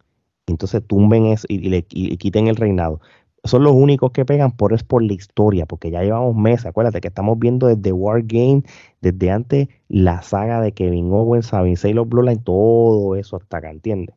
[0.47, 2.99] entonces tumben eso y, y le y- y quiten el reinado.
[3.45, 7.01] Son los únicos que pegan por es por la historia, porque ya llevamos meses, acuérdate
[7.01, 8.63] que estamos viendo desde War Game,
[9.01, 13.69] desde antes la saga de Kevin Owens, Sami Zayn, los Bloodline, todo eso hasta acá,
[13.69, 14.15] ¿entiendes?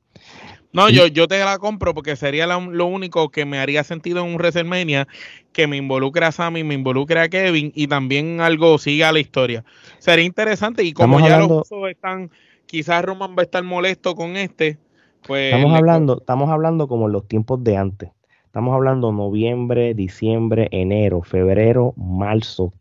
[0.72, 4.20] No, yo, yo te la compro porque sería la- lo único que me haría sentido
[4.20, 5.09] en un WrestleMania
[5.52, 9.64] que me involucre a Sammy, me involucre a Kevin y también algo siga la historia.
[9.98, 12.30] Sería interesante y como Estamos ya hablando- los usos están,
[12.66, 14.78] quizás Roman va a estar molesto con este,
[15.26, 15.55] pues...
[15.55, 18.10] Estamos hablando, estamos hablando como en los tiempos de antes.
[18.44, 22.72] Estamos hablando noviembre, diciembre, enero, febrero, marzo,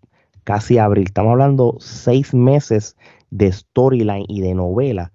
[0.43, 1.05] casi abril.
[1.07, 2.95] Estamos hablando seis meses
[3.29, 5.11] de storyline y de novela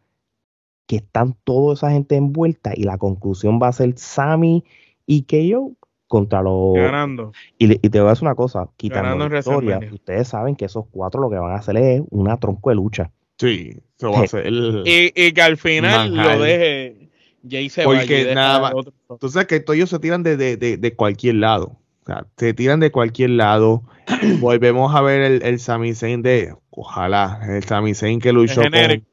[0.90, 4.64] que están toda esa gente envuelta y la conclusión va a ser Sammy
[5.06, 5.76] y KO
[6.08, 6.74] contra los...
[6.74, 7.30] ganando.
[7.58, 10.64] Y, te voy a decir una cosa, quitando Ganando en la historia, ustedes saben que
[10.64, 13.12] esos cuatro lo que van a hacer es una tronco de lucha.
[13.38, 14.82] Sí, eso va a ser el...
[14.84, 17.08] Y, y que al final lo deje,
[17.48, 18.74] Jay se Porque nada más-.
[19.08, 21.76] Entonces que todos ellos se tiran de, de, de, de cualquier lado.
[22.02, 23.84] O sea, se tiran de cualquier lado.
[24.40, 26.52] Volvemos a ver el, el Sami Zayn de...
[26.70, 29.04] Ojalá, el Sami Zayn que luchó con...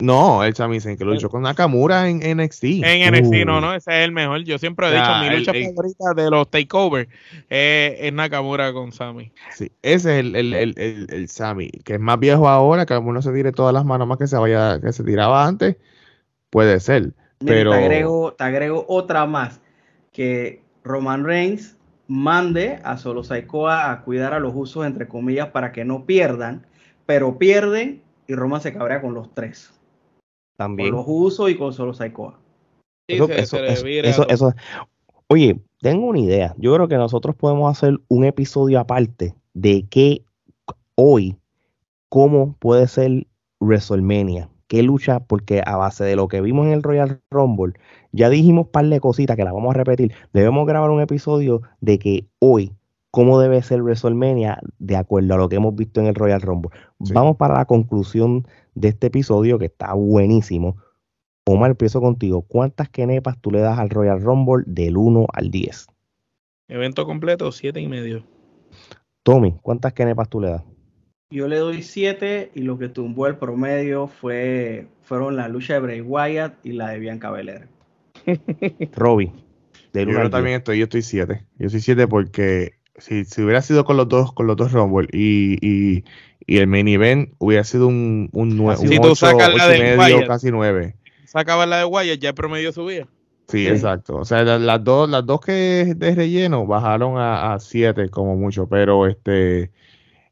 [0.00, 2.64] No, el Sami Zayn que luchó con Nakamura en NXT.
[2.84, 3.60] En NXT, no, Uh.
[3.60, 4.44] no, ese es el mejor.
[4.44, 7.08] Yo siempre he Ya, dicho, mi lucha el- favorita de los takeovers
[7.50, 9.32] eh, es Nakamura con Sammy.
[9.56, 12.92] Sí, ese es el, el, el, el, el Sami, que es más viejo ahora, que
[12.92, 15.02] a lo mejor no se tire todas las manos más que se vaya, que se
[15.02, 15.76] tiraba antes.
[16.50, 17.12] Puede ser.
[17.40, 19.60] Mira, Pero- te, agrego, te agrego otra más,
[20.12, 21.76] que Roman Reigns
[22.06, 26.64] mande a Solo Sikoa a cuidar a los usos, entre comillas, para que no pierdan,
[27.04, 29.72] pero pierden y Roman se cabrea con los tres,
[30.58, 30.90] con También.
[30.90, 32.38] los usos y con Solo Sikoa.
[33.08, 34.54] Sí, Eso,
[35.28, 36.54] Oye, tengo una idea.
[36.58, 40.24] Yo creo que nosotros podemos hacer un episodio aparte de que
[40.96, 41.36] hoy,
[42.08, 43.26] cómo puede ser
[43.60, 44.48] WrestleMania.
[44.66, 47.74] Qué lucha, porque a base de lo que vimos en el Royal Rumble,
[48.12, 50.12] ya dijimos un par de cositas que las vamos a repetir.
[50.32, 52.72] Debemos grabar un episodio de que hoy,
[53.18, 56.70] cómo debe ser WrestleMania de acuerdo a lo que hemos visto en el Royal Rumble.
[57.02, 57.12] Sí.
[57.12, 58.46] Vamos para la conclusión
[58.76, 60.76] de este episodio que está buenísimo.
[61.44, 62.42] Omar, empiezo contigo.
[62.42, 65.88] ¿Cuántas kenepas tú le das al Royal Rumble del 1 al 10?
[66.68, 68.22] Evento completo, siete y medio.
[69.24, 70.62] Tommy, ¿cuántas kenepas tú le das?
[71.32, 75.80] Yo le doy 7 y lo que tumbó el promedio fue, fueron la lucha de
[75.80, 77.66] Bray Wyatt y la de Bianca Belair.
[78.94, 79.32] Robbie.
[79.92, 81.44] Yo creo también estoy, yo estoy 7.
[81.58, 85.08] Yo soy 7 porque si, si, hubiera sido con los dos, con los dos Rumble
[85.12, 86.04] y, y,
[86.46, 90.26] y el main event hubiera sido un, un, 9, si tú sacas la de medio,
[90.26, 90.94] casi 9.
[91.24, 93.06] Sacabas la de Wyatt, ya el promedio subía.
[93.48, 94.16] Sí, exacto.
[94.16, 99.06] O sea, las, dos, las dos que de relleno bajaron a 7 como mucho, pero
[99.06, 99.70] este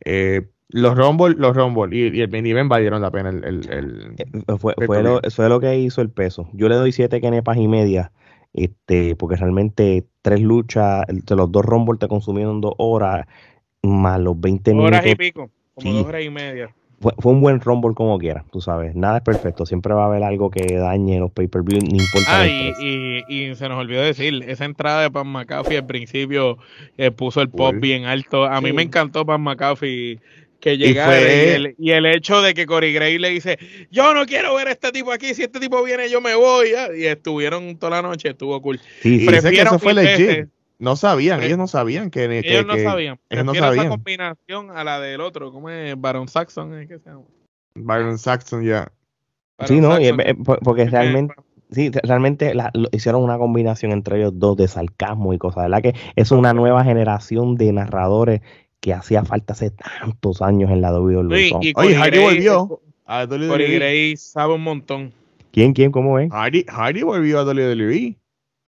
[0.05, 4.57] eh, los Rumble, los Rumble y, el main event valieron la pena el, el, eh,
[4.59, 6.49] fue, fue lo, fue lo que hizo el peso.
[6.53, 8.13] Yo le doy 7 kenepas y media
[8.57, 13.27] este, porque realmente tres luchas, de los dos Rumble te consumieron dos horas,
[13.83, 14.89] más los 20 minutos.
[14.89, 16.75] Horas y pico, como dos horas y media.
[16.99, 18.97] Fue, un buen Rumble como quiera, tú sabes.
[18.97, 22.41] Nada es perfecto, siempre va a haber algo que dañe los pay-per-view, no importa.
[22.41, 26.57] Ah, y, y, se nos olvidó decir, esa entrada de Pan McAfee al principio
[26.97, 28.47] eh, puso el pop bien alto.
[28.47, 30.21] A mí me encantó Pan McAfee
[30.61, 31.21] que llegara
[31.79, 33.59] y, el, hecho de que Cory Gray le dice,
[33.91, 36.71] yo no quiero ver a este tipo aquí, si este tipo viene yo me voy,
[36.97, 38.81] y estuvieron toda la noche, estuvo cool.
[39.01, 40.49] Sí, eso fue legit.
[40.79, 43.19] No sabían, ellos no sabían que, ellos no sabían.
[43.31, 43.87] Ellos no sabían.
[43.87, 45.99] esa combinación a la del otro, ¿cómo es?
[45.99, 47.25] Baron Saxon, ¿es que se llama?
[47.75, 48.93] Baron Saxon, ya.
[49.67, 49.97] Sí, no,
[50.63, 51.35] porque realmente
[51.71, 52.53] sí, realmente
[52.93, 55.83] hicieron una combinación entre ellos dos de sarcasmo y cosas, ¿verdad?
[55.83, 58.43] Que es una nueva generación de narradores
[58.81, 61.53] que hacía falta hace tantos años en la WWE.
[61.75, 63.49] Oye, Hardy volvió a WWE.
[63.49, 65.13] Corey Gray sabe un montón.
[65.53, 66.31] ¿Quién, quién, cómo es?
[66.31, 68.17] Hardy, Hardy volvió a WWE.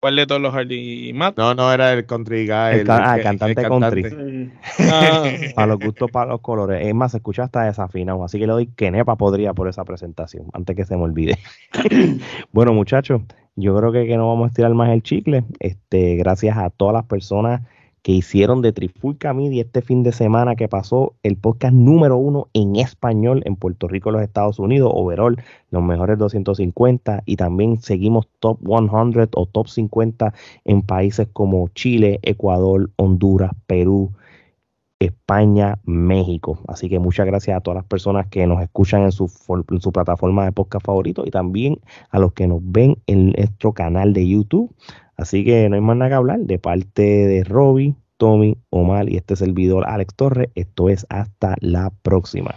[0.02, 1.38] ¿Cuál de todos los Hardy Matt?
[1.38, 2.80] No, no, era el country guy.
[2.80, 4.50] El, ah, el, cantante country.
[4.80, 5.30] Ah.
[5.54, 6.84] Para los gustos, para los colores.
[6.84, 8.24] Es más, se escucha hasta desafinado.
[8.24, 11.38] Así que le doy que nepa podría por esa presentación, antes que se me olvide.
[12.52, 13.22] bueno, muchachos,
[13.54, 15.44] yo creo que, que no vamos a estirar más el chicle.
[15.60, 17.62] Este, gracias a todas las personas
[18.02, 22.48] que hicieron de Trifulca Media este fin de semana que pasó el podcast número uno
[22.52, 28.28] en español en Puerto Rico, los Estados Unidos, overall, los mejores 250 y también seguimos
[28.40, 30.34] top 100 o top 50
[30.64, 34.12] en países como Chile, Ecuador, Honduras, Perú,
[35.04, 36.58] España, México.
[36.68, 39.30] Así que muchas gracias a todas las personas que nos escuchan en su,
[39.70, 41.80] en su plataforma de podcast favorito y también
[42.10, 44.74] a los que nos ven en nuestro canal de YouTube.
[45.16, 49.16] Así que no hay más nada que hablar de parte de Robbie, Tommy, Omar y
[49.16, 50.48] este servidor Alex Torres.
[50.54, 52.54] Esto es hasta la próxima.